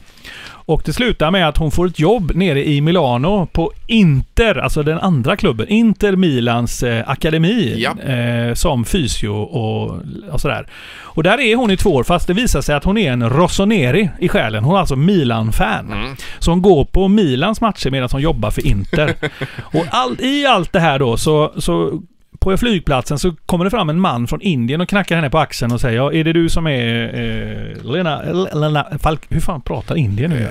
Och 0.70 0.82
det 0.86 0.94
slutar 0.94 1.32
med 1.32 1.48
att 1.48 1.58
hon 1.58 1.72
får 1.72 1.88
ett 1.88 2.00
jobb 2.00 2.32
nere 2.36 2.68
i 2.68 2.82
Milano 2.82 3.46
på 3.52 3.72
Inter, 3.88 4.56
alltså 4.58 4.84
den 4.84 4.98
andra 5.00 5.36
klubben, 5.38 5.68
Inter 5.68 6.16
Milans 6.16 6.84
eh, 6.84 7.10
akademi 7.10 7.76
Ja. 7.78 8.12
eh, 8.14 8.54
som 8.54 8.86
fysio 8.86 9.28
och, 9.30 10.00
och 10.32 10.42
sådär. 10.42 10.68
Och 11.02 11.24
där 11.24 11.40
är 11.40 11.56
hon 11.56 11.72
i 11.72 11.78
två 11.78 11.90
år 11.90 12.04
fast 12.04 12.28
det 12.28 12.34
visar 12.34 12.62
sig 12.62 12.76
att 12.76 12.84
hon 12.84 12.98
är 12.98 13.12
en 13.12 13.30
Rossoneri 13.30 14.10
i 14.20 14.30
själen. 14.30 14.64
Hon 14.64 14.76
är 14.76 14.80
alltså 14.80 14.96
Milan-fan. 14.96 15.92
Mm. 15.94 16.16
Så 16.40 16.52
hon 16.52 16.62
går 16.62 16.86
på 16.86 17.08
Milans 17.08 17.62
matcher 17.62 17.90
medan 17.90 18.10
hon 18.12 18.22
jobbar 18.22 18.52
för 18.52 18.68
Inter. 18.68 19.14
och 19.60 19.86
all, 19.90 20.22
i 20.22 20.46
allt 20.46 20.74
det 20.74 20.80
här 20.80 21.00
då 21.00 21.18
så, 21.18 21.54
så 21.58 22.02
på 22.40 22.58
flygplatsen 22.58 23.20
så 23.20 23.36
kommer 23.46 23.66
det 23.66 23.72
fram 23.72 23.90
en 23.90 24.00
man 24.00 24.28
från 24.28 24.42
Indien 24.42 24.82
och 24.82 24.90
knackar 24.90 25.16
henne 25.16 25.30
på 25.30 25.40
axeln 25.40 25.72
och 25.72 25.82
säger 25.82 25.98
ja, 25.98 26.14
är 26.14 26.24
det 26.24 26.34
du 26.34 26.50
som 26.50 26.68
är 26.68 27.04
eh, 27.04 27.92
Lena, 27.92 28.22
Lena 28.54 28.86
Falk... 29.02 29.22
Hur 29.30 29.40
fan 29.40 29.62
pratar 29.62 29.96
Indien 29.98 30.32
nu? 30.32 30.42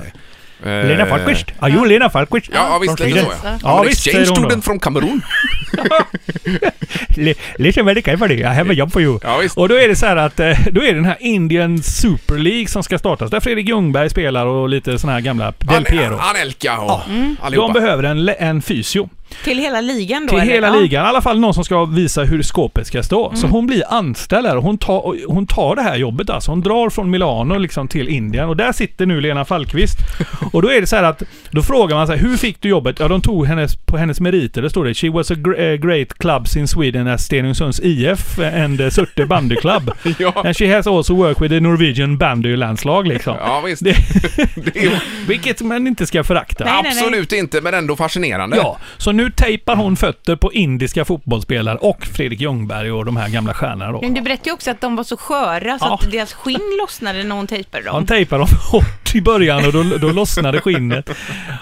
Eh, 0.65 0.87
Lena 0.87 1.05
Falkvist? 1.05 1.45
Are 1.59 1.71
you 1.71 1.85
Lena 1.87 2.09
Falkvist? 2.09 2.49
Ja, 2.53 2.67
ja 2.71 2.79
visst 2.79 2.97
Från 2.97 3.07
lite 3.07 3.19
så 3.21 3.31
ja. 3.43 3.57
Ja, 3.63 3.83
visst, 3.87 4.07
exchange 4.07 4.25
säger 4.25 4.35
hon 4.35 4.43
då. 4.43 4.49
student 4.49 4.65
från 4.65 4.79
Kamerun. 4.79 5.21
Li- 7.15 7.35
Listen 7.57 7.85
very 7.85 8.01
carefully, 8.01 8.39
I 8.39 8.43
have 8.43 8.69
a 8.71 8.73
job 8.73 8.91
for 8.91 9.01
you. 9.01 9.19
Ja, 9.23 9.37
visst. 9.37 9.57
Och 9.57 9.69
då 9.69 9.75
är 9.75 9.87
det 9.87 9.95
så 9.95 10.05
här 10.05 10.15
att 10.15 10.39
eh, 10.39 10.57
då 10.71 10.81
är 10.83 10.87
det 10.87 10.93
den 10.93 11.05
här 11.05 11.17
Indian 11.19 11.83
Super 11.83 12.37
League 12.37 12.67
som 12.67 12.83
ska 12.83 12.97
startas. 12.99 13.31
Där 13.31 13.39
Fredrik 13.39 13.67
Ljungberg 13.69 14.09
spelar 14.09 14.45
och 14.45 14.69
lite 14.69 14.99
såna 14.99 15.13
här 15.13 15.19
gamla 15.21 15.53
Del 15.57 15.83
Piero. 15.85 16.13
An 16.13 16.19
Anelka 16.35 16.79
och 16.79 16.89
Ja. 16.89 17.03
allihopa. 17.41 17.73
De 17.73 17.79
behöver 17.81 18.03
en, 18.03 18.29
en 18.39 18.61
fysio. 18.61 19.09
Till 19.43 19.57
hela 19.59 19.81
ligan 19.81 20.25
då? 20.25 20.29
Till 20.29 20.39
eller? 20.39 20.51
hela 20.53 20.67
Ja. 20.67 20.75
ligan. 20.79 21.05
I 21.05 21.09
alla 21.09 21.21
fall 21.21 21.39
någon 21.39 21.53
som 21.53 21.63
ska 21.63 21.85
visa 21.85 22.23
hur 22.23 22.43
skåpet 22.43 22.87
ska 22.87 23.03
stå. 23.03 23.31
Så 23.35 23.47
hon 23.47 23.67
blir 23.67 23.83
anställd 23.89 24.45
där 24.45 24.57
och 24.57 24.63
hon 24.63 24.77
tar, 24.77 25.15
hon 25.27 25.47
tar 25.47 25.75
det 25.75 25.81
här 25.81 25.95
jobbet 25.95 26.29
alltså. 26.29 26.51
Hon 26.51 26.61
drar 26.61 26.89
från 26.89 27.09
Milano 27.09 27.57
liksom 27.57 27.87
till 27.87 28.07
Indien 28.09 28.49
och 28.49 28.57
där 28.57 28.71
sitter 28.71 29.05
nu 29.05 29.21
Lena 29.21 29.45
Fallqvist. 29.45 29.97
och 30.53 30.61
då 30.61 30.71
är 30.71 30.81
det 30.81 30.87
så 30.87 30.95
här 30.95 31.03
att, 31.03 31.23
då 31.51 31.61
frågar 31.63 31.95
man 31.95 32.07
så 32.07 32.13
här, 32.13 32.19
hur 32.19 32.37
fick 32.37 32.61
du 32.61 32.69
jobbet? 32.69 32.99
Ja, 32.99 33.07
de 33.07 33.21
tog 33.21 33.45
hennes, 33.47 33.75
på 33.75 33.97
hennes 33.97 34.19
meriter, 34.19 34.61
det 34.61 34.69
står 34.69 34.85
det, 34.85 34.93
She 34.93 35.09
was 35.09 35.31
a 35.31 35.35
eh, 35.57 35.73
great 35.73 36.13
clubs 36.17 36.57
in 36.57 36.67
Sweden 36.67 37.07
as 37.07 37.25
Stenungsunds 37.25 37.79
IF 37.83 38.39
and 38.39 38.93
Surte 38.93 39.25
Bandy 39.25 39.55
Club. 39.55 39.91
Ja. 40.19 40.33
And 40.45 40.57
she 40.57 40.75
has 40.75 40.87
also 40.87 41.15
worked 41.15 41.41
with 41.41 41.53
the 41.53 41.59
Norwegian 41.59 42.17
bandy 42.17 42.55
landslag 42.55 43.07
liksom. 43.07 43.35
Ja, 43.39 43.61
visst. 43.65 43.83
Det, 43.83 43.95
Det 44.73 44.85
är 44.85 45.03
vilket 45.27 45.61
man 45.61 45.87
inte 45.87 46.05
ska 46.05 46.23
förakta. 46.23 46.63
Nej, 46.65 46.73
nej, 46.73 46.83
nej. 46.83 46.91
absolut 47.03 47.31
inte, 47.33 47.61
men 47.61 47.73
ändå 47.73 47.95
fascinerande. 47.95 48.57
Ja, 48.57 48.77
så 48.97 49.11
nu 49.19 49.31
tejpar 49.31 49.75
hon 49.75 49.95
fötter 49.95 50.35
på 50.35 50.53
indiska 50.53 51.05
fotbollsspelare 51.05 51.77
och 51.77 52.05
Fredrik 52.05 52.41
Ljungberg 52.41 52.91
och 52.91 53.05
de 53.05 53.17
här 53.17 53.29
gamla 53.29 53.53
stjärnorna 53.53 53.91
då. 53.91 54.01
Men 54.01 54.13
du 54.13 54.21
berättade 54.21 54.49
ju 54.49 54.53
också 54.53 54.71
att 54.71 54.81
de 54.81 54.95
var 54.95 55.03
så 55.03 55.17
sköra 55.17 55.79
så 55.79 55.85
Ja. 55.85 55.99
att 56.01 56.11
deras 56.11 56.33
skinn 56.33 56.77
lossnade 56.81 57.23
när 57.23 57.35
hon 57.35 57.47
tejpade 57.47 57.83
dem. 57.83 57.93
Han 57.95 58.05
tejpade 58.05 58.41
dem 58.41 58.49
hårt 58.71 59.15
i 59.15 59.21
början 59.21 59.65
och 59.65 59.73
då, 59.73 59.83
då 59.83 60.09
lossnade 60.09 60.61
skinnet. 60.61 61.09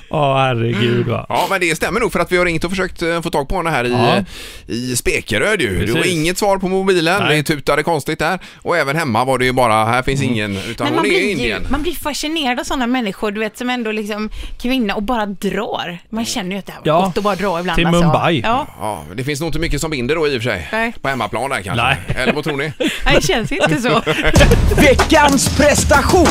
Ja, 0.10 0.38
herregud 0.38 1.08
va. 1.08 1.26
Ja, 1.30 1.48
men 1.50 1.62
det 1.62 1.76
stämmer 1.76 2.00
nog 2.00 2.12
för 2.12 2.20
att 2.20 2.32
vi 2.32 2.38
har 2.38 2.46
ringt 2.46 2.64
och 2.64 2.70
försökt 2.70 3.02
eh, 3.02 3.22
få 3.22 3.30
tag 3.30 3.50
på 3.50 3.56
henne 3.58 3.70
här 3.70 3.84
i, 3.86 3.92
Ja. 3.92 4.24
i 4.74 4.96
Spekeröd 4.96 5.62
ju. 5.62 5.86
Det 5.86 5.92
var 5.92 6.00
Precis. 6.00 6.14
inget 6.14 6.38
svar 6.38 6.58
på 6.58 6.68
mobilen, 6.68 7.24
Nej. 7.24 7.38
det 7.38 7.44
tutade 7.44 7.84
konstigt 7.84 8.20
där. 8.20 8.40
Och 8.62 8.78
även 8.78 8.96
hemma 8.96 9.26
var 9.26 9.38
det 9.38 9.46
ju 9.46 9.52
bara, 9.54 9.86
här 9.86 10.04
finns 10.04 10.22
Mm. 10.22 10.34
ingen, 10.34 10.58
utan 10.58 10.86
Men 10.88 10.88
hon 10.88 10.96
man 10.96 11.06
är 11.06 11.10
blir, 11.10 11.32
Indien. 11.32 11.68
man 11.70 11.82
blir 11.82 11.94
fascinerad 11.94 12.60
av 12.60 12.64
sådana 12.64 12.88
människor, 12.88 13.32
du 13.32 13.40
vet, 13.40 13.58
som 13.58 13.70
ändå 13.70 13.92
liksom 13.92 14.30
kvinna 14.62 14.96
och 14.96 15.04
bara 15.04 15.26
drar. 15.26 15.98
Man 16.10 16.26
känner 16.26 16.52
ju 16.52 16.58
att 16.58 16.66
det 16.66 16.72
här 16.72 16.80
var 16.80 16.88
Ja, 16.88 17.06
gott 17.06 17.18
att 17.18 17.24
bara 17.24 17.36
dra 17.36 17.47
ibland. 17.60 17.76
till 17.76 17.88
alltså. 17.88 18.04
Mumbai. 18.04 18.42
Ja, 18.44 18.68
Ja, 18.80 19.04
det 19.16 19.24
finns 19.24 19.40
nog 19.40 19.50
inte 19.50 19.60
mycket 19.60 19.82
som 19.82 19.92
binder 19.92 20.16
då 20.16 20.28
i 20.28 20.38
och 20.38 20.42
för 20.42 20.50
sig. 20.50 20.70
Nej. 20.72 20.94
På 21.02 21.08
hemmaplan 21.08 21.50
där 21.50 21.62
kanske. 21.62 21.86
Nej. 21.86 21.98
Eller 22.16 22.34
vad 22.34 22.44
tror 22.44 22.58
ni? 22.58 22.74
nej, 22.80 23.16
det 23.16 23.28
känns 23.28 23.52
inte 23.52 23.78
så. 23.78 24.02
Veckans 24.82 25.58
prestation! 25.58 26.28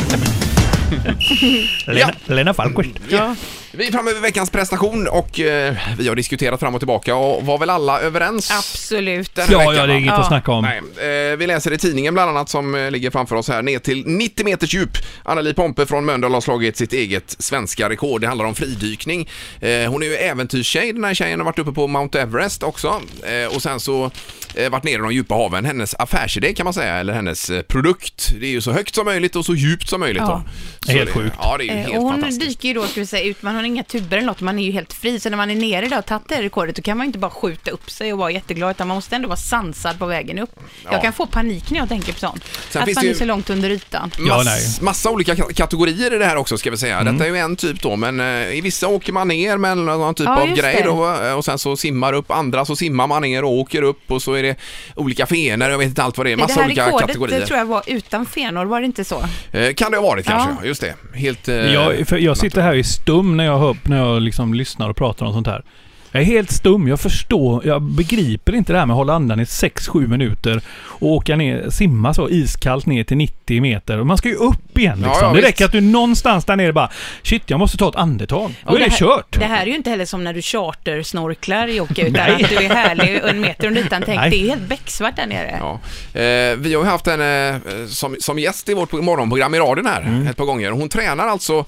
Lena, 1.87 2.13
Lena 2.27 2.55
Falkvist. 2.55 2.91
Ja. 3.09 3.35
Vi 3.79 3.87
är 3.87 3.93
framme 3.93 4.13
vid 4.13 4.23
veckans 4.23 4.51
prestation 4.51 5.09
och 5.09 5.41
eh, 5.41 5.75
vi 5.99 6.09
har 6.09 6.17
diskuterat 6.17 6.61
fram 6.61 6.75
och 6.75 6.81
tillbaka 6.81 7.15
och 7.17 7.47
var 7.47 7.59
väl 7.59 7.71
alla 7.71 8.01
överens? 8.01 8.51
Absolut. 8.51 9.35
Den 9.35 9.47
här 9.47 9.53
Ja, 9.53 9.59
veckan, 9.59 9.75
ja, 9.75 9.81
det 9.87 9.93
är 9.93 9.95
va? 9.95 9.95
inget 10.01 10.07
Ja. 10.15 10.21
att 10.21 10.27
snacka 10.27 10.53
om. 10.53 10.65
Nej, 10.65 11.31
eh, 11.31 11.37
vi 11.37 11.47
läser 11.47 11.73
i 11.73 11.79
tidningen 11.79 12.15
bland 12.15 12.31
annat 12.31 12.49
som 12.49 12.75
eh, 12.75 12.91
ligger 12.91 13.11
framför 13.11 13.37
oss 13.37 13.49
här 13.49 13.63
ner 13.63 13.79
till 13.79 14.07
90 14.07 14.45
meters 14.45 14.75
djup. 14.75 14.91
Anneli 15.23 15.55
Pompe 15.55 15.87
från 15.87 16.05
Mölndal 16.05 16.35
har 16.35 16.41
slagit 16.41 16.77
sitt 16.77 16.93
eget 16.93 17.37
svenska 17.39 17.89
rekord. 17.91 18.21
Det 18.21 18.27
handlar 18.27 18.45
om 18.45 18.55
fridykning. 18.55 19.29
Eh, 19.61 19.91
hon 19.91 20.03
är 20.03 20.07
ju 20.07 20.15
äventyrstjej 20.17 20.93
den 20.93 21.05
här 21.05 21.15
tjejen 21.15 21.41
har 21.41 21.45
varit 21.45 21.59
uppe 21.59 21.73
på 21.73 21.87
Mount 21.87 22.21
Everest 22.21 22.63
också 22.63 23.01
eh, 23.27 23.55
och 23.57 23.63
sen 23.63 23.81
så 23.81 24.11
eh, 24.55 24.71
varit 24.71 24.85
nere 24.85 24.95
i 24.95 24.99
de 24.99 25.13
djupa 25.13 25.35
haven. 25.35 25.65
Hennes 25.65 25.95
affärsidé 25.95 26.55
kan 26.55 26.65
man 26.65 26.75
säga, 26.75 26.95
eller 26.95 27.13
hennes 27.13 27.51
eh, 27.51 27.63
produkt. 27.63 28.31
Det 28.41 28.47
är 28.47 28.51
ju 28.51 28.61
så 28.61 28.73
högt 28.73 28.95
som 28.95 29.05
möjligt 29.05 29.37
och 29.37 29.45
så 29.45 29.55
djupt 29.55 29.89
som 29.89 30.01
möjligt. 30.01 30.23
Ja. 30.27 30.43
Då. 30.81 30.87
Så 30.87 30.93
Helt 30.93 31.07
det, 31.07 31.13
sjukt. 31.13 31.35
Ja, 31.39 31.57
det 31.59 31.65
är 31.65 31.67
ju 31.67 31.71
Eh, 31.71 31.77
helt 31.77 31.97
och 31.97 32.03
hon 32.03 32.13
fantastiskt. 32.13 32.49
dyker 32.49 32.69
ju 32.69 32.75
då, 32.75 32.87
ska 32.87 33.01
vi 33.01 33.07
säga, 33.07 33.25
ut, 33.25 33.43
man 33.43 33.55
har 33.55 33.63
inga 33.67 33.83
tuber 33.85 34.17
eller 34.17 34.27
något, 34.27 34.41
man 34.41 34.59
är 34.59 34.63
ju 34.65 34.73
helt 34.73 34.93
fri. 34.93 35.21
Så 35.21 35.31
när 35.31 35.37
man 35.37 35.51
är 35.51 35.55
nere 35.55 35.89
där 35.89 35.99
och 35.99 36.07
tagit 36.07 36.29
det 36.29 36.35
här 36.35 36.43
rekordet, 36.43 36.77
då 36.77 36.83
kan 36.83 36.97
man 36.99 37.07
inte 37.07 37.19
bara 37.19 37.31
skjuta 37.31 37.71
upp 37.71 37.91
sig 37.91 38.13
och 38.13 38.19
vara 38.19 38.31
jätteglad, 38.31 38.71
utan 38.71 38.89
man 38.89 38.95
måste 38.95 39.17
ändå 39.17 39.29
vara 39.29 39.37
sansad 39.37 39.99
på 39.99 40.07
vägen 40.07 40.39
upp. 40.39 40.51
Ja. 40.85 40.89
Jag 40.93 41.03
kan 41.03 41.13
få 41.13 41.27
panik 41.27 41.71
när 41.71 41.79
jag 41.79 41.89
tänker 41.89 42.13
på 42.13 42.19
sånt. 42.19 42.45
Sen 42.71 42.83
att 42.83 42.87
finns 42.87 42.97
man 42.97 43.03
det 43.05 43.09
är 43.09 43.13
ju- 43.13 43.19
så 43.19 43.25
långt 43.25 43.51
under 43.51 43.71
ytan. 43.71 44.11
Ja, 44.19 44.37
Mass, 44.37 44.45
nej. 44.45 44.79
massa 44.81 45.11
olika 45.11 45.35
ka- 45.35 45.53
kategorier 45.55 46.15
i 46.15 46.19
det 46.19 46.25
här 46.27 46.37
också 46.37 46.59
ska 46.59 46.71
vi 46.71 46.77
säga. 46.77 47.03
Detta 47.05 47.25
är 47.27 47.29
ju 47.31 47.37
en 47.37 47.57
typ 47.57 47.83
då 47.83 47.97
men 47.97 48.21
eh, 48.21 48.55
i 48.57 48.61
vissa 48.61 48.89
åker 48.89 49.13
man 49.13 49.29
ner 49.29 49.57
med 49.57 49.79
någon 49.79 50.15
typ 50.15 50.27
Ja, 50.27 50.41
av 50.41 50.49
grej 50.55 50.75
det. 50.77 50.83
då 50.83 51.15
eh, 51.25 51.33
och 51.33 51.45
sen 51.45 51.59
så 51.59 51.77
simmar 51.77 52.13
upp, 52.13 52.31
andra 52.31 52.65
så 52.65 52.77
simmar 52.77 53.07
man 53.07 53.23
ner 53.23 53.45
och 53.45 53.53
åker 53.53 53.83
upp 53.83 54.11
och 54.11 54.23
så 54.23 54.33
är 54.33 54.43
det 54.43 54.57
olika 54.95 55.27
fenor, 55.27 55.71
jag 55.71 55.79
vet 55.79 55.89
inte 55.89 56.03
allt 56.03 56.17
vad 56.17 56.27
det 56.27 56.31
är, 56.31 56.37
det 56.37 56.43
massa 56.43 56.61
här 56.61 56.67
olika 56.67 56.87
rekordet 56.87 57.07
kategorier. 57.07 57.41
det 57.41 57.47
tror 57.47 57.59
jag 57.59 57.67
var 57.67 57.83
utan 57.87 58.27
fenor, 58.27 58.65
var 58.65 58.81
det 58.81 58.87
inte 58.87 59.05
så? 59.05 59.23
Eh, 59.53 59.73
Kan 59.75 59.91
det 59.93 59.99
ha 59.99 60.03
varit 60.07 60.27
kanske, 60.27 60.51
Ja. 60.63 60.67
just 60.69 60.81
det. 60.81 60.95
Helt... 61.15 61.49
Jag, 61.49 62.09
för 62.09 62.19
jag 62.19 62.37
sitter 62.37 62.61
här 62.63 62.75
i 62.75 62.85
stum 62.85 63.37
när 63.37 63.45
jag, 63.47 63.59
hör, 63.59 63.77
när 63.83 63.97
jag 63.99 64.23
liksom 64.23 64.55
lyssnar 64.55 64.89
och 64.91 64.97
pratar 64.97 65.27
om 65.27 65.33
sånt 65.33 65.47
här. 65.47 65.63
Jag 66.13 66.23
är 66.23 66.27
helt 66.27 66.51
stum. 66.51 66.89
Jag 66.89 67.01
förstår, 67.01 67.67
jag 67.67 67.83
begriper 67.83 68.55
inte 68.55 68.73
det 68.73 68.79
här 68.79 68.87
med 68.87 68.95
att 68.95 68.99
hålla 68.99 69.13
andan 69.15 69.41
i 69.41 69.45
6-7 69.45 70.07
minuter 70.07 70.61
och 70.79 71.09
åka 71.09 71.37
ner, 71.37 71.71
simma 71.71 72.15
så 72.15 72.29
iskallt 72.31 72.87
ner 72.87 73.05
till 73.05 73.17
90 73.17 73.63
meter. 73.63 74.03
Man 74.05 74.19
ska 74.19 74.29
ju 74.29 74.35
upp 74.35 74.79
igen 74.79 74.99
Ja, 75.03 75.09
liksom. 75.09 75.25
ja, 75.27 75.29
det 75.31 75.37
visst. 75.37 75.49
räcker 75.49 75.65
att 75.65 75.73
du 75.73 75.81
någonstans 75.81 76.45
där 76.45 76.57
nere 76.57 76.73
bara 76.73 76.91
Shit, 77.23 77.43
jag 77.47 77.59
måste 77.59 77.77
ta 77.77 77.89
ett 77.89 77.97
andetag. 77.97 78.55
Då 78.65 78.71
Och 78.71 78.77
är 78.77 78.85
det, 78.85 78.91
här, 78.91 78.99
kört. 78.99 79.39
Det 79.39 79.45
här 79.45 79.63
är 79.63 79.67
ju 79.67 79.75
inte 79.77 79.91
heller 79.91 80.05
som 80.05 80.25
när 80.25 80.35
du 80.35 80.43
chartersnorklar 80.43 81.67
Jocke, 81.69 82.03
utan 82.03 82.13
Nej. 82.13 82.45
att 82.45 82.51
du 82.51 82.57
är 82.57 82.75
härlig 82.75 83.21
en 83.29 83.41
meter 83.41 83.69
under 83.69 83.81
ytan. 83.81 84.03
Tänk, 84.07 84.21
Nej. 84.21 84.31
det 84.31 84.37
är 84.37 84.49
helt 84.49 84.69
becksvart 84.69 85.17
där 85.17 85.27
nere. 85.27 85.57
Ja. 85.61 85.73
Eh, 86.21 86.57
vi 86.59 86.75
har 86.75 86.85
ju 86.85 86.91
haft 86.91 87.07
henne 87.07 87.49
eh, 87.51 87.87
som, 87.89 88.17
som 88.21 88.39
gäst 88.39 88.69
i 88.69 88.75
vårt 88.75 88.93
morgonprogram 88.93 89.55
i 89.55 89.59
radion 89.59 89.87
här 89.87 90.01
Mm. 90.03 90.27
ett 90.27 90.37
par 90.37 90.45
gånger. 90.45 90.71
Hon 90.71 90.89
tränar 90.89 91.27
alltså 91.27 91.65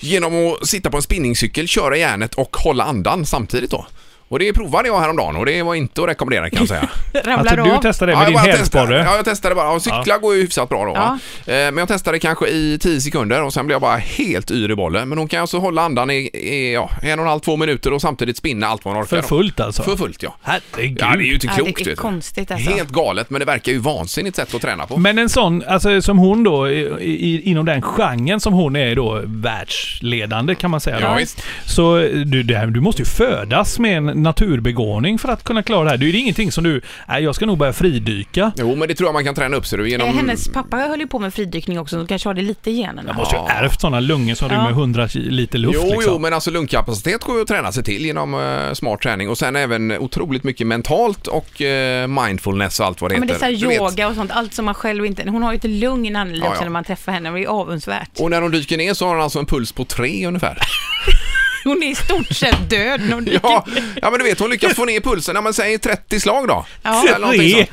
genom 0.00 0.46
att 0.52 0.68
sitta 0.68 0.90
på 0.90 0.96
en 0.96 1.02
spinningcykel, 1.02 1.68
köra 1.68 1.96
järnet 1.96 2.34
och 2.34 2.56
hålla 2.56 2.84
andan 2.84 3.26
samtidigt 3.26 3.70
då. 3.70 3.86
Och 4.28 4.38
det 4.38 4.52
provade 4.52 4.88
jag 4.88 5.00
häromdagen 5.00 5.36
och 5.36 5.46
det 5.46 5.62
var 5.62 5.74
inte 5.74 6.02
att 6.02 6.08
rekommendera 6.08 6.50
kan 6.50 6.58
jag 6.58 6.68
säga. 6.68 6.88
Ramlar 7.24 7.38
Alltså 7.38 7.56
du 7.56 7.62
av. 7.72 7.82
testade 7.82 8.12
det 8.12 8.16
Ja, 8.16 8.18
med 8.18 8.32
jag 8.32 8.44
din 8.44 8.52
hälsporre. 8.52 8.98
Ja, 9.06 9.16
jag 9.16 9.24
testade 9.24 9.54
bara. 9.54 9.70
Och 9.70 9.82
cykla 9.82 10.18
går 10.18 10.34
ju 10.34 10.40
hyfsat 10.40 10.68
bra 10.68 10.84
då. 10.84 10.92
va? 10.92 11.18
Eh, 11.46 11.52
Men 11.54 11.76
jag 11.78 11.88
testade 11.88 12.18
kanske 12.18 12.48
i 12.48 12.78
10 12.80 13.00
sekunder 13.00 13.42
och 13.42 13.52
sen 13.52 13.66
blev 13.66 13.74
jag 13.74 13.82
bara 13.82 13.96
helt 13.96 14.50
yr 14.50 14.70
i 14.70 14.74
bollen. 14.74 15.08
Men 15.08 15.18
hon 15.18 15.28
kan 15.28 15.40
alltså 15.40 15.58
hålla 15.58 15.82
andan 15.82 16.10
i, 16.10 16.14
i 16.32 16.72
ja, 16.74 16.90
en 17.02 17.18
och 17.18 17.24
en 17.24 17.28
halv, 17.28 17.40
två 17.40 17.56
minuter 17.56 17.92
och 17.92 18.00
samtidigt 18.00 18.36
spinna 18.36 18.66
allt 18.66 18.84
vad 18.84 18.94
hon 18.94 19.02
orkar. 19.02 19.16
För 19.22 19.28
fullt 19.28 19.60
alltså. 19.60 19.82
För 19.82 19.96
fullt 19.96 20.22
ja. 20.22 20.36
Herregud. 20.42 20.98
Ja, 21.00 21.06
det 21.16 21.22
är 21.24 21.26
ju 21.26 21.34
inte 21.34 21.46
Ja, 21.46 21.52
klokt. 21.54 21.84
det 21.84 21.90
är 21.90 21.96
konstigt 21.96 22.50
alltså. 22.50 22.70
Helt 22.70 22.88
galet, 22.90 23.30
men 23.30 23.38
det 23.40 23.44
verkar 23.44 23.72
ju 23.72 23.78
vansinnigt 23.78 24.36
sätt 24.36 24.54
att 24.54 24.62
träna 24.62 24.86
på. 24.86 24.96
Men 24.96 25.18
en 25.18 25.28
sån, 25.28 25.62
alltså 25.68 26.02
som 26.02 26.18
hon 26.18 26.44
då, 26.44 26.68
i, 26.70 26.80
i, 27.00 27.40
inom 27.50 27.64
den 27.66 27.82
genren 27.82 28.40
som 28.40 28.52
hon 28.52 28.76
är 28.76 28.94
då, 28.96 29.22
världsledande 29.24 30.54
kan 30.54 30.70
man 30.70 30.80
säga. 30.80 31.00
Ja, 31.00 31.08
då. 31.10 31.14
visst. 31.18 31.42
Så 31.66 31.96
du, 32.24 32.42
det 32.42 32.56
här, 32.56 32.66
du 32.66 32.80
måste 32.80 33.02
ju 33.02 33.06
födas 33.06 33.78
med 33.78 33.96
en 33.96 34.15
naturbegåvning 34.22 35.18
för 35.18 35.28
att 35.28 35.44
kunna 35.44 35.62
klara 35.62 35.84
det 35.84 35.90
här. 35.90 35.96
Det 35.96 36.06
är 36.06 36.10
ju 36.10 36.18
ingenting 36.18 36.52
som 36.52 36.64
du, 36.64 36.80
nej 37.08 37.22
jag 37.24 37.34
ska 37.34 37.46
nog 37.46 37.58
börja 37.58 37.72
fridyka. 37.72 38.52
Jo, 38.56 38.74
men 38.76 38.88
det 38.88 38.94
tror 38.94 39.06
jag 39.08 39.12
man 39.14 39.24
kan 39.24 39.34
träna 39.34 39.56
upp 39.56 39.66
sig 39.66 39.78
du, 39.78 39.88
genom... 39.90 40.08
Eh, 40.08 40.14
Hennes 40.14 40.48
pappa 40.48 40.76
höll 40.76 41.00
ju 41.00 41.06
på 41.06 41.18
med 41.18 41.34
fridykning 41.34 41.78
också, 41.80 42.00
så 42.00 42.06
kanske 42.06 42.28
har 42.28 42.34
det 42.34 42.42
lite 42.42 42.70
i 42.70 42.74
generna. 42.80 43.02
Jag 43.06 43.16
måste 43.16 43.34
ju 43.36 43.40
ha 43.40 43.50
ärvt 43.50 43.80
sådana 43.80 44.00
lungor 44.00 44.34
som 44.34 44.48
Ja. 44.50 44.56
rymmer 44.56 44.70
100 44.70 45.06
ki- 45.06 45.30
liter 45.30 45.58
luft 45.58 45.78
Jo, 45.82 45.90
liksom. 45.90 46.12
jo, 46.12 46.18
men 46.18 46.32
alltså 46.34 46.50
lungkapacitet 46.50 47.20
går 47.24 47.36
ju 47.36 47.42
att 47.42 47.48
träna 47.48 47.72
sig 47.72 47.84
till 47.84 48.04
genom 48.06 48.34
eh, 48.34 48.72
smart 48.72 49.00
träning 49.00 49.28
och 49.28 49.38
sen 49.38 49.56
även 49.56 49.92
otroligt 49.98 50.44
mycket 50.44 50.66
mentalt 50.66 51.26
och 51.26 51.62
eh, 51.62 52.06
mindfulness 52.06 52.80
och 52.80 52.86
allt 52.86 53.00
vad 53.00 53.10
det 53.10 53.14
Ja, 53.14 53.18
men 53.18 53.28
det 53.28 53.32
är 53.32 53.34
heter. 53.34 53.46
så 53.46 53.52
här 53.52 53.60
Du 53.60 53.68
vet. 53.68 53.78
yoga 53.92 54.08
och 54.08 54.14
sånt, 54.14 54.30
allt 54.30 54.54
som 54.54 54.64
man 54.64 54.74
själv 54.74 55.06
inte... 55.06 55.30
Hon 55.30 55.42
har 55.42 55.52
ju 55.52 55.56
ett 55.56 55.64
lugn 55.64 56.16
Anneli 56.16 56.38
Ja, 56.38 56.46
också 56.48 56.60
ja. 56.60 56.64
när 56.64 56.70
man 56.70 56.84
träffar 56.84 57.12
henne, 57.12 57.30
det 57.30 57.42
är 57.42 57.46
avundsvärt. 57.46 58.10
Och 58.20 58.30
när 58.30 58.42
hon 58.42 58.50
dyker 58.50 58.76
ner 58.76 58.94
så 58.94 59.06
har 59.06 59.14
hon 59.14 59.22
alltså 59.22 59.38
en 59.38 59.46
puls 59.46 59.72
på 59.72 59.84
tre 59.84 60.26
ungefär. 60.26 60.58
Hon 61.66 61.82
är 61.82 61.90
i 61.90 61.94
stort 61.94 62.28
sett 62.36 62.70
död 62.70 63.00
när 63.00 63.14
hon 63.14 63.26
Ja, 63.42 63.64
ja 64.02 64.10
men 64.10 64.18
du 64.18 64.24
vet 64.24 64.40
hon 64.40 64.50
lyckas 64.50 64.74
få 64.74 64.84
ner 64.84 65.00
pulsen, 65.00 65.34
ja 65.34 65.40
men 65.40 65.54
säg 65.54 65.78
30 65.78 66.20
slag 66.20 66.48
då. 66.48 66.66
Ja. 66.82 67.04
Eller 67.08 67.18
någonting 67.18 67.66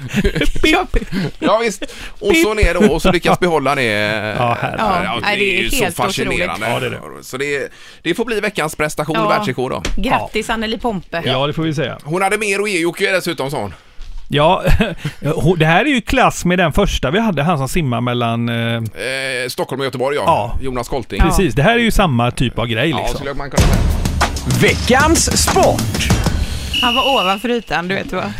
sånt. 0.75 0.97
Ja 1.39 1.58
visst. 1.58 1.84
Och 2.19 2.36
så 2.36 2.53
ner 2.53 2.73
då 2.73 2.93
och 2.93 3.01
så 3.01 3.12
lyckas 3.12 3.39
behålla 3.39 3.75
det. 3.75 3.84
Ja, 4.38 4.58
herregud. 4.62 4.79
Ja, 4.79 5.36
det, 5.36 5.58
är 5.58 5.62
ju 5.62 5.69
så 5.69 5.84
helt 5.84 5.95
fascinerande. 5.95 6.69
Ja, 6.69 6.79
det 6.79 6.86
är 6.86 6.89
det. 6.89 7.23
Så 7.23 7.38
det, 7.38 7.71
det 8.01 8.13
får 8.13 8.25
bli 8.25 8.39
veckans 8.39 8.75
prestation, 8.75 9.15
Ja. 9.15 9.29
världsrekord 9.29 9.71
då. 9.71 9.84
Grattis 9.97 10.49
Anneli 10.49 10.77
Pompe. 10.77 11.21
Ja, 11.25 11.47
det 11.47 11.53
får 11.53 11.63
vi 11.63 11.73
säga. 11.73 11.97
Hon 12.03 12.21
hade 12.21 12.38
mer 12.38 12.60
att 12.60 12.69
ge 12.69 12.79
Jocke 12.79 13.12
dessutom 13.12 13.51
sa 13.51 13.58
hon. 13.58 13.73
Ja, 14.27 14.63
det 15.57 15.65
här 15.65 15.86
är 15.86 15.89
ju 15.89 16.01
klass 16.01 16.45
med 16.45 16.59
den 16.59 16.73
första 16.73 17.12
vi 17.12 17.19
hade, 17.19 17.43
han 17.43 17.57
som 17.57 17.69
simmar 17.69 18.01
mellan... 18.01 18.49
Eh, 18.49 18.75
Eh, 18.75 19.49
Stockholm 19.49 19.79
och 19.79 19.86
Göteborg 19.86 20.15
ja. 20.15 20.23
Ja. 20.25 20.57
Jonas 20.62 20.89
Kolting. 20.89 21.19
Ja. 21.19 21.25
Precis, 21.25 21.55
det 21.55 21.63
här 21.63 21.75
är 21.75 21.79
ju 21.79 21.91
samma 21.91 22.31
typ 22.31 22.59
av 22.59 22.65
grej 22.67 22.89
Ja, 22.89 22.97
liksom. 22.97 23.15
skulle 23.15 23.33
man 23.33 23.49
kunna 23.49 23.67
säga. 23.67 23.81
Veckans 24.62 25.43
sport. 25.43 26.09
Han 26.83 26.95
var 26.95 27.13
ovanför 27.21 27.49
ytan, 27.49 27.87
du 27.87 27.95
vet 27.95 28.11
vad. 28.13 28.33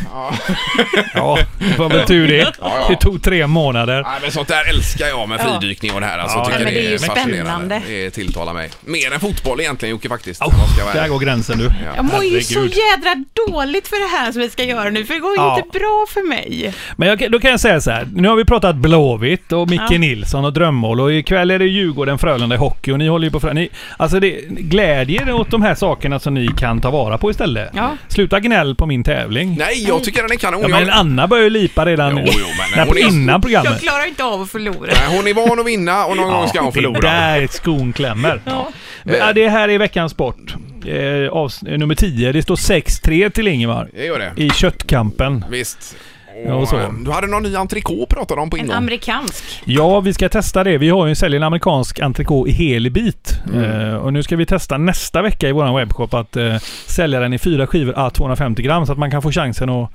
Ja, 1.14 1.38
det 1.60 1.78
var 1.78 1.90
väl 1.90 2.08
tur 2.08 2.28
det. 2.28 2.52
ja. 2.62 2.86
Det 2.90 2.96
tog 2.96 3.24
tre 3.24 3.48
månader. 3.48 4.02
Nej, 4.04 4.20
men 4.22 4.32
sånt 4.32 4.48
där 4.48 4.70
älskar 4.70 5.08
jag 5.08 5.30
med 5.30 5.40
Ja. 5.46 5.60
fridykning 5.60 5.94
och 5.94 6.00
det 6.02 6.06
här. 6.08 6.18
Alltså, 6.20 6.38
Ja, 6.38 6.46
tycker 6.46 6.64
men 6.64 6.74
det 6.74 6.86
är 6.88 6.92
ju 6.92 7.00
fascinerande. 7.00 7.36
spännande. 7.46 7.82
Det 7.88 8.10
tilltalar 8.10 8.54
mig. 8.54 8.70
Mer 8.82 9.14
än 9.14 9.20
fotboll 9.20 9.60
egentligen 9.60 9.92
Jocke 9.96 10.10
faktiskt. 10.10 10.42
Oh, 10.42 10.54
där 10.94 11.08
går 11.08 11.20
gränsen 11.20 11.58
du. 11.58 11.70
Jag 11.96 12.06
mår 12.06 12.24
ju 12.24 12.42
så 12.42 12.60
jädra 12.60 13.24
dåligt 13.48 13.88
för 13.88 14.10
det 14.12 14.18
här 14.18 14.32
som 14.32 14.42
vi 14.42 14.50
ska 14.50 14.64
göra 14.64 14.90
nu, 14.90 15.06
för 15.06 15.14
det 15.14 15.20
går 15.20 15.36
Ja. 15.38 15.58
inte 15.58 15.80
bra 15.80 16.06
för 16.10 16.28
mig. 16.30 16.74
Men 16.98 17.08
jag, 17.10 17.32
då 17.32 17.40
kan 17.40 17.52
jag 17.52 17.60
säga 17.60 17.82
så 17.82 17.92
här. 17.92 18.08
Nu 18.16 18.28
har 18.28 18.36
vi 18.36 18.46
pratat 18.46 18.76
Blåvitt 18.76 19.52
och 19.52 19.70
Micke 19.70 19.82
Ja. 19.90 19.98
Nilsson 19.98 20.46
och 20.46 20.54
drömmål 20.54 21.00
och 21.00 21.14
ikväll 21.14 21.52
är 21.52 21.60
det 21.60 21.66
Djurgården, 21.66 22.18
Frölunda 22.18 22.56
i 22.56 22.60
hockey 22.60 22.92
och 22.92 23.00
ni 23.00 23.08
håller 23.08 23.26
ju 23.28 23.32
på. 23.40 23.54
Ni, 23.54 23.70
alltså 23.98 24.20
det, 24.20 24.30
glädje 24.50 25.22
er 25.22 25.34
åt 25.34 25.52
de 25.52 25.62
här 25.62 25.76
sakerna 25.76 26.20
som 26.20 26.34
ni 26.34 26.48
kan 26.58 26.82
ta 26.82 26.92
vara 26.92 27.18
på 27.18 27.32
istället. 27.32 27.70
Ja. 27.74 27.98
Sluta 28.08 28.33
gnäll 28.40 28.76
på 28.76 28.86
min 28.86 29.04
tävling. 29.04 29.56
Nej, 29.60 29.86
jag 29.88 30.04
tycker 30.04 30.22
den 30.22 30.32
är 30.32 30.36
kanon. 30.36 30.62
Ja, 30.62 30.68
men 30.68 30.90
Anna 30.90 31.28
börjar 31.28 31.44
ju 31.44 31.50
lipa 31.50 31.86
redan 31.86 32.18
Jo, 32.18 32.24
jo, 32.40 32.46
men 32.76 32.88
hon 32.88 32.98
är- 32.98 33.08
innan 33.08 33.42
programmet. 33.42 33.72
Jag 33.72 33.82
klarar 33.82 34.08
inte 34.08 34.24
av 34.24 34.42
att 34.42 34.50
förlora. 34.52 34.78
Nej, 34.88 35.18
Hon 35.18 35.28
är 35.28 35.34
van 35.34 35.60
att 35.60 35.66
vinna 35.68 36.06
och 36.06 36.18
någon 36.18 36.32
gång 36.34 36.48
ska 36.48 36.62
hon 36.62 36.72
det 36.74 36.80
är 36.80 36.82
förlora. 36.84 37.00
där 37.00 37.48
skon 37.52 37.94
klämmer. 37.94 38.42
Ja. 38.46 38.70
Men, 39.04 39.16
ja, 39.16 39.34
det 39.34 39.50
här 39.50 39.70
är 39.70 39.78
veckans 39.80 40.12
sport. 40.12 40.56
Eh, 40.86 40.92
avs- 40.94 41.72
eh, 41.72 41.78
nummer 41.78 41.96
10. 41.96 42.32
Det 42.32 42.42
står 42.44 42.56
6-3 42.56 43.30
till 43.30 43.48
Ingemar. 43.48 43.90
Det 43.94 44.06
gör 44.06 44.20
det. 44.20 44.44
I 44.44 44.50
köttkampen. 44.50 45.46
Visst. 45.50 45.96
Ja, 46.46 46.54
och 46.54 46.68
så. 46.68 46.78
eh, 46.80 46.90
Du 47.06 47.12
hade 47.12 47.28
någon 47.28 47.44
ny 47.44 47.56
entrecote 47.56 48.16
pratade 48.16 48.42
om 48.42 48.50
på 48.50 48.58
En 48.58 48.64
ingång. 48.64 48.78
amerikansk. 48.78 49.44
Ja, 49.66 50.00
vi 50.00 50.14
ska 50.14 50.30
testa 50.30 50.64
det. 50.64 50.78
Vi 50.78 50.90
har 50.90 51.08
ju 51.08 51.16
säljer 51.16 51.38
en 51.40 51.44
amerikansk 51.44 52.00
entrecote 52.00 52.50
i 52.50 52.54
hel 52.54 52.92
bit. 52.92 53.40
Eh, 53.56 53.96
och 53.96 54.14
nu 54.14 54.24
ska 54.24 54.36
vi 54.36 54.46
testa 54.46 54.78
nästa 54.78 55.22
vecka 55.22 55.50
i 55.50 55.52
vår 55.52 55.78
webbshop 55.80 56.14
att 56.14 56.36
eh, 56.38 56.56
sälja 56.88 57.20
den 57.20 57.34
i 57.34 57.40
fyra 57.40 57.68
skivor 57.68 57.94
à 57.98 58.10
250 58.10 58.62
gram 58.64 58.86
så 58.86 58.92
att 58.92 58.98
man 58.98 59.12
kan 59.12 59.22
få 59.22 59.32
chansen 59.32 59.70
att 59.70 59.90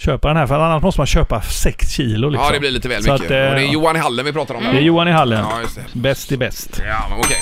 köpa 0.00 0.28
den 0.28 0.36
här. 0.36 0.46
För 0.46 0.54
annars 0.60 0.82
måste 0.82 1.00
man 1.00 1.06
köpa 1.06 1.40
6 1.42 1.90
kilo 1.90 2.28
liksom. 2.28 2.46
Ja, 2.46 2.52
det 2.52 2.60
blir 2.60 2.70
lite 2.70 2.88
väl 2.88 3.02
Så 3.02 3.12
mycket. 3.12 3.26
att, 3.26 3.30
eh, 3.32 3.48
och 3.48 3.54
det 3.54 3.62
är 3.62 3.72
Johan 3.72 3.96
i 3.96 3.98
Hallen 3.98 4.24
vi 4.24 4.32
pratar 4.32 4.54
om. 4.54 4.62
Det 4.64 4.68
är 4.78 4.80
Johan 4.80 5.08
i 5.08 5.10
hallen. 5.10 5.44
Ja. 5.50 5.82
Bäst 5.92 6.32
i 6.32 6.36
bäst. 6.36 6.82
Ja, 6.88 7.06
men 7.10 7.18
okej. 7.18 7.36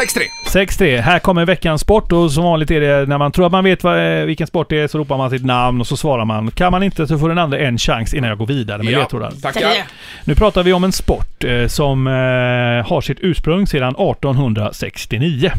6-3. 0.00 0.66
6-3. 0.66 1.00
Här 1.00 1.18
kommer 1.18 1.44
veckans 1.44 1.80
sport 1.80 2.12
och 2.12 2.32
som 2.32 2.44
vanligt 2.44 2.70
är 2.70 2.80
det 2.80 3.06
när 3.06 3.18
man 3.18 3.32
tror 3.32 3.46
att 3.46 3.52
man 3.52 3.64
vet 3.64 3.84
vad, 3.84 4.18
eh, 4.20 4.24
vilken 4.24 4.46
sport 4.46 4.70
det 4.70 4.80
är 4.80 4.88
så 4.88 4.98
ropar 4.98 5.16
man 5.18 5.30
sitt 5.30 5.44
namn 5.44 5.80
och 5.80 5.86
så 5.86 5.96
svarar 5.96 6.24
man. 6.24 6.50
Kan 6.50 6.72
man 6.72 6.82
inte 6.82 7.06
så 7.06 7.18
får 7.18 7.28
den 7.28 7.38
andra 7.38 7.58
en 7.58 7.78
chans 7.78 8.14
innan 8.14 8.28
jag 8.28 8.38
går 8.38 8.46
vidare 8.46 8.82
med 8.82 8.92
ledtrådar. 8.92 9.30
tackar. 9.42 9.70
Nu 10.24 10.34
pratar 10.34 10.62
vi 10.62 10.72
om 10.72 10.84
en 10.84 10.92
sport 10.92 11.44
eh, 11.44 11.66
som 11.66 12.06
eh, 12.06 12.12
har 12.90 13.00
sitt 13.00 13.18
ursprung 13.20 13.66
sedan 13.66 13.94
1869. 13.96 15.50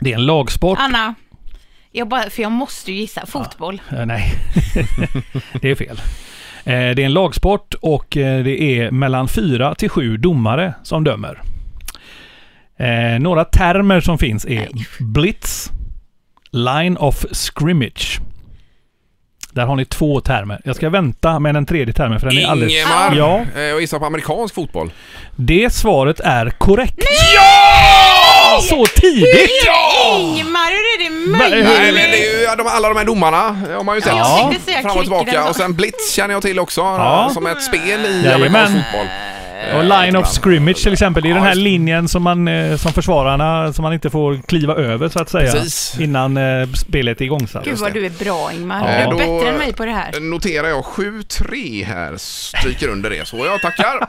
Det 0.00 0.10
är 0.12 0.14
en 0.14 0.26
lagsport. 0.26 0.78
Anna. 0.80 1.14
Jag 1.92 2.08
bara, 2.08 2.30
för 2.30 2.42
jag 2.42 2.52
måste 2.52 2.92
ju 2.92 2.98
gissa. 2.98 3.26
Fotboll. 3.26 3.82
Eh, 3.92 4.06
nej, 4.06 4.32
det 5.60 5.70
är 5.70 5.74
fel. 5.74 6.00
Eh, 6.64 6.72
det 6.74 6.74
är 6.74 6.98
en 7.00 7.12
lagsport 7.12 7.74
och 7.74 8.16
eh, 8.16 8.44
det 8.44 8.62
är 8.62 8.90
mellan 8.90 9.28
fyra 9.28 9.74
till 9.74 9.88
sju 9.88 10.16
domare 10.16 10.74
som 10.82 11.04
dömer. 11.04 11.42
Några 13.20 13.44
termer 13.44 14.00
som 14.00 14.18
finns 14.18 14.46
är 14.46 14.68
blitz, 15.00 15.70
line 16.50 16.96
of 16.96 17.24
scrimmage. 17.32 18.20
Där 19.52 19.66
har 19.66 19.76
ni 19.76 19.84
två 19.84 20.20
termer. 20.20 20.60
Jag 20.64 20.76
ska 20.76 20.88
vänta 20.90 21.38
med 21.38 21.54
den 21.54 21.66
tredje 21.66 21.94
termen 21.94 22.20
för 22.20 22.26
den 22.26 22.38
är 22.38 22.46
alldeles... 22.46 22.74
Ingemar. 22.74 23.14
Ja, 23.16 23.44
Eh, 23.56 23.62
Jag 23.62 23.80
gissar 23.80 23.98
på 23.98 24.04
amerikansk 24.06 24.54
fotboll. 24.54 24.90
det 25.36 25.72
svaret 25.72 26.20
är 26.20 26.50
korrekt. 26.50 26.98
Ja! 27.34 28.60
Så 28.62 28.86
tidigt! 28.86 29.50
Ingmar, 30.18 30.70
hur 30.70 30.78
är 30.78 31.04
det 31.04 31.10
möjligt? 31.38 31.64
Nej, 31.68 31.92
men 31.92 31.94
det 32.10 32.26
är 32.28 32.38
ju 32.38 32.42
ja, 32.44 32.56
de, 32.56 32.66
alla 32.66 32.88
de 32.88 32.96
här 32.98 33.04
domarna 33.04 33.36
har 33.76 33.84
man 33.84 33.94
ju 33.96 34.00
sett. 34.02 34.12
Ja, 34.16 34.52
Fram 34.82 34.96
och 34.96 35.00
tillbaka. 35.02 35.48
Och 35.48 35.56
sen 35.56 35.74
Blitz 35.74 36.12
känner 36.12 36.34
jag 36.34 36.42
till 36.42 36.58
också. 36.58 36.80
Ja. 36.80 37.30
Som 37.34 37.46
ett 37.46 37.62
spel 37.62 37.80
i 38.06 38.22
Jajamän. 38.24 38.34
amerikansk 38.34 38.72
fotboll. 38.72 39.06
Och 39.76 39.84
line 39.84 40.16
of 40.16 40.26
scrimmage 40.28 40.82
till 40.82 40.92
exempel. 40.92 41.22
Det 41.22 41.28
är 41.28 41.30
Ja, 41.30 41.34
den 41.36 41.44
här 41.44 41.54
linjen 41.54 42.08
som, 42.08 42.22
man, 42.22 42.48
eh, 42.48 42.76
som 42.76 42.92
försvararna 42.92 43.72
som 43.72 43.82
man 43.82 43.92
inte 43.92 44.10
får 44.10 44.36
kliva 44.46 44.74
över 44.74 45.08
så 45.08 45.22
att 45.22 45.28
säga. 45.30 45.52
Precis. 45.52 46.00
Innan 46.00 46.36
eh, 46.36 46.68
spelet 46.72 47.20
är 47.20 47.24
igångsatt. 47.24 47.64
Gud 47.64 47.78
vad 47.78 47.92
du 47.92 48.06
är 48.06 48.10
bra 48.10 48.50
Ingmar. 48.52 48.80
Eh, 48.80 48.84
Du 48.86 48.90
är 48.92 49.10
då 49.10 49.16
bättre 49.16 49.48
än 49.52 49.58
mig 49.58 49.72
på 49.72 49.84
det 49.84 49.90
här. 49.90 50.20
noterar 50.20 50.68
jag 50.68 50.84
7-3 50.84 51.84
här. 51.84 52.14
Stryker 52.16 52.88
under 52.88 53.10
det. 53.10 53.28
Så 53.28 53.36
jag 53.36 53.60
tackar. 53.62 54.06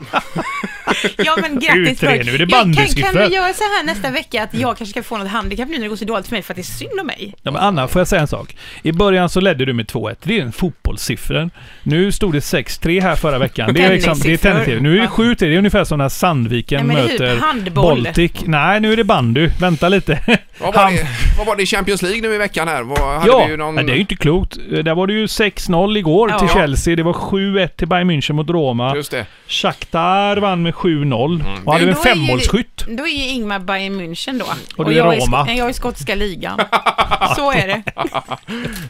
Ja 1.16 1.36
men 1.40 1.54
grattis. 1.60 2.00
för- 2.00 2.06
nu 2.06 2.14
är 2.14 2.24
det 2.24 2.30
Ja, 2.32 2.38
kan, 2.38 2.48
bandysiffror. 2.48 3.12
kan 3.12 3.28
vi 3.30 3.34
göra 3.36 3.52
så 3.52 3.62
här 3.64 3.84
nästa 3.86 4.10
vecka 4.10 4.42
att 4.42 4.54
jag 4.54 4.76
kanske 4.78 4.86
ska 4.92 5.02
få 5.02 5.18
något 5.18 5.28
handikapp 5.28 5.68
nu 5.68 5.74
när 5.74 5.82
det 5.82 5.88
går 5.88 5.96
så 5.96 6.04
dåligt 6.04 6.26
för 6.26 6.32
mig 6.34 6.42
för 6.42 6.52
att 6.52 6.56
det 6.56 6.60
är 6.62 6.64
synd 6.64 7.00
om 7.00 7.06
mig? 7.06 7.34
Ja, 7.42 7.50
men 7.50 7.62
Anna, 7.62 7.88
får 7.88 8.00
jag 8.00 8.08
säga 8.08 8.20
en 8.22 8.28
sak? 8.28 8.56
I 8.82 8.92
början 8.92 9.28
så 9.28 9.40
ledde 9.40 9.64
du 9.64 9.72
med 9.72 9.86
2-1. 9.86 10.16
Det 10.22 10.38
är 10.38 10.42
en 10.42 10.52
fotbollssiffra. 10.52 11.50
Nu 11.82 12.12
stod 12.12 12.32
det 12.32 12.38
6-3 12.40 13.00
här 13.02 13.16
förra 13.16 13.38
veckan. 13.38 13.74
Det 13.74 13.82
är, 13.82 13.92
liksom, 13.92 14.18
det 14.22 14.32
är 14.32 14.36
tennissiffror. 14.36 14.80
Nu 14.80 14.90
är 14.96 15.00
det 15.00 15.04
Ja. 15.04 15.10
7-3. 15.24 15.34
Det 15.38 15.54
är 15.54 15.58
ungefär 15.58 15.84
som 15.84 15.98
när 15.98 16.08
Sandviken 16.08 16.86
Nej, 16.86 16.96
är 16.96 17.08
typ 17.08 17.20
möter 17.20 17.36
handboll. 17.36 18.02
Baltic. 18.04 18.32
Nej, 18.44 18.80
nu 18.80 18.92
är 18.92 18.96
det 18.96 19.04
bandy. 19.04 19.48
Vänta 19.60 19.88
lite. 19.88 20.18
Vad 20.60 20.74
var, 20.74 20.90
det, 20.90 21.06
vad 21.38 21.46
var 21.46 21.56
det 21.56 21.62
i 21.62 21.66
Champions 21.66 22.02
League 22.02 22.20
nu 22.20 22.34
i 22.34 22.38
veckan 22.38 22.68
här? 22.68 22.82
Vad, 22.82 22.98
hade 23.20 23.26
Ja, 23.30 23.44
vi 23.44 23.50
ju 23.50 23.56
någon... 23.56 23.74
det 23.76 23.82
är 23.92 23.94
ju 23.94 24.00
inte 24.00 24.16
klokt. 24.16 24.56
Där 24.84 24.94
var 24.94 25.06
det 25.06 25.12
ju 25.12 25.26
6-0 25.26 25.96
igår 25.98 26.30
Ja. 26.30 26.38
till 26.38 26.48
Chelsea. 26.48 26.96
Det 26.96 27.02
var 27.02 27.12
7-1 27.12 27.68
till 27.68 27.88
Bayern 27.88 28.10
München 28.10 28.32
mot 28.32 28.50
Roma. 28.50 28.96
Just 28.96 29.10
det. 29.10 29.26
Shakhtar 29.48 30.36
vann 30.36 30.62
med 30.62 30.71
7-0. 30.72 31.44
Och 31.64 31.72
hade 31.72 31.84
en 31.84 31.90
är 31.90 31.94
femmålsskytt. 31.94 32.84
Då 32.88 33.02
är 33.06 33.08
ju 33.12 33.28
Ingmar 33.28 33.58
Bayern 33.58 34.00
München 34.00 34.38
då. 34.38 34.44
Och 34.76 34.84
du 34.84 34.92
är 34.92 34.96
jag 34.96 35.18
Roma. 35.22 35.46
Är, 35.50 35.54
jag 35.54 35.68
är 35.68 35.72
skotska 35.72 36.14
ligan. 36.14 36.58
Så 37.36 37.52
är 37.52 37.66
det. 37.66 37.82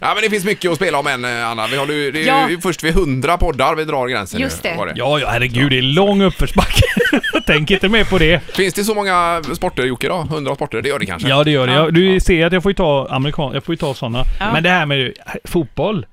Ja, 0.00 0.14
men 0.14 0.22
det 0.22 0.30
finns 0.30 0.44
mycket 0.44 0.70
att 0.70 0.76
spela 0.76 0.98
om 0.98 1.06
än, 1.06 1.24
eh, 1.24 1.48
Anna. 1.48 1.66
Vi 1.66 1.76
håller 1.76 1.94
ju, 1.94 2.12
det 2.12 2.22
är 2.22 2.26
Ja. 2.26 2.48
ju 2.50 2.60
först 2.60 2.82
vid 2.84 2.92
100 2.92 3.38
poddar 3.38 3.74
vi 3.74 3.84
drar 3.84 4.08
gränsen 4.08 4.40
Just 4.40 4.64
nu. 4.64 4.70
det. 4.70 4.76
var 4.76 4.86
det. 4.86 4.92
Ja, 4.96 5.18
ja, 5.18 5.28
herregud. 5.30 5.70
Det 5.70 5.78
är 5.78 5.82
lång 5.82 6.22
uppförsbacke. 6.22 6.82
Tänk 7.46 7.70
inte 7.70 7.88
mer 7.88 8.04
på 8.04 8.18
det. 8.18 8.40
Finns 8.56 8.74
det 8.74 8.84
så 8.84 8.94
många 8.94 9.42
sporter, 9.54 9.82
Jocke, 9.82 10.08
då? 10.08 10.26
100 10.30 10.54
sporter? 10.54 10.82
Det 10.82 10.88
gör 10.88 10.98
det 10.98 11.06
kanske? 11.06 11.28
Ja, 11.28 11.44
det 11.44 11.50
gör 11.50 11.66
det. 11.66 11.72
Jag, 11.72 11.94
du 11.94 12.20
ser 12.20 12.46
att 12.46 12.52
jag 12.52 12.62
får 12.62 12.70
ju 12.70 12.74
ta 12.74 13.06
amerikan... 13.10 13.50
Jag 13.54 13.64
får 13.64 13.72
ju 13.72 13.76
ta 13.76 13.94
sådana. 13.94 14.24
Ja. 14.40 14.52
Men 14.52 14.62
det 14.62 14.68
här 14.70 14.86
med 14.86 15.12
fotboll. 15.44 16.06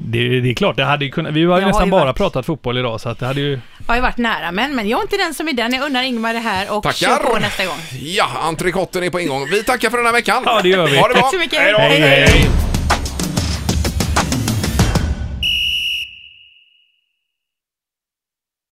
Det, 0.00 0.40
det 0.40 0.50
är 0.50 0.54
klart, 0.54 0.76
det 0.76 0.84
hade 0.84 1.04
ju 1.04 1.10
kunnat... 1.10 1.32
Vi 1.32 1.44
har 1.44 1.56
ju 1.56 1.60
Jag 1.60 1.60
har 1.60 1.66
nästan 1.66 1.84
ju 1.86 1.90
bara 1.90 2.04
varit- 2.04 2.16
pratat 2.16 2.46
fotboll 2.46 2.78
idag, 2.78 3.00
så 3.00 3.08
att 3.08 3.18
det 3.18 3.26
hade 3.26 3.40
ju... 3.40 3.50
Jag 3.50 3.60
har 3.86 3.94
ju 3.94 4.00
varit 4.02 4.16
nära 4.16 4.52
men, 4.52 4.74
men 4.74 4.88
jag 4.88 4.98
är 4.98 5.02
inte 5.02 5.16
den 5.16 5.34
som 5.34 5.48
är 5.48 5.52
den. 5.52 5.72
Jag 5.72 5.84
unnar 5.86 6.02
Ingmar 6.02 6.32
det 6.34 6.38
här 6.40 6.72
och 6.76 6.82
Tackar. 6.82 7.06
kör 7.06 7.16
på 7.16 7.38
nästa 7.38 7.66
gång. 7.66 7.78
Ja, 8.00 8.28
entrecoten 8.42 9.02
är 9.02 9.10
på 9.10 9.20
ingång. 9.20 9.48
Vi 9.50 9.62
tackar 9.64 9.90
för 9.90 9.96
den 9.96 10.06
här 10.06 10.12
veckan. 10.12 10.42
Ja, 10.46 10.60
det 10.62 10.68
gör 10.68 10.86
vi. 10.86 10.98
Ha 10.98 11.08
det 11.08 11.14
bra. 11.14 11.22
Tack 11.22 11.30
så 11.32 11.38
mycket. 11.38 11.58
Hej 11.62 11.72
då. 11.72 11.78
Hej, 11.78 12.00
hej. 12.00 12.26
hej. 12.28 12.71